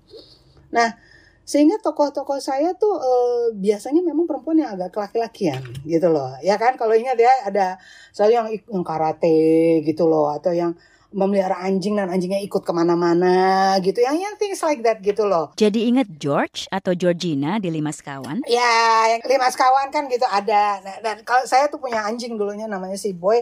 Nah 0.71 1.08
sehingga 1.49 1.81
tokoh-tokoh 1.81 2.37
saya 2.37 2.77
tuh 2.77 2.93
uh, 2.93 3.49
biasanya 3.57 4.05
memang 4.05 4.29
perempuan 4.29 4.61
yang 4.61 4.77
agak 4.77 4.93
laki-lakian 4.93 5.65
gitu 5.81 6.05
loh. 6.05 6.37
Ya 6.45 6.61
kan? 6.61 6.77
Kalau 6.77 6.93
ingat 6.93 7.17
ya 7.17 7.33
ada 7.41 7.81
saya 8.13 8.37
yang 8.37 8.53
yang 8.53 8.85
karate 8.85 9.81
gitu 9.81 10.05
loh 10.05 10.29
atau 10.29 10.53
yang 10.53 10.77
memelihara 11.09 11.57
anjing 11.65 11.97
dan 11.97 12.13
anjingnya 12.13 12.37
ikut 12.45 12.61
ke 12.61 12.69
mana-mana 12.69 13.73
gitu. 13.81 13.97
Yang 13.97 14.29
yang 14.29 14.35
things 14.37 14.61
like 14.61 14.85
that 14.85 15.01
gitu 15.01 15.25
loh. 15.25 15.49
Jadi 15.57 15.89
ingat 15.89 16.05
George 16.21 16.69
atau 16.69 16.93
Georgina 16.93 17.57
di 17.57 17.73
Lima 17.73 17.89
Sekawan? 17.89 18.45
Ya 18.45 19.17
yang 19.17 19.25
Lima 19.25 19.49
Sekawan 19.49 19.89
kan 19.89 20.05
gitu 20.05 20.29
ada. 20.29 20.77
Nah, 20.85 21.01
dan 21.01 21.25
kalau 21.25 21.49
saya 21.49 21.65
tuh 21.65 21.81
punya 21.81 22.05
anjing 22.05 22.37
dulunya 22.37 22.69
namanya 22.69 22.93
si 22.93 23.09
Boy 23.09 23.41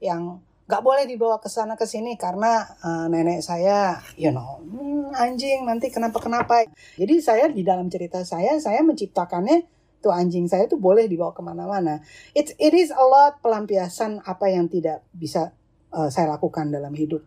yang 0.00 0.40
nggak 0.72 0.80
boleh 0.80 1.04
dibawa 1.04 1.36
ke 1.36 1.52
sana 1.52 1.76
ke 1.76 1.84
sini 1.84 2.16
karena 2.16 2.64
uh, 2.80 3.04
nenek 3.12 3.44
saya 3.44 4.00
you 4.16 4.32
know 4.32 4.64
hmm, 4.64 5.12
anjing 5.12 5.68
nanti 5.68 5.92
kenapa 5.92 6.16
kenapa 6.16 6.64
jadi 6.96 7.14
saya 7.20 7.44
di 7.52 7.60
dalam 7.60 7.92
cerita 7.92 8.24
saya 8.24 8.56
saya 8.56 8.80
menciptakannya 8.80 9.68
tuh 10.02 10.10
anjing 10.10 10.50
saya 10.50 10.66
tuh 10.66 10.82
boleh 10.82 11.06
dibawa 11.06 11.30
ke 11.30 11.40
mana-mana. 11.40 12.02
It 12.34 12.58
it 12.58 12.74
is 12.74 12.90
a 12.90 13.06
lot 13.06 13.38
pelampiasan 13.38 14.26
apa 14.26 14.50
yang 14.50 14.66
tidak 14.66 15.06
bisa 15.14 15.54
uh, 15.94 16.10
saya 16.10 16.34
lakukan 16.34 16.74
dalam 16.74 16.90
hidup. 16.92 17.22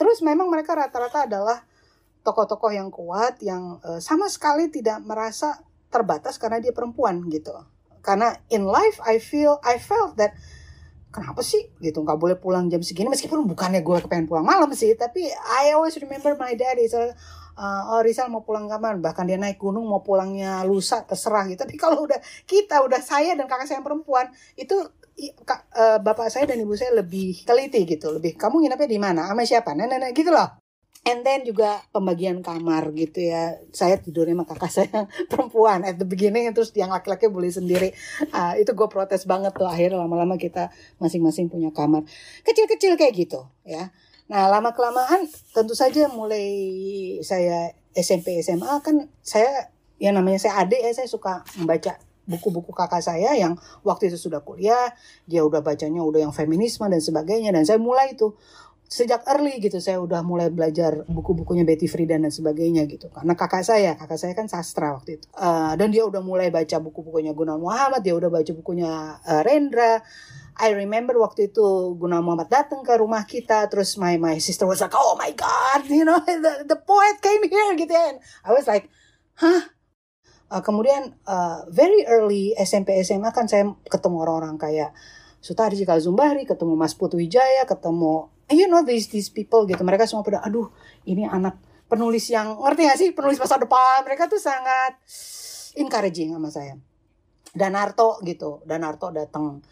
Terus 0.00 0.24
memang 0.24 0.48
mereka 0.48 0.74
rata-rata 0.74 1.28
adalah 1.28 1.62
tokoh-tokoh 2.24 2.72
yang 2.72 2.88
kuat 2.88 3.38
yang 3.44 3.78
uh, 3.84 4.00
sama 4.00 4.32
sekali 4.32 4.72
tidak 4.72 5.04
merasa 5.04 5.60
terbatas 5.92 6.40
karena 6.40 6.58
dia 6.58 6.72
perempuan 6.72 7.20
gitu. 7.28 7.52
Karena 8.00 8.32
in 8.48 8.64
life 8.64 8.98
I 9.04 9.20
feel 9.20 9.60
I 9.60 9.76
felt 9.76 10.16
that 10.16 10.32
kenapa 11.14 11.46
sih? 11.46 11.70
Gitu 11.78 12.02
nggak 12.02 12.18
boleh 12.18 12.34
pulang 12.34 12.66
jam 12.66 12.82
segini 12.82 13.06
meskipun 13.06 13.46
bukannya 13.46 13.86
gue 13.86 13.96
kepengen 14.02 14.26
pulang 14.26 14.42
malam 14.42 14.66
sih 14.74 14.90
tapi 14.98 15.30
I 15.30 15.70
always 15.78 15.94
remember 16.02 16.34
my 16.34 16.58
daddy 16.58 16.90
so, 16.90 16.98
uh, 16.98 17.94
oh 17.94 18.02
Rizal 18.02 18.26
mau 18.26 18.42
pulang 18.42 18.66
kapan? 18.66 18.98
Bahkan 18.98 19.24
dia 19.30 19.38
naik 19.38 19.62
gunung 19.62 19.86
mau 19.86 20.02
pulangnya 20.02 20.66
lusa 20.66 21.06
terserah 21.06 21.46
gitu. 21.46 21.62
Tapi 21.64 21.78
kalau 21.78 22.02
udah 22.02 22.18
kita 22.44 22.82
udah 22.82 22.98
saya 22.98 23.38
dan 23.38 23.46
kakak 23.46 23.70
saya 23.70 23.78
yang 23.78 23.86
perempuan 23.86 24.26
itu 24.58 24.74
uh, 24.74 25.98
bapak 26.02 26.26
saya 26.26 26.50
dan 26.50 26.58
ibu 26.58 26.74
saya 26.74 26.90
lebih 26.98 27.46
teliti 27.46 27.86
gitu 27.86 28.10
lebih 28.10 28.34
kamu 28.34 28.66
nginepnya 28.66 28.88
di 28.90 28.98
mana? 28.98 29.22
Sama 29.30 29.46
siapa? 29.46 29.70
Nenek-nenek 29.72 30.10
gitu 30.18 30.34
loh 30.34 30.63
And 31.04 31.20
then 31.20 31.44
juga 31.44 31.84
pembagian 31.92 32.40
kamar 32.40 32.88
gitu 32.96 33.28
ya. 33.28 33.60
Saya 33.76 34.00
tidurnya 34.00 34.32
sama 34.32 34.48
kakak 34.48 34.72
saya 34.72 35.00
perempuan 35.30 35.84
at 35.84 36.00
the 36.00 36.08
beginning 36.08 36.48
terus 36.56 36.72
yang 36.72 36.88
laki-laki 36.88 37.28
boleh 37.28 37.52
sendiri. 37.52 37.92
Uh, 38.32 38.56
itu 38.56 38.72
gue 38.72 38.88
protes 38.88 39.28
banget 39.28 39.52
tuh 39.52 39.68
akhirnya 39.68 40.00
lama-lama 40.00 40.40
kita 40.40 40.72
masing-masing 40.96 41.52
punya 41.52 41.68
kamar. 41.76 42.08
Kecil-kecil 42.40 42.96
kayak 42.96 43.12
gitu 43.20 43.44
ya. 43.68 43.92
Nah 44.32 44.48
lama 44.48 44.72
kelamaan 44.72 45.28
tentu 45.52 45.76
saja 45.76 46.08
mulai 46.08 46.48
saya 47.20 47.76
SMP 47.92 48.40
SMA 48.40 48.80
kan 48.80 49.12
saya 49.20 49.68
ya 50.00 50.10
namanya 50.10 50.40
saya 50.40 50.64
adik 50.64 50.80
ya 50.80 50.90
saya 50.96 51.08
suka 51.08 51.44
membaca 51.60 52.00
buku-buku 52.24 52.72
kakak 52.72 53.04
saya 53.04 53.36
yang 53.36 53.60
waktu 53.84 54.08
itu 54.08 54.16
sudah 54.16 54.40
kuliah 54.40 54.96
dia 55.28 55.44
udah 55.44 55.60
bacanya 55.60 56.00
udah 56.00 56.24
yang 56.24 56.32
feminisme 56.32 56.88
dan 56.88 57.00
sebagainya 57.00 57.52
dan 57.52 57.68
saya 57.68 57.76
mulai 57.76 58.16
itu 58.16 58.32
sejak 58.84 59.24
early 59.26 59.58
gitu 59.58 59.80
saya 59.80 59.98
udah 59.98 60.20
mulai 60.20 60.52
belajar 60.52 61.02
buku-bukunya 61.08 61.64
Betty 61.64 61.88
Friedan 61.88 62.22
dan 62.22 62.32
sebagainya 62.32 62.84
gitu. 62.86 63.08
Karena 63.10 63.32
kakak 63.34 63.64
saya 63.64 63.96
kakak 63.96 64.18
saya 64.20 64.32
kan 64.36 64.46
sastra 64.46 64.94
waktu 64.94 65.18
itu. 65.18 65.26
Uh, 65.34 65.74
dan 65.74 65.90
dia 65.90 66.04
udah 66.04 66.20
mulai 66.20 66.52
baca 66.52 66.76
buku-bukunya 66.78 67.32
Gunawan 67.32 67.60
Muhammad 67.60 68.04
dia 68.04 68.14
udah 68.14 68.30
baca 68.30 68.52
bukunya 68.52 69.18
uh, 69.18 69.42
Rendra. 69.42 70.04
I 70.54 70.70
remember 70.70 71.18
waktu 71.18 71.50
itu 71.50 71.98
Gunawan 71.98 72.22
Muhammad 72.22 72.48
datang 72.52 72.86
ke 72.86 72.94
rumah 72.94 73.26
kita 73.26 73.66
terus 73.66 73.98
my 73.98 74.14
my 74.20 74.38
sister 74.38 74.68
was 74.68 74.78
like 74.78 74.94
oh 74.94 75.18
my 75.18 75.34
god 75.34 75.82
you 75.90 76.06
know 76.06 76.22
the, 76.22 76.62
the 76.68 76.78
poet 76.78 77.18
came 77.18 77.42
here 77.50 77.74
gitu 77.74 77.90
kan 77.90 78.22
I 78.46 78.54
was 78.54 78.70
like 78.70 78.86
hah 79.42 79.74
uh, 80.54 80.62
kemudian 80.62 81.18
uh, 81.26 81.66
very 81.66 82.06
early 82.06 82.54
SMP 82.54 83.02
SMA 83.02 83.34
kan 83.34 83.50
saya 83.50 83.66
ketemu 83.90 84.22
orang-orang 84.22 84.54
kayak 84.54 84.94
Sutari 85.44 85.76
Cikal 85.76 86.00
Zumbari, 86.00 86.48
ketemu 86.48 86.72
Mas 86.72 86.96
Putu 86.96 87.20
Wijaya, 87.20 87.68
ketemu 87.68 88.32
you 88.52 88.68
know 88.68 88.84
these 88.84 89.08
these 89.08 89.32
people 89.32 89.64
gitu 89.64 89.80
mereka 89.80 90.04
semua 90.04 90.26
pada 90.26 90.44
aduh 90.44 90.68
ini 91.08 91.24
anak 91.24 91.56
penulis 91.88 92.26
yang 92.32 92.58
ngerti 92.58 92.82
gak 92.88 92.98
sih? 92.98 93.08
Penulis 93.14 93.38
masa 93.38 93.60
depan. 93.60 94.02
Mereka 94.02 94.26
tuh 94.26 94.40
sangat 94.40 94.98
encouraging 95.78 96.34
sama 96.34 96.50
saya. 96.50 96.74
Dan 97.54 97.78
Arto 97.78 98.18
gitu 98.26 98.64
dan 98.66 98.82
Arto 98.82 99.14
datang 99.14 99.62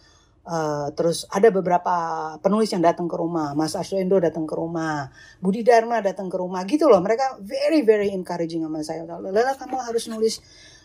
Uh, 0.42 0.90
terus 0.98 1.22
ada 1.30 1.54
beberapa 1.54 1.94
penulis 2.42 2.66
yang 2.74 2.82
datang 2.82 3.06
ke 3.06 3.14
rumah, 3.14 3.54
Mas 3.54 3.78
Arswendo 3.78 4.18
datang 4.18 4.42
ke 4.42 4.58
rumah, 4.58 5.06
Budi 5.38 5.62
Dharma 5.62 6.02
datang 6.02 6.26
ke 6.26 6.34
rumah, 6.34 6.66
gitu 6.66 6.90
loh. 6.90 6.98
Mereka 6.98 7.38
very 7.46 7.86
very 7.86 8.10
encouraging 8.10 8.66
sama 8.66 8.82
saya. 8.82 9.06
Lala 9.06 9.54
kamu 9.54 9.78
harus 9.86 10.10
nulis 10.10 10.42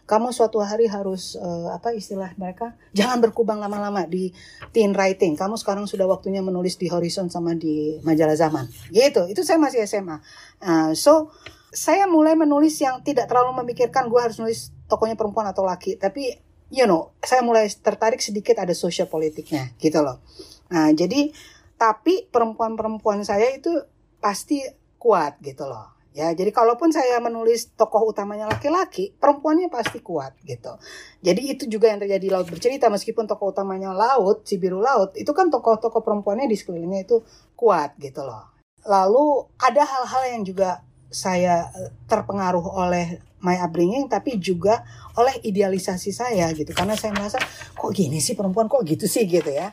kamu 0.07 0.31
suatu 0.31 0.63
hari 0.63 0.87
harus 0.87 1.35
uh, 1.35 1.75
apa 1.75 1.91
istilah 1.91 2.31
mereka? 2.39 2.79
Jangan 2.95 3.19
berkubang 3.19 3.59
lama-lama 3.59 4.07
di 4.07 4.31
teen 4.71 4.95
writing. 4.95 5.35
Kamu 5.35 5.59
sekarang 5.59 5.83
sudah 5.83 6.07
waktunya 6.07 6.39
menulis 6.39 6.79
di 6.79 6.87
Horizon 6.87 7.27
sama 7.27 7.59
di 7.59 7.99
majalah 8.07 8.39
zaman. 8.39 8.71
Gitu. 8.87 9.27
Itu 9.27 9.43
saya 9.43 9.59
masih 9.59 9.83
SMA 9.83 10.15
uh, 10.15 10.19
eh, 10.63 10.91
so 10.95 11.35
saya 11.75 12.07
mulai 12.07 12.39
menulis 12.39 12.79
yang 12.79 13.03
tidak 13.03 13.27
terlalu 13.27 13.59
memikirkan 13.67 14.07
gue 14.07 14.15
harus 14.23 14.39
nulis 14.39 14.71
tokonya 14.87 15.19
perempuan 15.19 15.51
atau 15.51 15.67
laki. 15.67 15.99
Tapi 15.99 16.39
you 16.71 16.87
know 16.87 17.11
saya 17.19 17.43
mulai 17.43 17.67
tertarik 17.67 18.23
sedikit 18.23 18.63
ada 18.63 18.71
sosial 18.71 19.11
politiknya. 19.11 19.75
Gitu 19.75 19.99
loh. 19.99 20.23
Nah 20.71 20.87
jadi 20.95 21.35
tapi 21.75 22.31
perempuan-perempuan 22.31 23.27
saya 23.27 23.51
itu 23.51 23.75
pasti 24.23 24.63
kuat 24.95 25.35
gitu 25.43 25.67
loh 25.67 25.96
Ya, 26.17 26.33
jadi 26.33 26.49
kalaupun 26.49 26.89
saya 26.89 27.21
menulis 27.21 27.77
tokoh 27.77 28.09
utamanya 28.09 28.49
laki-laki, 28.49 29.13
perempuannya 29.21 29.69
pasti 29.69 30.01
kuat 30.01 30.33
gitu. 30.41 30.73
Jadi 31.21 31.53
itu 31.53 31.69
juga 31.69 31.93
yang 31.93 32.01
terjadi 32.01 32.33
laut 32.33 32.49
bercerita. 32.49 32.89
Meskipun 32.89 33.29
tokoh 33.29 33.53
utamanya 33.53 33.93
laut, 33.93 34.41
si 34.41 34.57
biru 34.57 34.81
laut, 34.81 35.13
itu 35.13 35.29
kan 35.29 35.53
tokoh-tokoh 35.53 36.01
perempuannya 36.01 36.49
di 36.49 36.57
sekelilingnya 36.57 37.05
itu 37.05 37.21
kuat 37.53 37.93
gitu 38.01 38.25
loh. 38.25 38.49
Lalu 38.89 39.45
ada 39.61 39.85
hal-hal 39.85 40.23
yang 40.33 40.41
juga 40.41 40.81
saya 41.13 41.69
eh, 41.69 41.93
terpengaruh 42.09 42.65
oleh 42.65 43.21
my 43.45 43.61
upbringing 43.61 44.09
tapi 44.09 44.41
juga 44.41 44.81
oleh 45.21 45.37
idealisasi 45.45 46.09
saya 46.09 46.49
gitu. 46.57 46.73
Karena 46.73 46.97
saya 46.97 47.13
merasa 47.13 47.37
kok 47.77 47.93
gini 47.93 48.17
sih 48.17 48.33
perempuan? 48.33 48.65
Kok 48.65 48.81
gitu 48.89 49.05
sih? 49.05 49.29
Gitu 49.29 49.53
ya 49.53 49.69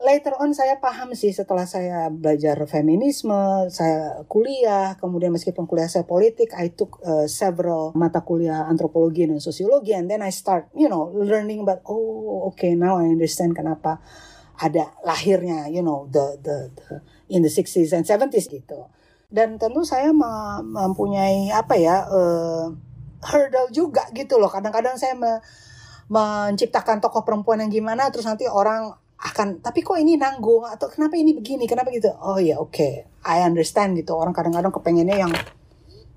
later 0.00 0.32
on 0.40 0.56
saya 0.56 0.80
paham 0.80 1.12
sih 1.12 1.30
setelah 1.30 1.68
saya 1.68 2.08
belajar 2.08 2.56
feminisme, 2.64 3.68
saya 3.68 4.24
kuliah, 4.26 4.96
kemudian 4.96 5.28
meskipun 5.30 5.68
kuliah 5.68 5.92
saya 5.92 6.08
politik, 6.08 6.56
I 6.56 6.72
took 6.72 6.98
uh, 7.04 7.28
several 7.28 7.92
mata 7.92 8.24
kuliah 8.24 8.64
antropologi 8.64 9.28
dan 9.28 9.38
sosiologi, 9.38 9.92
and 9.92 10.08
then 10.08 10.24
I 10.24 10.32
start, 10.32 10.72
you 10.72 10.88
know, 10.88 11.12
learning 11.12 11.62
about, 11.62 11.84
oh, 11.84 12.48
okay, 12.52 12.72
now 12.72 12.96
I 12.96 13.12
understand 13.12 13.52
kenapa 13.52 14.00
ada 14.60 14.88
lahirnya, 15.04 15.68
you 15.68 15.84
know, 15.84 16.08
the 16.08 16.40
the, 16.40 16.56
the 16.72 16.86
in 17.28 17.44
the 17.44 17.52
60s 17.52 17.92
and 17.92 18.04
70s 18.08 18.48
gitu. 18.48 18.88
Dan 19.30 19.60
tentu 19.60 19.86
saya 19.86 20.10
mempunyai 20.10 21.54
apa 21.54 21.78
ya 21.78 22.02
uh, 22.08 22.66
hurdle 23.30 23.70
juga 23.70 24.08
gitu 24.16 24.40
loh. 24.40 24.50
Kadang-kadang 24.50 24.96
saya 24.96 25.14
me 25.14 25.38
menciptakan 26.10 26.98
tokoh 26.98 27.22
perempuan 27.22 27.62
yang 27.62 27.70
gimana, 27.70 28.10
terus 28.10 28.26
nanti 28.26 28.50
orang 28.50 28.98
akan 29.20 29.60
tapi 29.60 29.84
kok 29.84 30.00
ini 30.00 30.16
nanggung? 30.16 30.64
Atau 30.64 30.88
kenapa 30.88 31.16
ini 31.16 31.36
begini? 31.36 31.68
Kenapa 31.68 31.92
gitu? 31.92 32.08
Oh 32.20 32.40
ya 32.40 32.56
oke. 32.56 32.72
Okay. 32.72 32.92
I 33.20 33.44
understand 33.44 34.00
gitu. 34.00 34.16
Orang 34.16 34.32
kadang-kadang 34.32 34.72
kepengennya 34.72 35.16
yang 35.20 35.32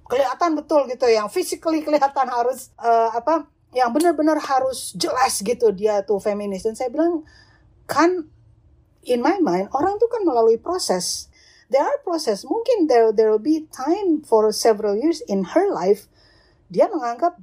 kelihatan 0.07 0.55
betul 0.55 0.87
gitu 0.87 1.07
yang 1.09 1.27
physically 1.27 1.83
kelihatan 1.83 2.27
harus 2.27 2.71
uh, 2.79 3.11
apa 3.11 3.47
yang 3.73 3.89
benar-benar 3.89 4.37
harus 4.37 4.93
jelas 4.95 5.43
gitu 5.43 5.75
dia 5.75 6.01
tuh 6.07 6.23
feminis. 6.23 6.63
Dan 6.63 6.79
saya 6.79 6.87
bilang 6.87 7.27
kan 7.89 8.31
in 9.03 9.19
my 9.19 9.37
mind 9.43 9.67
orang 9.75 9.99
tuh 9.99 10.07
kan 10.07 10.23
melalui 10.23 10.55
proses. 10.55 11.27
There 11.67 11.81
are 11.81 11.99
process. 12.05 12.47
Mungkin 12.47 12.87
there 12.87 13.11
there 13.11 13.29
will 13.29 13.41
be 13.41 13.67
time 13.73 14.23
for 14.23 14.47
several 14.55 14.95
years 14.95 15.19
in 15.27 15.55
her 15.55 15.67
life 15.67 16.07
dia 16.73 16.89
menganggap 16.89 17.37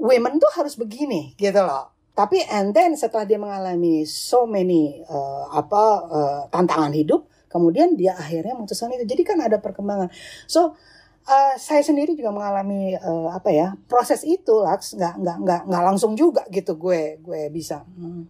women 0.00 0.40
tuh 0.40 0.48
harus 0.56 0.80
begini 0.80 1.36
gitu 1.36 1.60
loh 1.60 1.91
tapi 2.12 2.44
and 2.52 2.76
then 2.76 2.92
setelah 2.92 3.24
dia 3.24 3.40
mengalami 3.40 4.04
so 4.04 4.44
many 4.44 5.00
uh, 5.08 5.48
apa 5.48 5.82
uh, 6.12 6.40
tantangan 6.52 6.92
hidup, 6.92 7.24
kemudian 7.48 7.96
dia 7.96 8.12
akhirnya 8.12 8.52
memutuskan 8.52 8.92
itu. 8.92 9.08
Jadi 9.08 9.22
kan 9.24 9.40
ada 9.40 9.56
perkembangan. 9.56 10.12
So 10.44 10.76
uh, 11.24 11.54
saya 11.56 11.80
sendiri 11.80 12.12
juga 12.12 12.28
mengalami 12.28 12.92
uh, 13.00 13.32
apa 13.32 13.48
ya 13.48 13.72
proses 13.88 14.28
itu, 14.28 14.60
Laks 14.60 14.92
nggak 14.92 15.14
nggak 15.24 15.36
nggak 15.40 15.60
nggak 15.72 15.84
langsung 15.88 16.12
juga 16.12 16.44
gitu 16.52 16.76
gue 16.76 17.16
gue 17.24 17.48
bisa. 17.48 17.80
Hmm. 17.96 18.28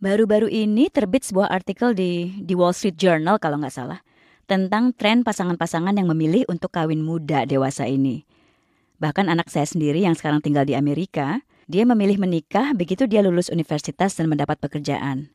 Baru-baru 0.00 0.48
ini 0.48 0.88
terbit 0.92 1.24
sebuah 1.24 1.48
artikel 1.48 1.96
di 1.96 2.36
di 2.40 2.52
Wall 2.52 2.76
Street 2.76 3.00
Journal 3.00 3.40
kalau 3.40 3.60
nggak 3.60 3.72
salah 3.72 4.00
tentang 4.44 4.90
tren 4.90 5.22
pasangan-pasangan 5.22 5.94
yang 5.94 6.10
memilih 6.10 6.42
untuk 6.50 6.74
kawin 6.74 7.00
muda 7.00 7.46
dewasa 7.46 7.86
ini. 7.86 8.26
Bahkan 9.00 9.30
anak 9.30 9.48
saya 9.48 9.64
sendiri 9.64 10.02
yang 10.02 10.18
sekarang 10.18 10.42
tinggal 10.44 10.66
di 10.66 10.74
Amerika, 10.74 11.40
dia 11.70 11.86
memilih 11.86 12.18
menikah 12.18 12.74
begitu 12.74 13.06
dia 13.06 13.22
lulus 13.22 13.46
universitas 13.46 14.18
dan 14.18 14.26
mendapat 14.26 14.58
pekerjaan. 14.58 15.30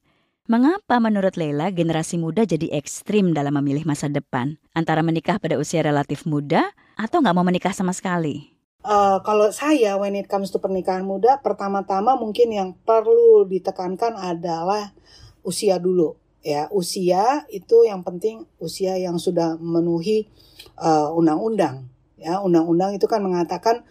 Mengapa 0.51 0.99
menurut 0.99 1.39
Leila 1.39 1.71
generasi 1.71 2.19
muda 2.19 2.43
jadi 2.43 2.75
ekstrim 2.75 3.31
dalam 3.31 3.55
memilih 3.55 3.87
masa 3.87 4.11
depan? 4.11 4.59
Antara 4.75 4.99
menikah 4.99 5.39
pada 5.39 5.55
usia 5.55 5.79
relatif 5.79 6.27
muda 6.27 6.75
atau 6.99 7.23
nggak 7.23 7.33
mau 7.33 7.47
menikah 7.47 7.71
sama 7.71 7.95
sekali? 7.95 8.51
Uh, 8.85 9.17
kalau 9.25 9.49
saya, 9.49 9.97
when 9.97 10.13
it 10.13 10.29
comes 10.29 10.53
to 10.53 10.61
pernikahan 10.61 11.01
muda, 11.01 11.41
pertama-tama 11.41 12.13
mungkin 12.13 12.53
yang 12.53 12.69
perlu 12.85 13.49
ditekankan 13.49 14.13
adalah 14.13 14.93
usia 15.41 15.81
dulu. 15.81 16.19
Ya, 16.45 16.69
usia 16.69 17.49
itu 17.49 17.81
yang 17.89 18.05
penting 18.05 18.45
usia 18.61 19.01
yang 19.01 19.17
sudah 19.17 19.57
memenuhi 19.57 20.29
uh, 20.77 21.09
undang-undang. 21.15 21.89
ya, 22.21 22.37
undang-undang 22.37 22.93
itu 22.93 23.09
kan 23.09 23.25
mengatakan 23.25 23.81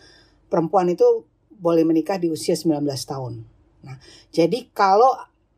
perempuan 0.47 0.87
itu 0.87 1.27
boleh 1.59 1.87
menikah 1.87 2.19
di 2.19 2.31
usia 2.31 2.55
19 2.59 2.85
tahun. 2.85 3.43
Nah, 3.85 3.97
jadi 4.33 4.69
kalau 4.73 5.15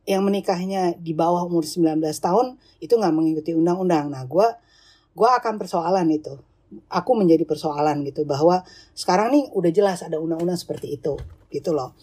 yang 0.06 0.22
menikahnya 0.22 0.94
di 0.96 1.12
bawah 1.12 1.42
umur 1.46 1.66
19 1.66 1.98
tahun 2.22 2.58
itu 2.78 2.94
nggak 2.94 3.14
mengikuti 3.14 3.52
undang-undang. 3.52 4.10
Nah, 4.10 4.22
gue 4.24 4.48
gue 5.16 5.30
akan 5.30 5.54
persoalan 5.58 6.06
itu. 6.14 6.34
Aku 6.90 7.14
menjadi 7.14 7.46
persoalan 7.46 8.02
gitu 8.06 8.26
bahwa 8.26 8.62
sekarang 8.94 9.34
nih 9.34 9.44
udah 9.54 9.70
jelas 9.70 10.02
ada 10.02 10.18
undang-undang 10.18 10.58
seperti 10.58 10.98
itu 10.98 11.18
gitu 11.50 11.74
loh. 11.74 11.94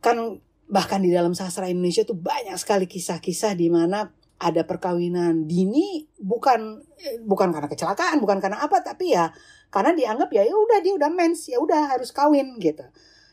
Kan 0.00 0.40
bahkan 0.68 1.00
di 1.00 1.08
dalam 1.08 1.32
sastra 1.32 1.68
Indonesia 1.68 2.04
tuh 2.04 2.16
banyak 2.16 2.56
sekali 2.60 2.84
kisah-kisah 2.84 3.56
di 3.56 3.72
mana 3.72 4.12
ada 4.38 4.62
perkawinan 4.62 5.50
dini 5.50 6.06
bukan 6.20 6.78
bukan 7.26 7.48
karena 7.50 7.68
kecelakaan, 7.68 8.22
bukan 8.22 8.38
karena 8.38 8.62
apa, 8.62 8.84
tapi 8.84 9.16
ya 9.16 9.34
karena 9.68 9.92
dianggap 9.92 10.30
ya, 10.32 10.46
ya 10.46 10.54
udah 10.54 10.78
dia 10.80 10.94
udah 10.94 11.10
mens, 11.10 11.50
ya 11.50 11.58
udah 11.58 11.90
harus 11.96 12.14
kawin 12.14 12.56
gitu. 12.62 12.86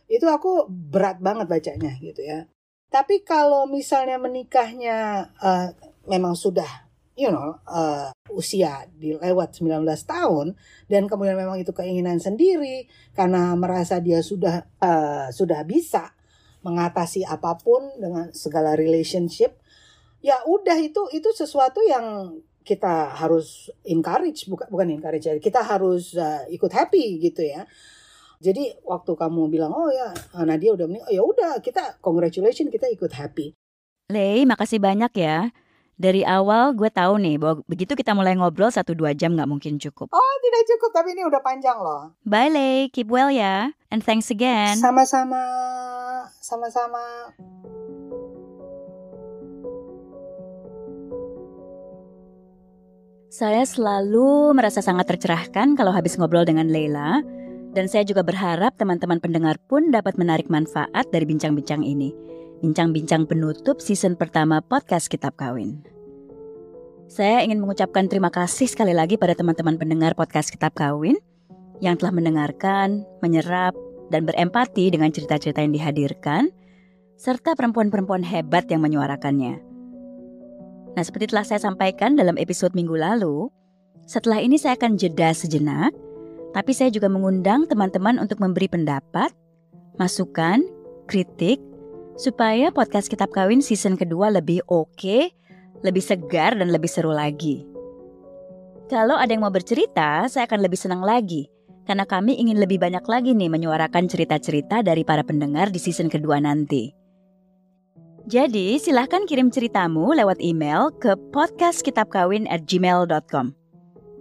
Itu 0.05 0.29
aku 0.29 0.69
berat 0.69 1.21
banget 1.21 1.49
bacanya 1.49 1.93
gitu 2.01 2.21
ya. 2.21 2.45
Tapi 2.89 3.25
kalau 3.25 3.65
misalnya 3.65 4.21
menikahnya 4.21 5.29
uh, 5.41 5.67
memang 6.07 6.37
sudah 6.37 6.85
you 7.15 7.31
know 7.31 7.55
uh, 7.65 8.11
usia 8.29 8.85
di 8.91 9.15
lewat 9.15 9.63
19 9.63 9.87
tahun 10.03 10.53
dan 10.91 11.07
kemudian 11.07 11.39
memang 11.39 11.57
itu 11.57 11.71
keinginan 11.71 12.19
sendiri 12.19 12.91
karena 13.15 13.55
merasa 13.55 14.03
dia 14.03 14.19
sudah 14.19 14.67
uh, 14.83 15.31
sudah 15.31 15.63
bisa 15.63 16.11
mengatasi 16.61 17.23
apa 17.23 17.55
pun 17.55 17.87
dengan 17.95 18.29
segala 18.35 18.75
relationship 18.75 19.55
ya 20.19 20.43
udah 20.43 20.75
itu 20.81 21.07
itu 21.15 21.29
sesuatu 21.31 21.79
yang 21.87 22.35
kita 22.65 23.13
harus 23.13 23.69
encourage 23.85 24.49
bukan 24.49 24.67
bukan 24.73 24.89
encourage 24.97 25.29
ya 25.29 25.37
kita 25.37 25.61
harus 25.61 26.17
uh, 26.17 26.43
ikut 26.49 26.71
happy 26.73 27.21
gitu 27.21 27.45
ya 27.45 27.63
jadi 28.45 28.77
waktu 28.85 29.11
kamu 29.17 29.49
bilang 29.49 29.73
oh 29.73 29.89
ya 29.89 30.13
Nadia 30.45 30.77
udah 30.77 30.85
menikah 30.85 31.09
oh 31.09 31.13
ya 31.13 31.21
udah 31.25 31.51
kita 31.65 31.97
congratulations 31.97 32.69
kita 32.69 32.85
ikut 32.93 33.09
happy 33.09 33.57
Lei 34.13 34.45
makasih 34.45 34.77
banyak 34.77 35.09
ya 35.17 35.49
dari 35.95 36.27
awal 36.27 36.75
gue 36.75 36.91
tahu 36.91 37.15
nih 37.17 37.39
bahwa 37.39 37.63
begitu 37.65 37.95
kita 37.95 38.11
mulai 38.11 38.35
ngobrol 38.35 38.67
satu 38.67 38.91
dua 38.91 39.15
jam 39.15 39.31
nggak 39.31 39.47
mungkin 39.47 39.79
cukup. 39.79 40.11
Oh 40.11 40.33
tidak 40.43 40.67
cukup 40.75 40.91
tapi 40.91 41.15
ini 41.15 41.23
udah 41.23 41.39
panjang 41.39 41.79
loh. 41.79 42.11
Bye 42.27 42.51
Lei, 42.51 42.91
keep 42.91 43.07
well 43.07 43.31
ya, 43.31 43.71
and 43.87 44.03
thanks 44.03 44.27
again. 44.27 44.75
Sama-sama, 44.75 45.39
sama-sama. 46.43 47.31
Saya 53.35 53.67
selalu 53.67 54.55
merasa 54.55 54.79
sangat 54.79 55.11
tercerahkan 55.11 55.75
kalau 55.75 55.91
habis 55.91 56.15
ngobrol 56.15 56.47
dengan 56.47 56.71
Leila, 56.71 57.19
dan 57.76 57.91
saya 57.91 58.07
juga 58.07 58.23
berharap 58.23 58.80
teman-teman 58.80 59.19
pendengar 59.19 59.59
pun 59.67 59.91
dapat 59.91 60.15
menarik 60.15 60.47
manfaat 60.47 61.03
dari 61.11 61.28
bincang-bincang 61.28 61.84
ini. 61.84 62.15
Bincang-bincang 62.63 63.28
penutup 63.28 63.84
season 63.84 64.15
pertama 64.15 64.63
podcast 64.63 65.11
Kitab 65.11 65.36
Kawin. 65.36 65.84
Saya 67.11 67.43
ingin 67.43 67.59
mengucapkan 67.59 68.07
terima 68.07 68.32
kasih 68.32 68.71
sekali 68.71 68.95
lagi 68.95 69.19
pada 69.19 69.36
teman-teman 69.36 69.76
pendengar 69.76 70.15
podcast 70.15 70.55
Kitab 70.55 70.71
Kawin 70.71 71.19
yang 71.84 71.99
telah 71.99 72.15
mendengarkan, 72.15 73.03
menyerap, 73.19 73.76
dan 74.07 74.23
berempati 74.23 74.88
dengan 74.95 75.11
cerita-cerita 75.11 75.59
yang 75.59 75.76
dihadirkan, 75.76 76.55
serta 77.19 77.59
perempuan-perempuan 77.59 78.23
hebat 78.23 78.71
yang 78.71 78.88
menyuarakannya. 78.88 79.59
Nah, 80.95 81.03
seperti 81.03 81.36
telah 81.36 81.43
saya 81.43 81.59
sampaikan 81.59 82.15
dalam 82.15 82.39
episode 82.39 82.71
minggu 82.71 82.95
lalu, 82.95 83.51
setelah 84.07 84.39
ini 84.39 84.55
saya 84.55 84.80
akan 84.80 84.95
jeda 84.95 85.36
sejenak, 85.36 85.91
tapi 86.55 86.71
saya 86.71 86.87
juga 86.87 87.11
mengundang 87.11 87.67
teman-teman 87.67 88.15
untuk 88.15 88.39
memberi 88.39 88.71
pendapat, 88.71 89.35
masukan, 89.99 90.63
kritik, 91.03 91.59
supaya 92.15 92.71
podcast 92.71 93.11
Kitab 93.11 93.35
Kawin 93.35 93.59
season 93.59 93.99
kedua 93.99 94.31
lebih 94.31 94.63
oke, 94.71 94.87
okay, 94.95 95.35
lebih 95.83 95.99
segar, 95.99 96.55
dan 96.55 96.71
lebih 96.71 96.87
seru 96.87 97.11
lagi. 97.11 97.67
Kalau 98.87 99.19
ada 99.19 99.27
yang 99.27 99.43
mau 99.43 99.51
bercerita, 99.51 100.31
saya 100.31 100.47
akan 100.47 100.63
lebih 100.63 100.79
senang 100.79 101.03
lagi, 101.03 101.51
karena 101.83 102.07
kami 102.07 102.39
ingin 102.39 102.55
lebih 102.55 102.79
banyak 102.79 103.03
lagi 103.03 103.35
nih 103.35 103.51
menyuarakan 103.51 104.07
cerita-cerita 104.07 104.79
dari 104.79 105.03
para 105.03 105.27
pendengar 105.27 105.75
di 105.75 105.77
season 105.83 106.07
kedua 106.07 106.39
nanti. 106.39 106.95
Jadi 108.25 108.79
silahkan 108.81 109.27
kirim 109.27 109.51
ceritamu 109.51 110.15
lewat 110.15 110.41
email 110.41 110.89
ke 110.97 111.13
podcastkitabkawin 111.35 112.47
at 112.47 112.65
gmail.com. 112.65 113.53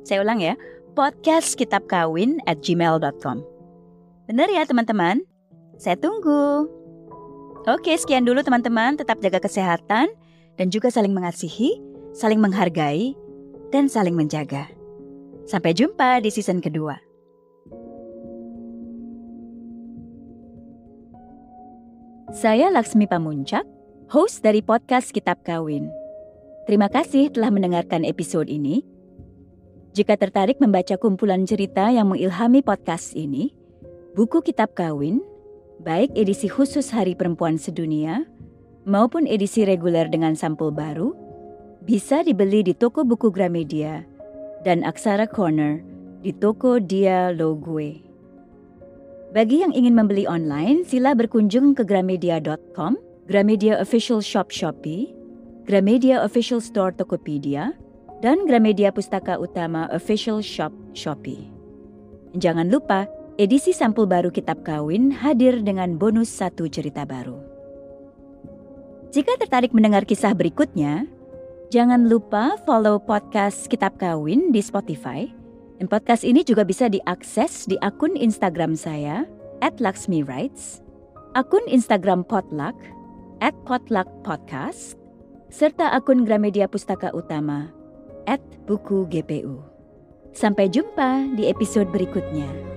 Saya 0.04 0.20
ulang 0.20 0.44
ya, 0.44 0.52
podcastkitabkawin 0.94 2.40
at 2.46 2.62
gmail.com. 2.62 3.42
Benar 4.30 4.48
ya 4.48 4.64
teman-teman? 4.64 5.20
Saya 5.76 5.98
tunggu. 5.98 6.70
Oke, 7.66 7.92
sekian 7.98 8.24
dulu 8.24 8.40
teman-teman. 8.40 8.96
Tetap 8.96 9.20
jaga 9.20 9.42
kesehatan 9.42 10.14
dan 10.56 10.66
juga 10.70 10.88
saling 10.88 11.12
mengasihi, 11.12 11.76
saling 12.16 12.38
menghargai, 12.40 13.12
dan 13.74 13.90
saling 13.90 14.14
menjaga. 14.14 14.70
Sampai 15.44 15.76
jumpa 15.76 16.24
di 16.24 16.30
season 16.32 16.62
kedua. 16.62 16.96
Saya 22.34 22.72
Laksmi 22.72 23.06
Pamuncak 23.06 23.62
host 24.10 24.42
dari 24.42 24.60
podcast 24.60 25.10
Kitab 25.14 25.42
Kawin. 25.42 25.88
Terima 26.64 26.88
kasih 26.88 27.28
telah 27.34 27.52
mendengarkan 27.52 28.06
episode 28.08 28.48
ini. 28.48 28.93
Jika 29.94 30.18
tertarik 30.18 30.58
membaca 30.58 30.98
kumpulan 30.98 31.46
cerita 31.46 31.86
yang 31.86 32.10
mengilhami 32.10 32.66
podcast 32.66 33.14
ini, 33.14 33.54
buku 34.18 34.42
Kitab 34.42 34.74
Kawin, 34.74 35.22
baik 35.86 36.10
edisi 36.18 36.50
khusus 36.50 36.90
Hari 36.90 37.14
Perempuan 37.14 37.62
Sedunia 37.62 38.26
maupun 38.90 39.22
edisi 39.30 39.62
reguler 39.62 40.10
dengan 40.10 40.34
sampul 40.34 40.74
baru, 40.74 41.14
bisa 41.86 42.26
dibeli 42.26 42.66
di 42.66 42.74
toko 42.74 43.06
buku 43.06 43.30
Gramedia 43.30 44.02
dan 44.66 44.82
Aksara 44.82 45.30
Corner 45.30 45.78
di 46.26 46.34
toko 46.34 46.82
Dia 46.82 47.30
Logue. 47.30 48.02
Bagi 49.30 49.62
yang 49.62 49.70
ingin 49.78 49.94
membeli 49.94 50.26
online, 50.26 50.82
sila 50.82 51.14
berkunjung 51.14 51.78
ke 51.78 51.86
gramedia.com 51.86 52.98
Gramedia 53.30 53.78
Official 53.78 54.18
Shop 54.18 54.50
Shopee, 54.50 55.14
Gramedia 55.70 56.26
Official 56.26 56.58
Store 56.58 56.90
Tokopedia, 56.90 57.78
dan 58.24 58.48
Gramedia 58.48 58.88
Pustaka 58.88 59.36
Utama 59.36 59.84
Official 59.92 60.40
Shop 60.40 60.72
Shopee. 60.96 61.44
Jangan 62.32 62.72
lupa, 62.72 63.04
edisi 63.36 63.76
sampul 63.76 64.08
baru 64.08 64.32
Kitab 64.32 64.64
Kawin 64.64 65.12
hadir 65.12 65.60
dengan 65.60 66.00
bonus 66.00 66.32
satu 66.32 66.64
cerita 66.64 67.04
baru. 67.04 67.36
Jika 69.12 69.36
tertarik 69.36 69.76
mendengar 69.76 70.08
kisah 70.08 70.32
berikutnya, 70.32 71.04
jangan 71.68 72.08
lupa 72.08 72.56
follow 72.64 72.96
podcast 72.96 73.68
Kitab 73.68 74.00
Kawin 74.00 74.56
di 74.56 74.64
Spotify. 74.64 75.28
Dan 75.76 75.92
podcast 75.92 76.24
ini 76.24 76.40
juga 76.48 76.64
bisa 76.64 76.88
diakses 76.88 77.68
di 77.68 77.76
akun 77.84 78.16
Instagram 78.16 78.72
saya, 78.72 79.28
at 79.60 79.76
Laksmi 79.84 80.24
Writes, 80.24 80.80
akun 81.36 81.62
Instagram 81.68 82.24
Potluck, 82.24 82.78
at 83.44 83.52
Potluck 83.68 84.08
Podcast, 84.24 84.96
serta 85.52 85.92
akun 85.92 86.24
Gramedia 86.24 86.64
Pustaka 86.64 87.12
Utama 87.12 87.83
Buku 88.64 89.06
GPU. 89.06 89.60
Sampai 90.34 90.72
jumpa 90.72 91.30
di 91.36 91.46
episode 91.46 91.92
berikutnya. 91.92 92.73